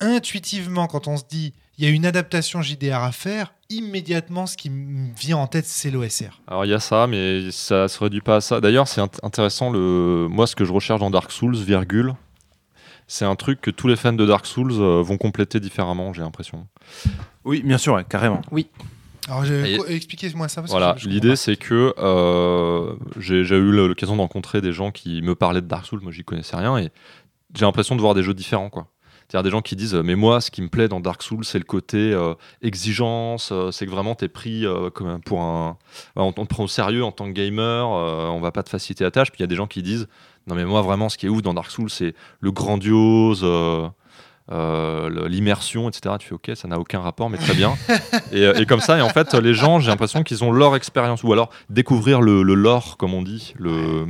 [0.00, 4.56] intuitivement, quand on se dit il y a une adaptation JDR à faire, immédiatement, ce
[4.56, 6.40] qui me vient en tête, c'est l'OSR.
[6.46, 8.60] Alors il y a ça, mais ça se réduit pas à ça.
[8.60, 9.70] D'ailleurs, c'est int- intéressant.
[9.70, 10.26] Le...
[10.30, 12.14] Moi, ce que je recherche dans Dark Souls, virgule,
[13.06, 16.22] c'est un truc que tous les fans de Dark Souls euh, vont compléter différemment, j'ai
[16.22, 16.66] l'impression.
[17.44, 18.40] Oui, bien sûr, ouais, carrément.
[19.28, 20.60] Alors, je- Et- co- expliquez-moi ça.
[20.62, 25.34] Parce Voilà, l'idée c'est que euh, j'ai eu l'occasion de rencontrer des gens qui me
[25.34, 26.90] parlaient de Dark Souls, moi j'y connaissais rien, et
[27.54, 28.68] j'ai l'impression de voir des jeux différents.
[28.70, 28.88] quoi.
[29.32, 31.56] C'est-à-dire des gens qui disent, mais moi ce qui me plaît dans Dark Souls, c'est
[31.56, 35.78] le côté euh, exigence, euh, c'est que vraiment t'es pris euh, comme pour un...
[36.16, 38.68] on, on te prend au sérieux en tant que gamer, euh, on va pas te
[38.68, 40.06] faciliter la tâche, puis il y a des gens qui disent,
[40.46, 43.40] non mais moi vraiment ce qui est ouf dans Dark Souls, c'est le grandiose...
[43.42, 43.88] euh,
[44.50, 46.16] euh, l'immersion, etc.
[46.18, 47.74] Tu fais ok, ça n'a aucun rapport, mais très bien.
[48.32, 51.22] et, et comme ça, et en fait, les gens, j'ai l'impression qu'ils ont leur expérience,
[51.22, 54.04] ou alors découvrir le, le lore, comme on dit, le,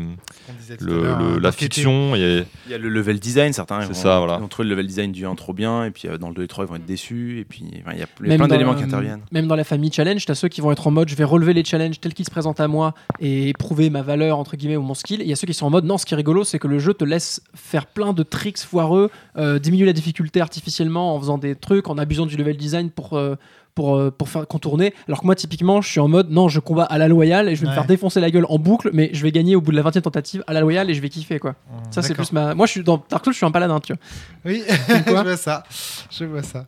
[0.76, 2.14] tout le- le- hein, la fiction.
[2.16, 4.40] Et Il y a le level design, certains C'est ils vont, ça, voilà.
[4.40, 6.48] ils le level design du 1 trop bien, et puis euh, dans le 2 et
[6.48, 8.72] 3 ils vont être déçus, et puis enfin, il y a, Même plein dans d'éléments
[8.72, 9.22] la- qui interviennent.
[9.32, 11.24] Même dans la famille challenge, tu as ceux qui vont être en mode je vais
[11.24, 14.76] relever les challenges tels qu'ils se présentent à moi et prouver ma valeur entre guillemets
[14.76, 15.20] ou mon skill.
[15.20, 16.58] Et il y a ceux qui sont en mode non, ce qui est rigolo, c'est
[16.58, 21.14] que le jeu te laisse faire plein de tricks foireux, euh, diminuer la difficulté artificiellement
[21.14, 23.14] en faisant des trucs, en abusant du level design pour.
[23.14, 23.34] euh,
[23.74, 26.60] pour, euh, pour faire contourner, alors que moi typiquement je suis en mode non je
[26.60, 29.10] combats à la loyale et je vais me faire défoncer la gueule en boucle mais
[29.12, 31.00] je vais gagner au bout de la 20 e tentative à la loyale et je
[31.00, 31.52] vais kiffer quoi.
[31.52, 32.54] Mmh, Ça c'est plus ma...
[32.54, 34.00] Moi je suis dans Dark Souls je suis un paladin tu vois.
[34.44, 34.62] Oui,
[35.06, 35.64] je vois ça.
[36.10, 36.66] Je vois ça.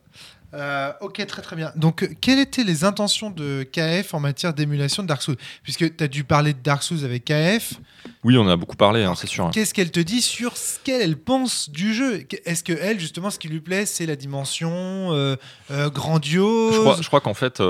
[0.54, 1.72] Euh, ok, très très bien.
[1.76, 5.36] Donc, euh, quelles étaient les intentions de KF en matière d'émulation de Dark Souls?
[5.62, 7.74] Puisque tu as dû parler de Dark Souls avec KF,
[8.22, 9.50] oui, on a beaucoup parlé, hein, c'est sûr.
[9.52, 12.26] qu'est-ce qu'elle te dit sur ce qu'elle elle pense du jeu?
[12.46, 14.70] Est-ce que elle, justement, ce qui lui plaît, c'est la dimension
[15.12, 15.36] euh,
[15.70, 16.74] euh, grandiose?
[17.00, 17.62] Je crois, qu'en fait,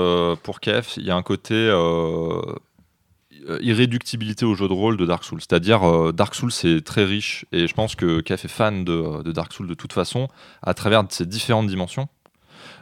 [0.43, 1.69] pour KF, il y a un côté
[3.61, 5.41] irréductibilité au jeu de rôle de Dark Souls.
[5.41, 9.23] C'est-à-dire, euh, Dark Souls, c'est très riche, et je pense que KF est fan de,
[9.23, 10.27] de Dark Souls de toute façon,
[10.61, 12.07] à travers ses différentes dimensions.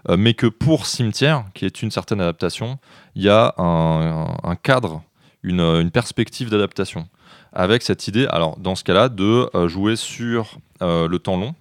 [0.10, 2.78] Euh, mais que pour Cimetière, qui est une certaine adaptation,
[3.16, 5.04] il y a un, cadre,
[5.43, 7.08] une, perspective d'adaptation.
[7.54, 11.56] Avec cette idée, alors dans ce cas-là, de euh, jouer sur euh, le temps long.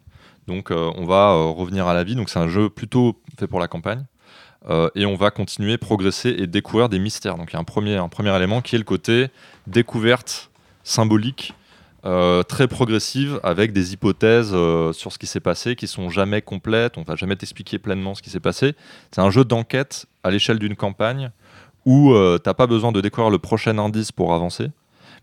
[0.49, 2.16] Donc on va revenir à la vie.
[2.16, 4.05] Donc c'est un jeu plutôt fait pour la campagne.
[4.97, 7.36] Et on va continuer, progresser et découvrir des mystères.
[7.36, 9.28] Donc il y a un premier élément qui est le côté
[9.68, 10.51] découverte
[10.82, 11.55] symbolique,
[12.05, 16.42] euh, très progressive, avec des hypothèses euh, sur ce qui s'est passé qui sont jamais
[16.42, 16.98] complètes.
[16.98, 18.74] On va jamais t'expliquer pleinement ce qui s'est passé.
[19.12, 21.30] C'est un jeu d'enquête à l'échelle d'une campagne
[21.86, 24.70] où euh, t'as pas besoin de découvrir le prochain indice pour avancer.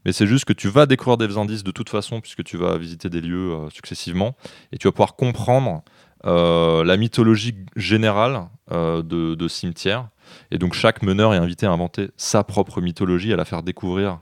[0.06, 2.78] Mais c'est juste que tu vas découvrir des indices de toute façon, puisque tu vas
[2.78, 4.38] visiter des lieux euh, successivement,
[4.72, 5.84] et tu vas pouvoir comprendre
[6.26, 9.02] la mythologie générale de,
[9.36, 10.10] de Cimetière.
[10.52, 14.20] Et donc chaque meneur est invité à inventer sa propre mythologie, à la faire découvrir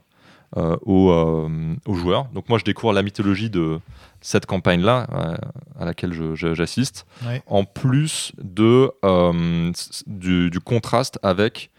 [0.56, 1.48] aux, euh,
[1.86, 2.24] aux joueurs.
[2.34, 3.80] Donc moi je découvre la mythologie de
[4.20, 5.36] cette campagne-là, euh,
[5.78, 7.42] à laquelle j'assiste, Ouais.
[7.46, 9.70] en plus de, euh,
[10.06, 11.70] du, du contraste avec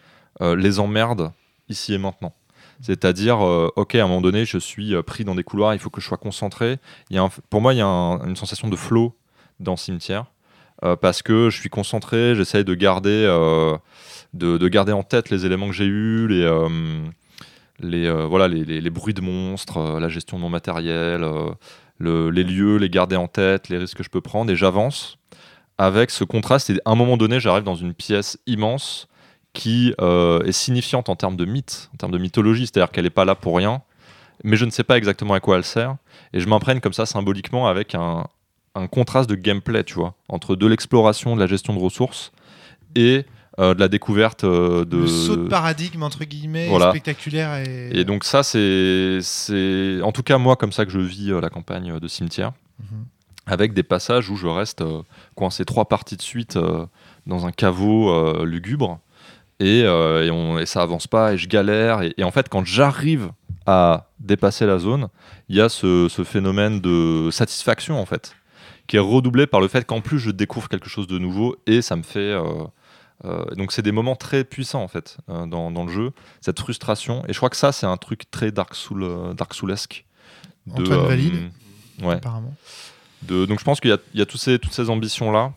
[0.42, 1.32] euh, les emmerdes
[1.68, 2.34] ici et maintenant.
[2.82, 5.80] C'est-à-dire, euh, ok, à un moment donné, je suis euh, pris dans des couloirs, il
[5.80, 6.78] faut que je sois concentré.
[7.10, 9.14] Il y a un- pour moi, il y a un- une sensation de flow
[9.60, 10.28] dans Cimetière,
[10.86, 13.76] euh, parce que je suis concentré, j'essaye de garder, euh,
[14.34, 16.70] de, de garder en tête les éléments que j'ai eus, les, euh,
[17.80, 21.50] les, euh, voilà, les, les- bruits de monstres, euh, la gestion de mon matériel, euh,
[21.98, 25.18] le- les lieux, les garder en tête, les risques que je peux prendre, et j'avance
[25.78, 26.70] avec ce contraste.
[26.70, 29.08] Et à un moment donné, j'arrive dans une pièce immense
[29.54, 33.26] qui est signifiante en termes de mythe, en termes de mythologie, c'est-à-dire qu'elle n'est pas
[33.26, 33.82] là pour rien,
[34.44, 35.96] mais je ne sais pas exactement à quoi elle sert,
[36.34, 38.28] et je m'imprègne comme ça symboliquement avec un,
[38.76, 42.32] un contraste de gameplay, tu vois, entre de l'exploration, de la gestion de ressources
[42.96, 43.26] et
[43.60, 44.98] euh, de la découverte euh, de.
[44.98, 46.90] Le saut de paradigme, entre guillemets, Voilà.
[46.92, 47.56] spectaculaire.
[47.68, 51.32] Et, Et donc ça, c'est, c'est, en tout cas moi comme ça que je vis
[51.32, 53.06] euh, la campagne de cimetière, Mhm.
[53.46, 54.84] avec des passages où je reste
[55.36, 56.58] coincé trois parties de suite
[57.28, 59.00] dans un caveau lugubre,
[59.60, 62.66] et, et, on- et ça avance pas, et je galère, et, et en fait quand
[62.66, 63.32] j'arrive
[63.66, 65.10] à dépasser la zone,
[65.50, 68.34] il y a ce, ce phénomène de satisfaction en fait,
[68.88, 71.82] qui est redoublé par le fait qu'en plus je découvre quelque chose de nouveau, et
[71.82, 72.20] ça me fait...
[72.20, 72.44] euh,
[73.24, 77.24] donc c'est des moments très puissants en fait euh, dans, dans le jeu, cette frustration.
[77.28, 80.06] Et je crois que ça c'est un truc très Dark Soul, euh, Dark Soulesque.
[80.68, 81.52] de, Antoine euh, valide.
[82.02, 82.16] Ouais.
[82.16, 82.54] apparemment.
[83.24, 85.52] de, donc je pense qu'il y a, il y a tous ces, toutes ces ambitions-là.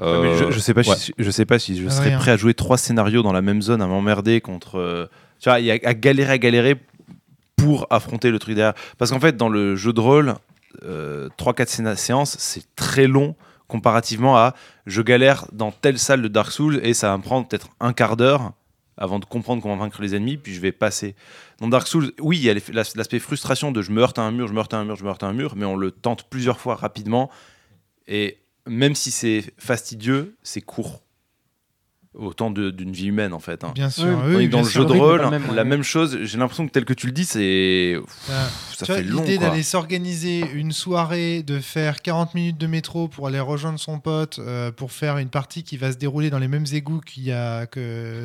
[0.00, 0.96] Ouais, mais je, Euh, je sais pas ouais.
[0.96, 2.18] si je sais pas si je serais Rien.
[2.18, 5.06] prêt à jouer trois scénarios dans la même zone à m'emmerder contre euh,
[5.38, 6.76] tu vois il y a à galérer à galérer
[7.54, 10.34] pour affronter le truc derrière parce qu'en fait dans le jeu de rôle
[10.84, 13.36] euh, 3-4 séances c'est très long
[13.68, 14.54] comparativement à
[14.86, 17.92] je galère dans telle salle de Dark Souls et ça va me prendre peut-être un
[17.92, 18.52] quart d'heure
[18.96, 21.16] avant de comprendre comment vaincre les ennemis puis je vais passer
[21.60, 24.30] dans Dark Souls oui il y a l'aspect frustration de je me heurte à un
[24.30, 25.76] mur je me heurte à un mur je me heurte à un mur mais on
[25.76, 27.30] le tente plusieurs fois rapidement
[28.06, 31.02] et même si c'est fastidieux, c'est court.
[32.16, 33.64] Autant d'une vie humaine en fait.
[33.64, 33.72] hein.
[33.74, 34.04] Bien sûr.
[34.26, 34.82] Oui, oui, dans bien le sûr.
[34.88, 35.68] jeu de rôle, même, la ouais.
[35.68, 37.96] même chose, j'ai l'impression que tel que tu le dis, c'est.
[38.30, 39.20] Ah, Ça fait long.
[39.20, 43.98] L'idée d'aller s'organiser une soirée, de faire 40 minutes de métro pour aller rejoindre son
[43.98, 47.24] pote, euh, pour faire une partie qui va se dérouler dans les mêmes égouts qu'il
[47.24, 48.22] y a que.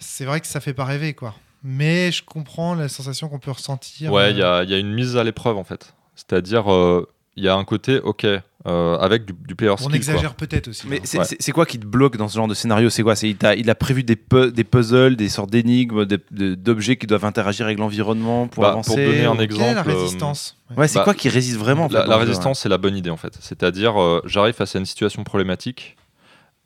[0.00, 1.34] C'est vrai que ça fait pas rêver, quoi.
[1.62, 4.12] Mais je comprends la sensation qu'on peut ressentir.
[4.12, 5.94] Ouais, euh, il y a, y a une mise à l'épreuve en fait.
[6.16, 9.88] C'est-à-dire, euh, il y a un côté, ok, euh, avec du, du player On skill.
[9.90, 9.96] quoi.
[9.96, 10.86] exagère peut-être aussi.
[10.88, 11.00] Mais hein.
[11.04, 11.24] c'est Ouais.
[11.24, 12.90] c'est- c'est quoi qui te bloque dans ce genre de scénario?
[12.90, 13.14] C'est quoi?
[13.14, 17.06] C'est il, t'a- il a prévu des, pu- des puzzles, des sortes d'énigmes, d'objets qui
[17.06, 19.62] doivent interagir avec l'environnement pour Bah, avancer pour donner un exemple.
[19.62, 20.56] Quelle est la euh, résistance?
[20.70, 20.76] Ouais.
[20.78, 23.10] Ouais, c'est Bah, quoi qui résiste vraiment en fait, La, résistance, c'est la bonne idée
[23.10, 23.36] en fait.
[23.40, 25.96] C'est-à-dire, euh, j'arrive face à une situation problématique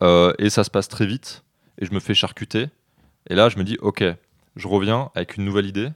[0.03, 1.43] euh, et ça se passe très vite
[1.81, 2.69] et je me fais charcuter.
[3.29, 4.03] Et là, je me dis, ok,
[4.57, 5.89] je reviens avec une nouvelle idée.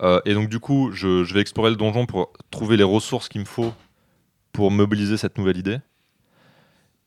[0.00, 3.28] Euh, et donc, du coup, je, je vais explorer le donjon pour trouver les ressources
[3.28, 3.74] qu'il me faut
[4.58, 5.78] pour mobiliser cette nouvelle idée.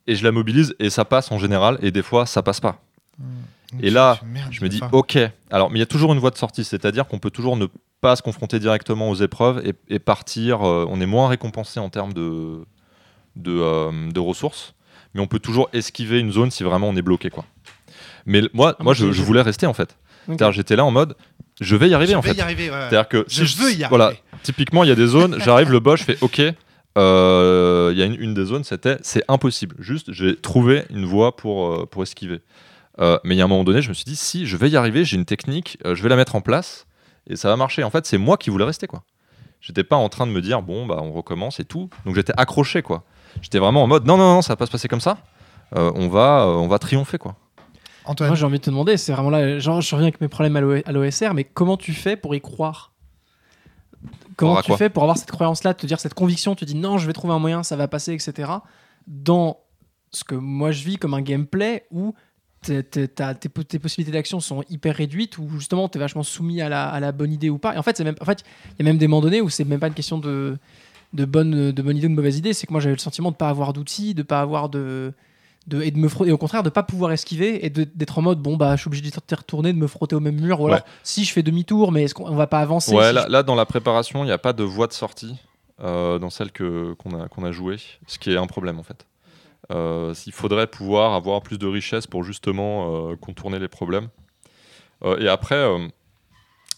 [0.07, 1.77] Et je la mobilise et ça passe en général.
[1.81, 2.81] Et des fois, ça passe pas.
[3.19, 4.87] Donc, et là, merde, Je me dis, pas.
[4.93, 5.17] ok.
[5.49, 7.65] Alors, mais il y a toujours une voie de sortie, c'est-à-dire qu'on peut toujours ne
[7.99, 10.65] pas se confronter directement aux épreuves et, et partir.
[10.65, 12.61] euh, on est moins récompensé en termes de,
[13.35, 14.73] de, euh, de ressources,
[15.13, 17.43] mais on peut toujours esquiver une zone si vraiment on est bloqué, quoi.
[18.25, 19.97] Mais moi, Ah, moi, je, voulais rester en fait.
[20.29, 20.35] Ok.
[20.37, 21.17] C'est-à-dire, j'étais là en mode,
[21.59, 22.37] je vais y arriver Je en vais fait.
[22.37, 24.21] y arriver, ouais, que Je si veux y Voilà, arriver.
[24.41, 26.41] typiquement, il y a des zones, j'arrive, le boss, je fais OK.
[26.97, 29.75] Euh, Il y a une, une des zones, c'était c'est impossible.
[29.79, 32.41] Juste, j'ai trouvé une voie pour, euh, pour esquiver.
[32.99, 34.69] Euh, mais il y a un moment donné, je me suis dit, si, je vais
[34.69, 36.85] y arriver, j'ai une technique, euh, je vais la mettre en place
[37.27, 37.83] et ça va marcher.
[37.83, 39.03] En fait, c'est moi qui voulais rester, quoi.
[39.61, 41.89] J'étais pas en train de me dire, bon, bah, on recommence et tout.
[42.05, 43.03] Donc j'étais accroché, quoi.
[43.41, 45.19] J'étais vraiment en mode, non, non, non, ça va pas se passer comme ça.
[45.77, 47.35] Euh, on, va, euh, on va triompher, quoi.
[48.05, 50.27] Antoine, Moi, j'ai envie de te demander, c'est vraiment là, genre, je reviens avec mes
[50.27, 52.90] problèmes à l'OSR, mais comment tu fais pour y croire?
[54.41, 56.97] Comment tu quoi fais pour avoir cette croyance-là, te dire cette conviction, tu dis non,
[56.97, 58.51] je vais trouver un moyen, ça va passer, etc.
[59.07, 59.57] Dans
[60.11, 62.13] ce que moi je vis comme un gameplay où
[62.61, 65.99] t'es- t'es- t'as- tes, po- tes possibilités d'action sont hyper réduites, où justement tu es
[66.01, 67.73] vachement soumis à la, à la bonne idée ou pas.
[67.75, 68.43] Et en fait, en fait,
[68.79, 70.57] il y a même des moments donnés où c'est même pas une question de,
[71.13, 73.31] de, bonne, de bonne idée ou de mauvaise idée, c'est que moi j'avais le sentiment
[73.31, 75.13] de pas avoir d'outils, de pas avoir de.
[75.67, 78.17] De, et de me frotter, et au contraire de pas pouvoir esquiver et de- d'être
[78.17, 80.59] en mode bon bah je suis obligé d'y retourner de me frotter au même mur
[80.59, 80.83] ou alors Ouais.
[81.03, 83.31] si je fais demi-tour mais est-ce qu'on on va pas avancer Ouais, si là, je-
[83.31, 85.35] là, dans la préparation, il n'y a pas de voie de sortie
[85.83, 87.77] euh, dans celle qu'on, a, qu'on a jouée,
[88.07, 89.05] ce qui est un problème en fait.
[89.71, 94.07] Euh, il faudrait pouvoir avoir plus de richesse pour justement euh, contourner les problèmes.
[95.19, 95.63] Et après,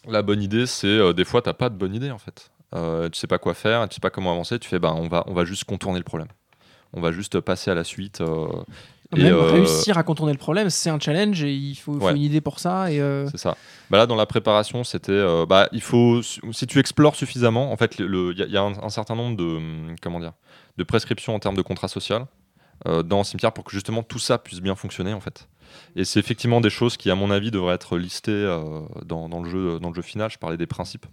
[0.08, 2.52] la bonne idée, c'est des fois, tu n'as pas de bonne idée en fait.
[2.74, 5.24] Tu sais pas quoi faire, tu sais pas comment avancer, tu fais bah, on, va,
[5.28, 6.28] on va juste contourner le problème.
[6.94, 8.22] On va juste passer à la suite.
[8.22, 8.48] euh,
[9.16, 12.06] et, Même euh, réussir à contourner le problème, c'est un challenge et il faut, faut
[12.06, 12.12] Ouais.
[12.16, 12.92] une idée pour ça.
[12.92, 13.56] Et euh, C'est ça.
[13.92, 15.12] Bah là, dans la préparation, c'était.
[15.12, 16.22] euh, bah, il faut.
[16.24, 18.06] Si tu explores suffisamment, en fait, il
[18.38, 19.44] y a, il y a un, un certain nombre de.
[19.44, 20.34] hum, Comment dire
[20.78, 22.26] De prescriptions en termes de contrat social
[23.06, 25.48] dans le cimetière pour que justement tout ça puisse bien fonctionner, en fait.
[25.96, 28.46] Et c'est effectivement des choses qui, à mon avis, devraient être listées
[29.06, 30.30] dans, dans le jeu, dans le jeu final.
[30.30, 31.06] Je parlais des principes.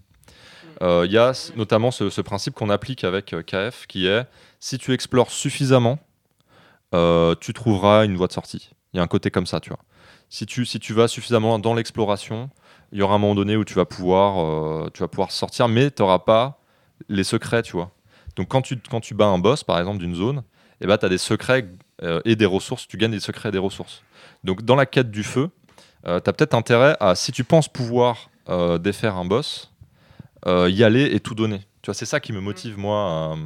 [0.81, 4.24] Il y a notamment ce, ce principe qu'on applique avec KF qui est
[4.61, 5.99] si tu explores suffisamment,
[6.95, 8.70] euh, tu trouveras une voie de sortie.
[8.93, 9.81] Il y a un côté comme ça, tu vois.
[10.28, 12.51] Si tu, vas suffisamment dans l'exploration,
[12.93, 15.66] il y aura un moment donné où tu vas pouvoir, euh, tu vas pouvoir sortir,
[15.66, 16.61] mais tu n'auras pas
[17.09, 17.91] les secrets, tu vois.
[18.37, 20.45] Donc quand tu, bats un boss, par exemple, d'une zone,
[20.81, 21.66] eh ben, tu as des secrets
[22.03, 24.03] euh, et des ressources, tu gagnes des secrets et des ressources.
[24.45, 25.51] Donc dans la quête du feu,
[26.05, 28.31] tu as peut-être intérêt à, si tu penses pouvoir
[28.81, 29.70] défaire un boss,
[30.47, 31.61] y aller et tout donner.
[31.82, 33.36] Tu vois, c'est ça qui me motive, moi,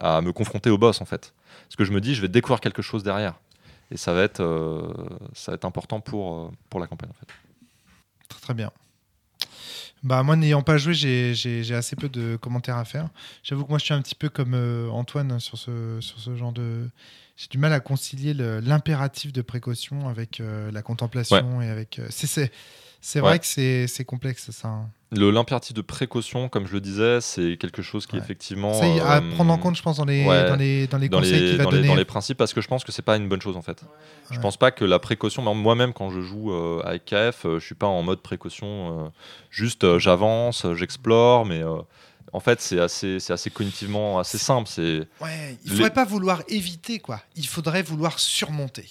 [0.00, 1.34] à, à me confronter au boss, en fait.
[1.68, 3.34] Parce que je me dis, je vais découvrir quelque chose derrière.
[3.90, 4.92] Et ça va être, euh,
[5.34, 7.26] ça va être important pour, euh, pour la campagne, en fait.
[8.28, 8.70] Très très bien.
[10.02, 13.08] Bah moi n'ayant pas joué, j'ai- j'ai j'ai assez peu de commentaires à faire.
[13.42, 16.36] J'avoue que moi je suis un petit peu comme euh, Antoine sur ce, sur ce
[16.36, 16.88] genre de...
[17.36, 21.98] J'ai du mal à concilier l'impératif de précaution avec euh, la contemplation et avec...
[21.98, 22.52] euh, c'est c'est
[23.00, 23.38] c'est vrai Ouais.
[23.38, 24.68] que c'est c'est complexe ça.
[24.68, 24.90] hein.
[25.16, 28.22] Le l'impératif de précaution, comme je le disais, c'est quelque chose qui Ouais.
[28.22, 30.86] effectivement Ça, il- à euh, prendre en compte je pense dans les, ouais, dans les,
[30.86, 31.88] dans les dans conseils qu'il va dans, les, donner.
[31.88, 33.80] dans les principes parce que je pense que c'est pas une bonne chose en fait.
[34.30, 34.42] Je Ouais.
[34.42, 37.64] pense pas que la précaution, moi- moi-même quand je joue euh, avec KF, euh, je
[37.66, 38.66] suis pas en mode précaution,
[39.06, 39.08] euh,
[39.50, 41.62] juste euh, j'avance, j'explore, mais
[42.32, 44.68] en fait, c'est assez, c'est assez cognitivement assez simple.
[44.68, 47.20] C'est, Ouais, il Les- faudrait pas vouloir éviter, quoi.
[47.36, 48.88] Il faudrait vouloir surmonter.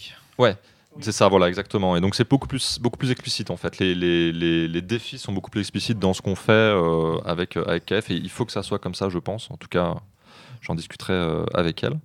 [0.99, 1.95] C'est ça, voilà, exactement.
[1.95, 3.79] Et donc, c'est beaucoup plus, beaucoup plus explicite, en fait.
[3.79, 8.11] Les, défis sont beaucoup plus explicites dans ce qu'on fait euh, avec, euh, avec KF.
[8.11, 9.49] Et il faut que ça soit comme ça, je pense.
[9.51, 9.95] En tout cas,
[10.61, 11.99] j'en discuterai euh, avec elle.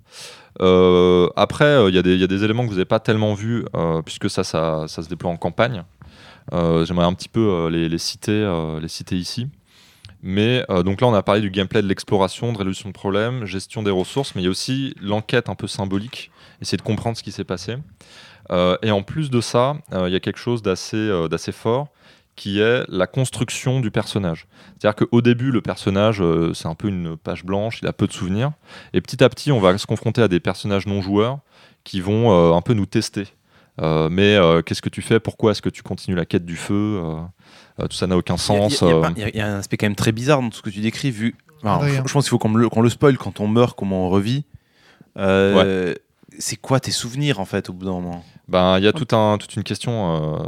[1.36, 3.64] Après, il y, a des- éléments que vous n'avez pas tellement vus,
[4.04, 5.84] puisque ça, ça, se déploie en campagne.
[6.50, 8.50] J'aimerais un petit peu les, citer,
[8.80, 9.46] les citer ici.
[10.20, 13.84] Mais donc là, on a parlé du gameplay de l'exploration, de résolution de problèmes, gestion
[13.84, 17.22] des ressources, mais il y a aussi l'enquête un peu symbolique, essayer de comprendre ce
[17.22, 17.76] qui s'est passé.
[18.50, 21.52] Euh, et en plus de ça, euh, il y a quelque chose d'assez euh, d'assez
[21.52, 21.88] fort
[22.34, 24.46] qui est la construction du personnage.
[24.78, 28.06] C'est-à-dire qu'au début, le personnage, euh, c'est un peu une page blanche, il a peu
[28.06, 28.52] de souvenirs.
[28.92, 31.40] Et petit à petit, on va se confronter à des personnages non joueurs
[31.82, 33.24] qui vont euh, un peu nous tester.
[33.80, 35.18] Euh, mais euh, qu'est-ce que tu fais?
[35.18, 37.02] Pourquoi est-ce que tu continues la quête du feu?
[37.78, 38.80] Tout ça n'a aucun sens.
[38.82, 39.76] Il y, a- il y a pas- il y a- il y a un aspect
[39.76, 41.34] quand même très bizarre dans tout ce que tu décris, vu.
[41.64, 42.02] enfin, Adrien.
[42.06, 44.44] je pense qu'il faut qu'on le, qu'on le spoil quand on meurt, comment on revit.
[45.16, 45.94] Euh,
[46.38, 48.24] C'est quoi tes souvenirs en fait au bout d'un moment?
[48.48, 50.38] Ben, il y a tout un, toute, une question, euh,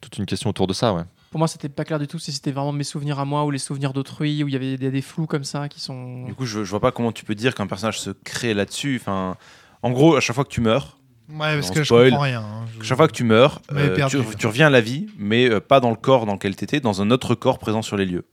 [0.00, 0.92] toute une question autour de ça.
[0.92, 1.02] Ouais.
[1.30, 3.50] Pour moi, c'était pas clair du tout si c'était vraiment mes souvenirs à moi ou
[3.50, 6.24] les souvenirs d'autrui, où il y avait des, des flous comme ça qui sont.
[6.24, 8.98] Du coup, je, je vois pas comment tu peux dire qu'un personnage se crée là-dessus.
[9.00, 9.36] Enfin,
[9.82, 10.96] en gros, à chaque fois que tu meurs,
[11.30, 12.06] Ouais, parce On que spoil.
[12.06, 12.40] je comprends rien.
[12.40, 12.64] hein.
[12.80, 15.60] Je- chaque fois que tu meurs, euh, perdu, tu, reviens à la vie, mais euh,
[15.60, 18.06] pas dans le corps dans lequel tu étais, dans un autre corps présent sur les
[18.06, 18.24] lieux.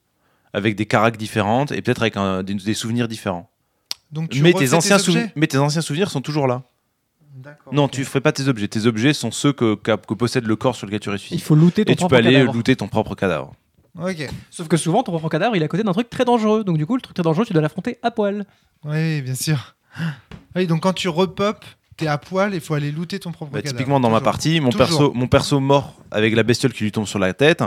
[0.54, 3.50] Avec des caractères différentes et peut-être avec un- des, des souvenirs différents.
[4.14, 4.98] Donc tu Mais tes, anciens
[5.36, 6.64] mais tes anciens souvenirs sont toujours là.
[7.72, 8.68] Non, tu ferais pas tes objets.
[8.68, 9.76] Tes objets sont ceux que,
[10.14, 11.42] possède le corps sur lequel tu Il ressuscites.
[11.44, 12.54] faut looter ton Et tu peux aller cadavre.
[12.54, 13.54] looter ton propre cadavre.
[14.02, 14.28] Ok.
[14.52, 16.64] Sauf que souvent, ton propre cadavre, il est à côté d'un truc très dangereux.
[16.64, 18.46] Donc, du coup, le truc très dangereux, tu dois l'affronter à poil.
[18.84, 19.76] Oui, bien sûr.
[20.56, 21.64] Oui, donc quand tu repop,
[21.98, 23.78] t'es à poil, il faut aller looter ton propre Bah, cadavre.
[23.78, 24.88] typiquement dans ma partie, mon Toujours.
[24.88, 27.64] perso, mon perso mort avec la bestiole qui lui tombe sur la tête,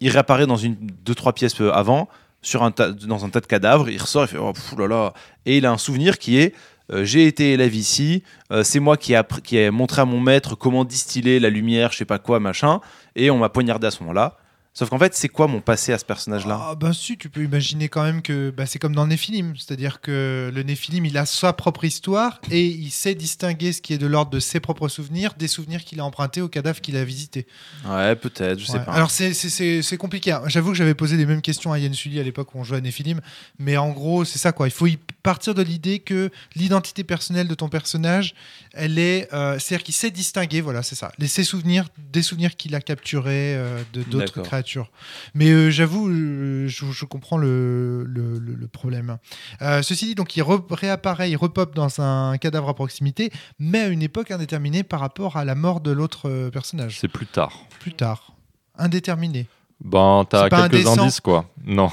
[0.00, 0.74] il réapparaît dans une
[1.04, 2.08] deux trois pièces euh, avant
[2.40, 4.88] sur un tas- dans un tas de cadavres, il ressort, il fait oh pff, là
[4.88, 5.12] là
[5.46, 6.54] et il a un souvenir qui est
[6.90, 10.54] euh, j'ai été élève ici, euh, c'est moi qui ai, qui montré à mon maître
[10.54, 12.80] comment distiller la lumière, je sais pas quoi, machin,
[13.14, 14.36] et on m'a poignardé à ce moment-là.
[14.74, 17.42] Sauf qu'en fait, c'est quoi mon passé à ce personnage-là Ah bah si, tu peux
[17.44, 21.26] imaginer quand même que bah, c'est comme dans Néphilim, c'est-à-dire que le Néphilim, il a
[21.26, 24.88] sa propre histoire et il sait distinguer ce qui est de l'ordre de ses propres
[24.88, 27.46] souvenirs des souvenirs qu'il a empruntés au cadavre qu'il a visité.
[27.86, 28.84] Ouais, peut-être, je sais Ouais.
[28.86, 28.92] pas.
[28.92, 30.34] Alors c'est- c'est- c'est c'est compliqué.
[30.46, 32.78] J'avoue que j'avais posé les mêmes questions à Yann Sully à l'époque où on jouait
[32.78, 33.20] à Néphilim,
[33.58, 34.68] mais en gros c'est ça quoi.
[34.68, 38.34] Il faut y partir de l'idée que l'identité personnelle de ton personnage,
[38.74, 42.56] elle est, euh, c'est-à-dire qu'il sait distinguer, voilà c'est ça, les ses souvenirs des souvenirs
[42.56, 44.90] qu'il a capturés euh, de d'autres créatures.
[45.34, 49.18] Mais euh, j'avoue, je, je comprends le, le, problème.
[49.60, 53.86] Ceci dit, donc il re- réapparaît, il repop dans un cadavre à proximité, mais à
[53.88, 56.98] une époque indéterminée par rapport à la mort de l'autre personnage.
[57.00, 57.52] C'est plus tard.
[57.80, 58.34] Plus tard,
[58.78, 59.46] indéterminé.
[59.84, 61.44] Ben, t'as quelques indices, quoi.
[61.64, 61.90] Non,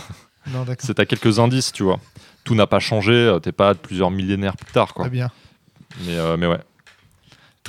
[0.47, 0.85] Non, d'accord.
[0.85, 1.99] c'est t'as quelques indices, tu vois.
[2.43, 5.05] Tout n'a pas changé, t'es pas plusieurs millénaires plus tard, quoi.
[5.05, 5.31] Très bien.
[6.05, 6.59] Mais, euh, mais ouais.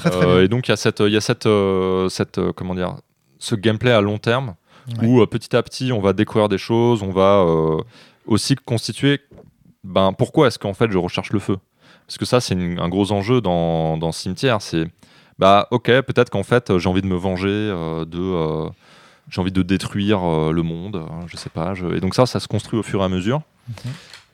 [0.01, 0.43] Très très Euh, bien.
[0.45, 2.97] Et donc il y a cette, il y a cette, euh, cette euh, comment dire,
[3.39, 4.55] ce gameplay à long terme
[5.01, 5.07] Ouais.
[5.07, 7.45] où petit à petit on va découvrir des choses, on va
[8.27, 9.21] aussi constituer.
[9.85, 11.59] Ben pourquoi est-ce qu'en fait je recherche le feu?
[12.07, 14.61] Parce que ça c'est un gros enjeu dans, dans Cimetière.
[14.63, 14.87] C'est
[15.39, 18.69] bah ok peut-être qu'en fait j'ai envie de me venger euh, de euh,
[19.29, 21.75] j'ai envie de détruire euh, le monde, hein, je sais pas.
[21.75, 23.43] je- Et donc ça ça se construit au fur et à mesure.
[23.69, 23.75] Mhm.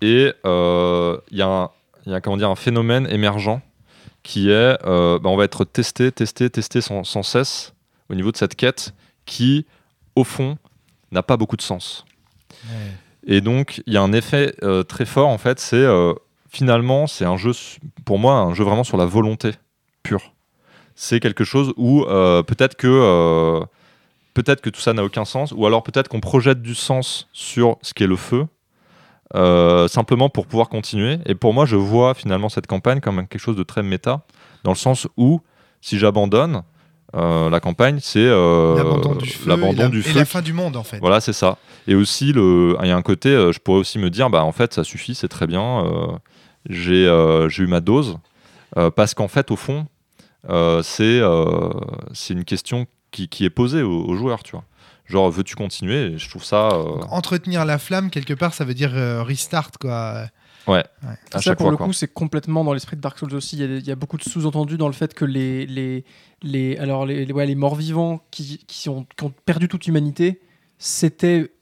[0.03, 1.71] Et il y a un,
[2.07, 3.61] y a comment dire un phénomène émergent
[4.27, 7.73] qui est euh, bah, on va être testé, testé, testé sans, sans cesse
[8.09, 8.93] au niveau de cette quête
[9.25, 9.67] qui,
[10.17, 10.59] au fond,
[11.13, 12.05] n'a pas beaucoup de sens.
[13.25, 16.13] Et donc, il y a un effet euh, très fort, en fait, c'est euh,
[16.49, 17.53] finalement, c'est un jeu,
[18.05, 19.53] pour moi, un jeu vraiment sur la volonté
[20.03, 20.33] pure.
[20.97, 23.61] C'est quelque chose où euh, peut-être que,
[24.35, 27.79] peut-être que tout ça n'a aucun sens, ou alors peut-être qu'on projette du sens sur
[27.83, 28.47] ce qu'est le feu,
[29.35, 31.19] euh, simplement pour pouvoir continuer.
[31.27, 34.23] Et pour moi, je vois finalement cette campagne comme quelque chose de très méta,
[34.65, 35.41] dans le sens où
[35.81, 36.63] si j'abandonne
[37.15, 40.43] euh, la campagne, c'est euh, L'abandon du feu, et, la, du et feu la fin
[40.43, 40.99] du monde en fait.
[40.99, 41.57] voilà, c'est ça.
[41.87, 44.53] Et aussi, le- il y a un côté, je pourrais aussi me dire, bah en
[44.53, 45.85] fait, ça suffit, c'est très bien.
[46.69, 48.19] j'ai eu ma dose.
[48.97, 49.87] Parce qu'en fait, au fond,
[50.83, 51.21] c'est
[52.13, 54.65] c'est une question qui, qui est posée aux, aux joueurs, tu vois.
[55.09, 56.13] Genre, veux-tu continuer?
[56.13, 59.71] Et je trouve ça euh, entretenir la flamme quelque part, ça veut dire euh, restart
[59.81, 60.29] quoi.
[61.03, 61.71] à ça, chaque pour fois.
[61.71, 61.87] le quoi.
[61.87, 63.57] coup, c'est complètement dans l'esprit de Dark Souls aussi.
[63.57, 66.05] Il y a, il y a beaucoup de sous-entendus dans le fait que les, les,
[66.43, 70.41] les, alors les, les- ouais, les morts-vivants qui, qui, ont, qui ont perdu toute humanité,
[70.79, 71.53] c'était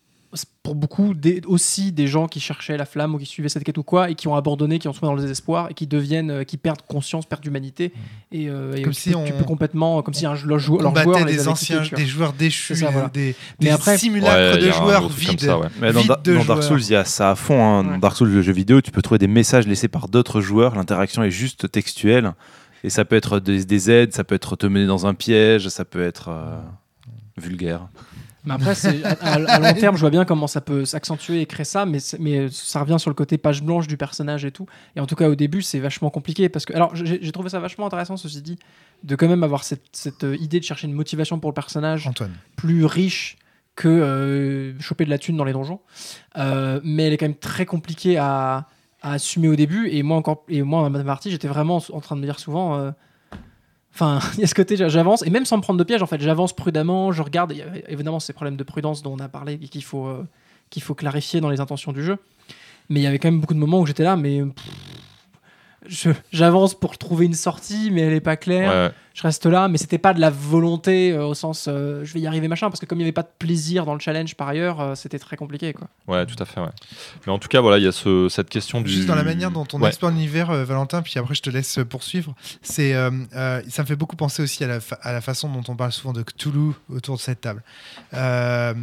[0.63, 3.77] pour beaucoup des- aussi des gens qui cherchaient la flamme ou qui suivaient cette quête
[3.79, 6.31] ou quoi et qui ont abandonné, qui en sont dans le désespoir et qui deviennent,
[6.31, 7.93] euh, qui perdent conscience, perdent d'humanité.
[8.33, 10.59] Et, euh, et Comme tu, si peux, on- tu peux complètement, comme si un, leur,
[10.59, 13.09] jou- leur combattait joueur les des anciens, quittés, tu des joueurs déchus, ça, voilà.
[13.09, 13.37] des,
[13.71, 15.41] après- simulacres Ouais, de joueurs vides.
[15.41, 15.69] ça, ouais.
[15.81, 16.63] Mais dans, Vide Da- de dans Dark.
[16.63, 17.63] Souls, il y a ça à fond.
[17.63, 17.85] hein.
[17.85, 17.91] Ouais.
[17.93, 20.75] Dans Dark Souls, le jeu vidéo, tu peux trouver des messages laissés par d'autres joueurs.
[20.75, 22.33] L'interaction est juste textuelle.
[22.83, 25.69] Et ça peut être des, des aides, ça peut être te mener dans un piège,
[25.69, 26.59] ça peut être euh,
[27.39, 27.89] vulgaire.
[28.45, 31.65] Mais après, à, à- long terme, je vois bien comment ça peut s'accentuer et créer
[31.65, 34.67] ça, mais, mais ça revient sur le côté page blanche du personnage et tout.
[34.97, 36.75] Et en tout cas, au début, c'est vachement compliqué parce que.
[36.75, 38.59] Alors, j'ai trouvé ça vachement intéressant, ceci dit,
[39.03, 42.07] de quand même avoir cette, cette, euh, idée de chercher une motivation pour le personnage
[42.07, 42.33] Antoine.
[42.57, 43.39] plus riche
[43.77, 45.81] que euh, choper de la thune dans les donjons.
[46.37, 48.67] Euh, mais elle est quand même très compliquée à,
[49.03, 49.89] à assumer au début.
[49.89, 52.79] Et moi, encore, et moi, ma partie, j'étais vraiment en train de me dire souvent.
[52.79, 52.91] euh,
[53.95, 56.07] Enfin, il y a ce côté, j'avance, et même sans me prendre de piège, en
[56.07, 59.55] fait, j'avance prudemment, je regarde, a évidemment ces problèmes de prudence dont on a parlé
[59.55, 60.27] et qu'il faut, euh,
[60.81, 62.19] faut clarifier dans les intentions du jeu.
[62.91, 64.43] Mais il y avait quand même beaucoup de moments où j'étais là, mais
[66.33, 69.97] j'avance pour trouver une sortie, mais elle est pas claire je reste là, mais c'était
[69.99, 72.87] pas de la volonté euh, au sens euh, je vais y arriver machin, parce que
[72.87, 75.37] comme il n'y avait pas de plaisir dans le challenge par ailleurs, euh, c'était très
[75.37, 75.89] compliqué quoi.
[76.09, 76.61] ouais, tout à fait.
[76.61, 76.67] Ouais.
[77.27, 78.91] Mais en tout cas, voilà, il y a ce, cette question du.
[78.91, 79.89] Juste dans la manière dont on Ouais.
[79.89, 82.35] explore l'univers, euh, Valentin, puis après je te laisse poursuivre.
[82.61, 85.49] C'est, euh, euh, ça me fait beaucoup penser aussi à la, fa- à la façon
[85.49, 87.63] dont on parle souvent de Cthulhu autour de cette table.
[88.15, 88.75] Euh,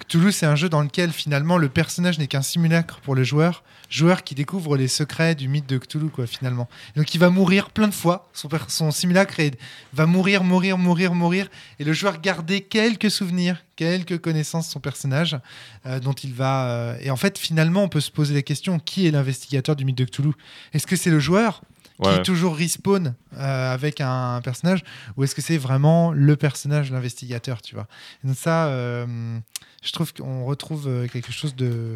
[0.00, 3.62] Cthulhu, c'est un jeu dans lequel finalement le personnage n'est qu'un simulacre pour le joueur,
[3.90, 6.68] joueur qui découvre les secrets du mythe de Cthulhu, quoi, finalement.
[6.96, 9.58] Donc il va mourir plein de fois, son, son simulacre est-
[9.92, 14.80] va mourir, mourir, mourir, mourir, et le joueur garder quelques souvenirs, quelques connaissances de son
[14.80, 15.38] personnage,
[15.86, 16.68] euh, dont il va.
[16.70, 19.84] euh, Et en fait, finalement, on peut se poser la question qui est l'investigateur du
[19.84, 20.32] mythe de Cthulhu?
[20.72, 21.62] Est-ce que c'est le joueur
[21.98, 22.16] Ouais.
[22.16, 24.82] qui toujours respawn euh, avec un, personnage,
[25.16, 27.86] ou est-ce que c'est vraiment le personnage, l'investigateur, tu vois?
[28.24, 29.38] Et Donc ça, euh,
[29.84, 31.92] je trouve qu'on retrouve quelque chose de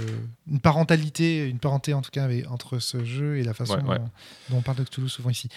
[0.49, 3.83] une parentalité, une parenté en tout cas avec- entre ce jeu et la façon Ouais,
[3.83, 3.99] ouais.
[3.99, 4.11] Dont,
[4.51, 5.49] dont on parle de Cthulhu souvent ici.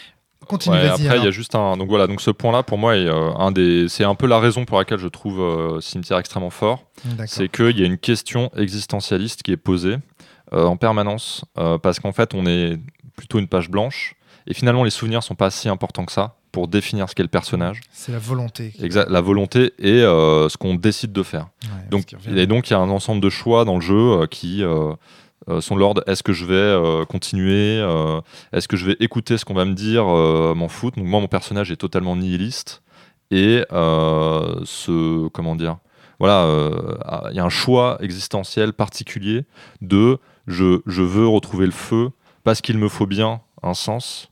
[0.48, 1.78] Continue, Ouais, après, il y a juste un.
[1.78, 3.88] Donc voilà, donc ce point-là, pour moi, est, euh, un des.
[3.88, 6.86] C'est un peu la raison pour laquelle je trouve euh, Cimetière extrêmement fort.
[7.28, 9.98] C'est qu'il y a une question existentialiste qui est posée
[10.54, 11.46] euh, en permanence,
[11.84, 12.80] parce qu'en fait, on est
[13.16, 14.16] plutôt une page blanche,
[14.48, 17.30] et finalement, les souvenirs sont pas si importants que ça pour définir ce qu'est le
[17.30, 18.74] personnage, C'est la volonté.
[18.82, 21.50] Exact, la volonté et ce qu'on décide de faire.
[21.64, 24.64] Ouais, Donc, et donc, il y a un ensemble de choix dans le jeu qui
[25.50, 28.22] euh, sont l'ordre est-ce que je vais euh, continuer euh,
[28.54, 30.98] Est-ce que je vais écouter ce qu'on va me dire M'en foutre?
[30.98, 32.82] Donc, moi, mon personnage est totalement nihiliste.
[33.32, 35.28] Et ce.
[35.30, 35.78] Comment dire
[36.20, 36.98] Voilà, euh,
[37.32, 39.46] il y a un choix existentiel particulier
[39.82, 40.18] de
[40.48, 42.10] je, je veux retrouver le feu
[42.44, 44.32] parce qu'il me faut bien un sens,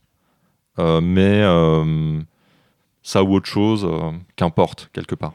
[0.78, 1.42] mais
[3.02, 3.88] ça ou autre chose,
[4.36, 5.34] qu'importe, quelque part.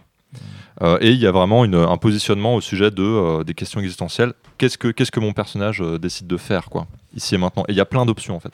[1.00, 4.34] Et il y a vraiment une- un positionnement au sujet de, des questions existentielles.
[4.64, 7.74] Qu'est-ce que, qu'est-ce que mon personnage euh, décide de faire, quoi, ici et maintenant Et
[7.74, 8.54] il y a plein d'options, en fait.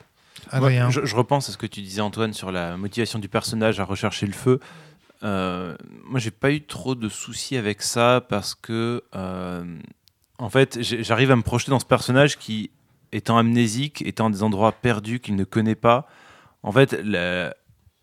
[0.50, 0.86] Adrien.
[0.86, 3.78] Ouais, je, je repense à ce que tu disais, Antoine, sur la motivation du personnage
[3.78, 4.58] à rechercher le feu.
[5.22, 9.62] Euh, moi, j'ai pas eu trop de soucis avec ça parce que, euh,
[10.38, 12.70] en fait, j'arrive à me projeter dans ce personnage qui,
[13.12, 16.08] étant amnésique, étant dans des endroits perdus qu'il ne connaît pas,
[16.64, 17.54] en fait, la-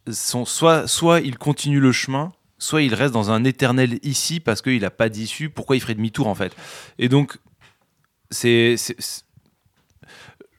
[0.10, 4.62] son, soit, soit il continue le chemin, soit il reste dans un éternel ici parce
[4.62, 5.50] qu'il n'a pas d'issue.
[5.50, 6.56] Pourquoi il ferait demi-tour, en fait?
[7.00, 7.38] Et donc,
[8.32, 8.76] c'est.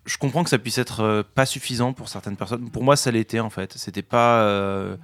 [0.07, 2.71] je comprends que ça puisse être euh, pas suffisant pour certaines personnes.
[2.71, 3.75] Pour moi, ça l'était en fait.
[3.77, 4.43] C'était pas.
[4.43, 4.97] euh,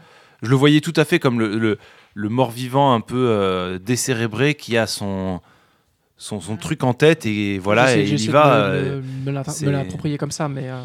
[0.43, 1.79] je le voyais tout à fait comme le, le,
[2.15, 5.41] le mort-vivant un peu euh, décérébré qui a son,
[6.17, 8.69] son, son truc en tête et voilà, et il y de va.
[8.71, 10.69] me- euh, me l'approprier comme ça, mais.
[10.71, 10.83] euh,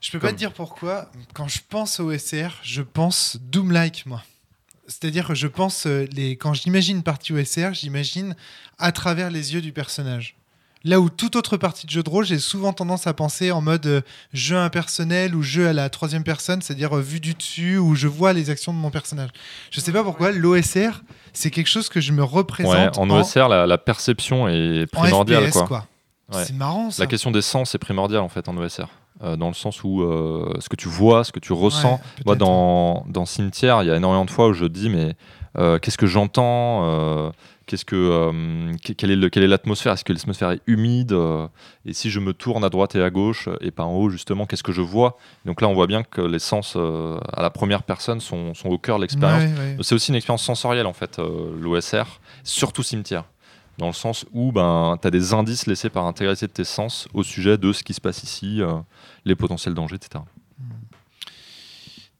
[0.00, 1.10] Je peux Comme- pas te dire pourquoi.
[1.32, 4.22] Quand je pense au SR, je pense Doom-like, moi.
[4.86, 6.36] C'est-à-dire que je pense, les...
[6.36, 8.36] quand j'imagine une partie OSR, j'imagine
[8.78, 10.36] à travers les yeux du personnage.
[10.84, 13.60] Là où toute autre partie de jeu de rôle, j'ai souvent tendance à penser en
[13.62, 14.00] mode euh,
[14.32, 18.06] jeu impersonnel ou jeu à la troisième personne, c'est-à-dire euh, vue du dessus, où je
[18.06, 19.30] vois les actions de mon personnage.
[19.70, 21.02] Je sais pas pourquoi, l'OSR,
[21.32, 25.00] c'est quelque chose que je me Ouais, représente en OSR, la, la perception est en
[25.00, 25.46] primordiale.
[25.46, 25.66] FPS, quoi.
[25.66, 25.86] quoi.
[26.34, 26.44] Ouais.
[26.44, 27.02] C'est marrant, ça.
[27.02, 28.88] La question des sens est primordiale, en fait, en OSR.
[29.22, 31.94] Euh, dans le sens où euh, ce que tu vois, ce que tu ressens.
[31.94, 35.14] Ouais, Moi, dans, dans Cimetière, il y a énormément de fois où je dis, mais
[35.56, 37.30] euh, qu'est-ce que j'entends euh,
[37.66, 39.92] Qu'est-ce que, euh, que- quelle est le- quelle est l'atmosphère?
[39.94, 41.46] Est-ce que l'atmosphère est humide euh,
[41.86, 44.44] Et si je me tourne à droite et à gauche et pas en haut, justement,
[44.46, 45.16] qu'est-ce que je vois?
[45.46, 48.68] Donc là, on voit bien que les sens euh, à la première personne sont, sont
[48.68, 49.42] au cœur de l'expérience.
[49.42, 49.76] Ouais, ouais.
[49.82, 52.04] C'est aussi une expérience sensorielle, en fait, euh, l'OSR,
[52.42, 53.24] surtout Cimetière.
[53.78, 57.08] Dans le sens où ben, tu as des indices laissés par l'intégralité de tes sens
[57.12, 58.74] au sujet de ce qui se passe ici, euh,
[59.24, 60.22] les potentiels dangers, etc.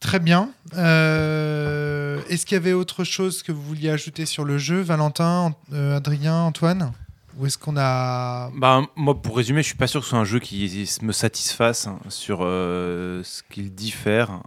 [0.04, 0.50] Très bien.
[0.76, 5.54] Euh, Est-ce qu'il y avait autre chose que vous vouliez ajouter sur le jeu Valentin,
[5.72, 6.92] euh, Adrien, Antoine?
[7.38, 8.50] Ou est-ce qu'on a.
[8.54, 11.12] Bah, moi, pour résumer, je suis pas sûr que ce soit un jeu qui me
[11.12, 14.42] satisfasse hein, sur euh, ce qu'il diffère.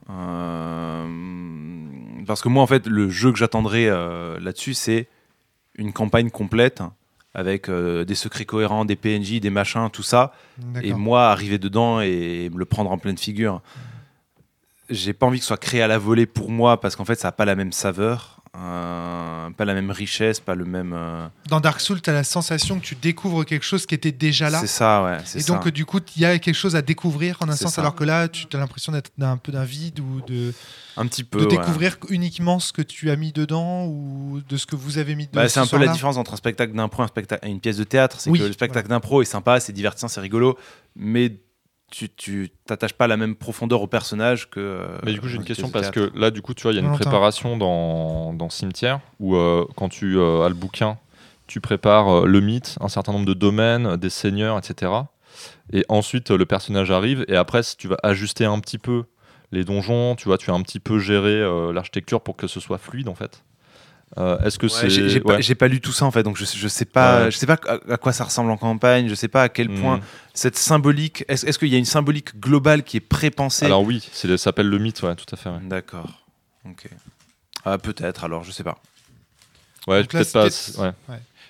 [2.28, 5.08] Parce que moi, en fait, le jeu que j'attendrais euh, là-dessus, c'est
[5.74, 6.84] une campagne complète
[7.34, 10.34] avec euh, des secrets cohérents, des PNJ, des machins, tout ça.
[10.84, 13.64] Et moi, arriver dedans et me le prendre en pleine figure.
[14.90, 17.20] J'ai pas envie que ce soit créé à la volée pour moi parce qu'en fait,
[17.20, 20.94] ça n'a pas la même saveur, euh, pas la même richesse, pas le même.
[20.96, 24.12] euh, Dans Dark Souls, tu as la sensation que tu découvres quelque chose qui était
[24.14, 24.60] déjà là.
[24.60, 25.18] C'est ça, ouais.
[25.36, 25.54] Et ça.
[25.54, 27.82] donc, euh, du coup, il y a quelque chose à découvrir en un sens, ça.
[27.82, 30.54] alors que là, tu as l'impression d'être un peu d'un vide ou de,
[30.96, 31.40] un petit peu.
[31.40, 31.58] de ouais.
[31.58, 35.28] découvrir uniquement ce que tu as mis dedans ou de ce que vous avez mis
[35.28, 35.42] dedans.
[35.42, 37.78] Bah, c'est un peu la différence entre un spectacle d'impro et un spectacle- une pièce
[37.78, 38.18] de théâtre.
[38.20, 40.58] C'est Oui, que le spectacle d'impro est sympa, c'est divertissant, c'est rigolo,
[40.96, 41.36] mais
[41.92, 44.60] tu tu t'attaches pas la même profondeur au personnage que.
[44.60, 46.76] euh, Mais du coup, j'ai une question parce que là, du coup, tu vois, il
[46.76, 50.98] y a une préparation dans, dans Cimetière où euh, quand tu euh, as le bouquin,
[51.48, 54.92] tu prépares euh, le mythe, un certain nombre de domaines, des seigneurs, etc.
[55.72, 59.04] Et ensuite, euh, le personnage arrive et après, si tu vas ajuster un petit peu
[59.54, 62.60] les donjons, tu vois, tu as un petit peu géré euh, l'architecture pour que ce
[62.60, 63.44] soit fluide en fait.
[64.18, 64.90] Euh, Est-ce que Ouais, c'est.
[64.90, 65.42] j'ai pas, ouais.
[65.42, 67.32] j'ai pas lu tout ça en fait, donc je, sais- je sais pas, Ouais.
[67.32, 69.70] je sais pas à, à quoi ça ressemble en campagne, je sais pas à quel
[69.70, 70.02] point Hmm.
[70.34, 71.24] cette symbolique.
[71.28, 74.68] Est-ce est-ce qu'il y a une symbolique globale qui est prépensée Alors oui, ça s'appelle
[74.70, 75.50] le mythe, ouais, tout à fait.
[75.50, 76.24] Ouais, D'accord.
[76.66, 76.88] Ok.
[77.64, 78.24] Ah, peut-être.
[78.24, 78.78] Alors, je sais pas.
[79.88, 80.48] Ouais, peut-être pas.
[80.84, 80.92] ouais.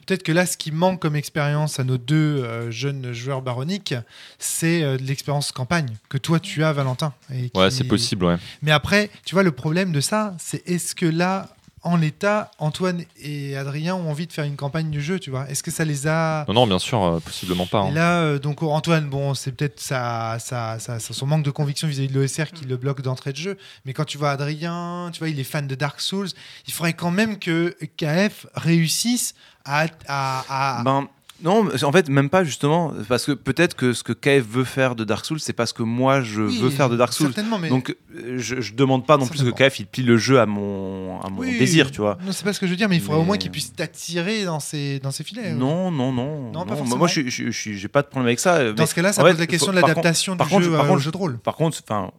[0.06, 3.94] Peut-être que là, ce qui manque comme expérience à nos deux euh, jeunes joueurs baroniques,
[4.40, 7.14] c'est euh, de l'expérience campagne que toi tu as, Valentin.
[7.34, 8.38] et Ouais, c'est possible, ouais.
[8.62, 11.50] Mais après, tu vois, le problème de ça, c'est est-ce que là,
[11.88, 15.50] en l'état, Antoine et Adrien ont envie de faire une campagne du jeu, tu vois
[15.50, 17.84] Est-ce que ça les a Non, non, bien sûr, euh, possiblement pas.
[17.86, 17.92] Et hein.
[17.94, 21.88] là, euh, donc Antoine, bon, c'est peut-être ça, ça, ça- ça- son manque de conviction
[21.88, 23.58] vis-à-vis de l'OSR qui le bloque d'entrée de jeu.
[23.86, 26.28] Mais quand tu vois Adrien, tu vois, il est fan de Dark Souls.
[26.68, 29.34] Il faudrait quand même que KF réussisse
[29.66, 31.08] à, à, à- Ben,
[31.44, 32.94] non, en fait, même pas justement.
[33.08, 35.74] Parce que peut-être que ce que KF veut faire de Dark Souls, c'est pas ce
[35.74, 37.28] que moi je Oui, veux faire de Dark Souls.
[37.28, 39.50] Certainement, mais Donc, euh, je, je demande pas non plus que.
[39.52, 42.18] KF il plie le jeu à mon, à mon Oui, désir, tu vois.
[42.26, 43.52] Non, c'est pas ce que je veux dire, mais il faudrait Mais- au moins qu'il
[43.52, 45.54] puisse t'attirer dans ses, dans ses filets.
[45.54, 46.52] Non, non, non.
[46.52, 46.98] Non, pas Moi, forcément.
[46.98, 48.72] Moi, je, je, j'ai pas de problème avec ça.
[48.74, 50.72] Dans mais ce cas-là, ça pose fait, la question faut- de l'adaptation du contre, jeu
[50.72, 51.38] par contre, au jeu de rôle.
[51.40, 52.12] Par contre, enfin,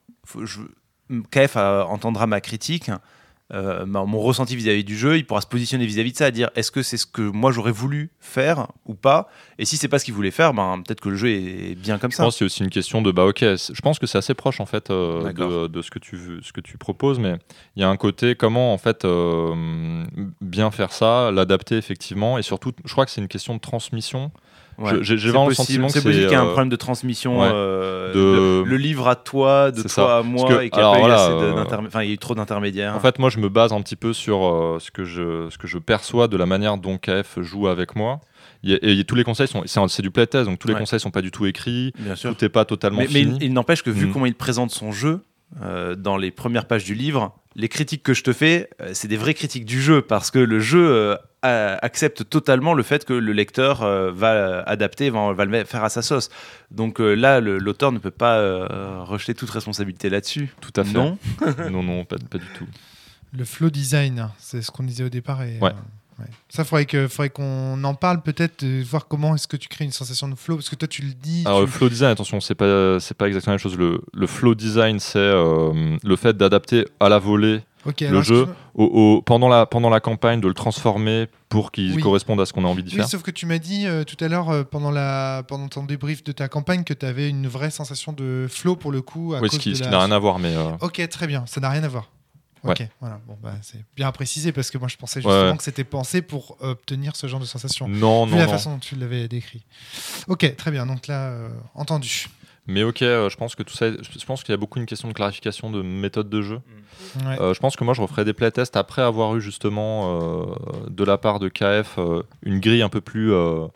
[0.44, 0.60] je-
[1.30, 2.90] KF euh, entendra ma critique.
[3.54, 6.30] Euh, ma- mon ressenti vis-à-vis du jeu, il pourra se positionner vis-à-vis de ça, à
[6.30, 9.28] dire est-ce que c'est ce que moi j'aurais voulu faire ou pas?
[9.58, 11.98] Et si c'est pas ce qu'il voulait faire, ben peut-être que le jeu est bien
[11.98, 12.24] comme Je ça.
[12.24, 14.60] pense que c'est aussi une question de bah ok, je pense que c'est assez proche
[14.60, 17.36] en fait euh, de, de ce que tu veux- ce que tu proposes, mais
[17.76, 20.04] il y a un côté comment en fait euh,
[20.40, 24.30] bien faire ça, l'adapter effectivement, et surtout, je crois que c'est une question de transmission.
[24.78, 24.92] Ouais.
[25.02, 27.40] J'ai- vraiment le sentiment que c'est possible qu'il y a un euh, problème de transmission.
[27.40, 27.48] ouais.
[27.52, 30.18] euh, De- le, le livre à toi, de toi ça.
[30.18, 31.64] à moi, que- et qu'il eu voilà, euh,
[31.94, 32.94] y a eu trop d'intermédiaires.
[32.94, 35.58] En fait, moi, je me base un petit peu sur euh, ce que je ce
[35.58, 38.20] que je perçois de la manière dont KF joue avec moi.
[38.62, 40.80] Y a- et tous les conseils sont c'est du playtest, donc tous les Ouais.
[40.80, 42.34] conseils sont pas du tout écrits, bien sûr.
[42.36, 44.12] tout n'est pas totalement Mais, mais il, il n'empêche que vu Mm.
[44.12, 45.20] comment il présente son jeu
[45.62, 49.08] euh, dans les premières pages du livre, les critiques que je te fais, euh, c'est
[49.08, 53.04] des vraies critiques du jeu parce que le jeu euh, a- accepte totalement le fait
[53.04, 56.30] que le lecteur euh, va adapter, va, va le faire à sa sauce.
[56.70, 60.48] Donc euh, là, l'auteur ne peut pas euh, rejeter toute responsabilité là-dessus.
[60.60, 60.92] Tout à fait.
[60.92, 61.18] Non.
[61.70, 62.66] non, non, pas, pas du tout.
[63.36, 65.42] Le flow design, c'est ce qu'on disait au départ.
[65.42, 65.72] Et, Ouais.
[66.18, 66.26] Ouais.
[66.48, 69.84] Ça, faudrait que, faudrait qu'on en parle peut-être, de voir comment est-ce que tu crées
[69.84, 71.42] une sensation de flow, parce que toi, tu le dis.
[71.46, 73.76] Alors tu- le flow design, attention, c'est pas c'est pas exactement la même chose.
[73.78, 77.60] Le, le flow design, c'est euh, le fait d'adapter à la volée
[78.00, 78.54] le jeu excuse-moi.
[78.74, 78.84] au,
[79.16, 82.02] au- pendant la pendant la campagne, de le transformer pour qu'il Oui.
[82.02, 83.08] corresponde à ce qu'on a envie de Oui, faire.
[83.08, 86.22] sauf que tu m'as dit euh, tout à l'heure, euh, pendant, la, pendant ton débrief
[86.22, 89.32] de ta campagne, que tu avais une vraie sensation de flow pour le coup.
[89.34, 91.70] À Oui, cause ce qui, n'a rien à voir, mais Ok, très bien, ça n'a
[91.70, 92.10] rien à voir.
[92.72, 95.56] Ok, voilà, bon, bah, c'est bien à préciser parce que moi je pensais justement ouais.
[95.56, 97.88] que c'était pensé pour obtenir ce genre de sensation.
[97.88, 98.52] non, Vu non, la non.
[98.52, 99.64] façon dont tu l'avais décrit.
[100.26, 102.26] Ok, très bien, donc là, euh, entendu.
[102.70, 104.84] Mais ok, euh, je pense que tout ça, je pense qu'il y a beaucoup une
[104.84, 106.60] question de clarification de méthode de jeu.
[107.24, 107.40] Ouais.
[107.40, 110.44] Euh, je pense que moi, je referai des playtests après avoir eu justement euh,
[110.90, 113.66] de la part de KF euh, une grille un peu plus, euh,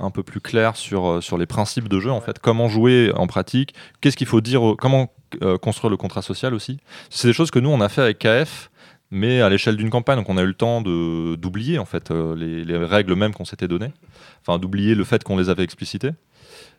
[0.00, 2.38] un peu plus claire sur, euh, sur les principes de jeu, en fait.
[2.38, 5.12] Comment jouer en pratique, qu'est-ce qu'il faut dire, comment
[5.42, 6.78] euh, construire le contrat social aussi.
[7.10, 8.70] C'est des choses que nous, on a fait avec KF,
[9.10, 12.34] mais à l'échelle d'une campagne, donc on a eu le temps d'oublier en fait euh,
[12.34, 13.92] les, les règles même qu'on s'était données,
[14.40, 16.10] enfin d'oublier le fait qu'on les avait explicitées.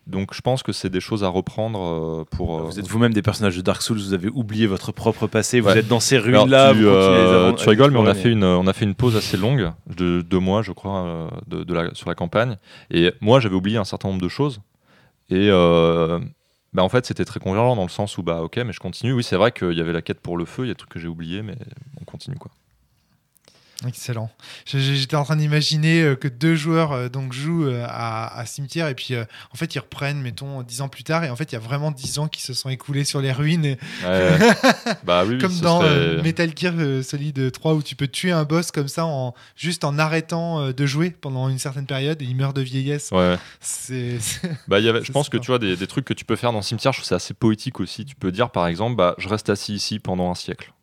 [0.08, 2.60] Donc je pense que c'est des choses à reprendre euh, pour.
[2.60, 5.60] euh, Vous êtes vous-même des personnages de Dark Souls, vous avez oublié votre propre passé,
[5.62, 5.80] vous Ouais.
[5.80, 6.74] êtes dans ces ruines-là.
[6.74, 9.36] tu, euh, tu rigoles, mais on a, fait une, on a fait une pause assez
[9.36, 12.58] longue, de deux mois, je crois, de, de la, sur la campagne.
[12.92, 14.62] Et moi, j'avais oublié un certain nombre de choses.
[15.32, 16.20] Et euh,
[16.74, 19.14] bah, en fait, c'était très convergent dans le sens où, bah, ok, mais je continue.
[19.14, 20.78] Oui, c'est vrai qu'il y avait la quête pour le feu, il y a des
[20.78, 21.56] trucs que j'ai oubliés, mais
[22.00, 22.52] on continue, quoi.
[23.88, 24.30] Excellent.
[24.66, 28.88] J'étais en train d'imaginer euh, que deux joueurs euh, donc jouent euh, à, à cimetière
[28.88, 31.54] et puis en fait ils reprennent, mettons, dix ans plus tard et en fait il
[31.54, 34.38] y a vraiment dix ans qui se sont écoulés sur les ruines, et- Ouais.
[35.04, 38.72] bah oui, comme dans serait- Metal Gear Solid 3 où tu peux tuer un boss
[38.72, 42.56] comme ça en juste en arrêtant de jouer pendant une certaine période et il meurt
[42.56, 43.10] de vieillesse.
[43.12, 43.36] Ouais.
[43.60, 44.18] C'est
[44.68, 46.52] Bah, y avait, je pense que tu vois des, des trucs que tu peux faire
[46.52, 48.06] dans Cimetière, je trouve c'est assez poétique aussi.
[48.06, 50.74] Tu peux dire par exemple, bah, je reste assis ici pendant un siècle.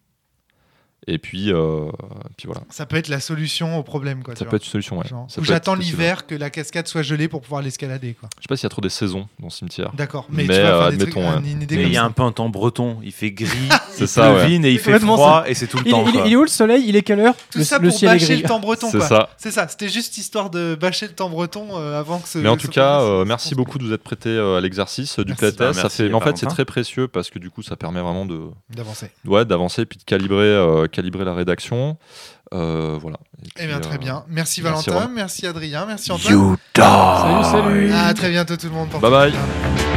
[1.09, 1.91] Et puis, euh,
[2.37, 2.61] puis voilà.
[2.71, 4.37] ça peut être la solution au problème quoi.
[4.37, 4.99] Ça peut être une solution.
[4.99, 5.09] Ouais.
[5.09, 8.29] Genre, ou j'attends l'hiver que la cascade soit gelée pour pouvoir l'escalader quoi.
[8.39, 9.91] Je sais pas s'il y a trop des saisons dans Cimetière.
[9.95, 10.27] D'accord.
[10.31, 11.51] Mais, Mais, tu vas euh, faire des trucs, admettons, un- ouais.
[11.51, 12.07] une idée Mais il y a ça.
[12.07, 12.99] un peu un temps breton.
[13.03, 13.49] Il fait gris,
[13.91, 14.53] C'est il ça, ouais.
[14.53, 16.05] et il fait froid et c'est tout le Il, temps.
[16.07, 16.23] il- quoi.
[16.27, 16.85] il est où le soleil?
[16.87, 17.35] Il est quelle heure?
[17.51, 18.43] Tout le, ça le pour ciel bâcher gris.
[18.43, 19.09] le temps breton C'est quoi.
[19.09, 19.29] ça.
[19.39, 22.39] C'est ça, c'était juste histoire de bâcher le temps breton euh, avant que ce.
[22.39, 25.59] Mais en tout cas, merci beaucoup de vous être prêté à l'exercice du playtest.
[25.59, 27.75] Bah, ça merci, fait, mais en fait, c'est très précieux parce que du coup, ça
[27.75, 29.11] permet vraiment de, D'avancer.
[29.27, 30.47] ouais, d'avancer puis de calibrer,
[30.93, 31.97] calibrer la rédaction.
[32.55, 33.17] Euh, voilà.
[33.57, 34.25] Et Eh bien, très euh, bien.
[34.29, 35.11] Merci merci, Valentin, Romain.
[35.15, 36.33] merci Adrien, merci Antoine.
[36.35, 36.81] You die.
[36.83, 37.93] Salut, salut.
[37.93, 38.89] À très bientôt tout le monde.
[39.01, 39.92] Bye bye.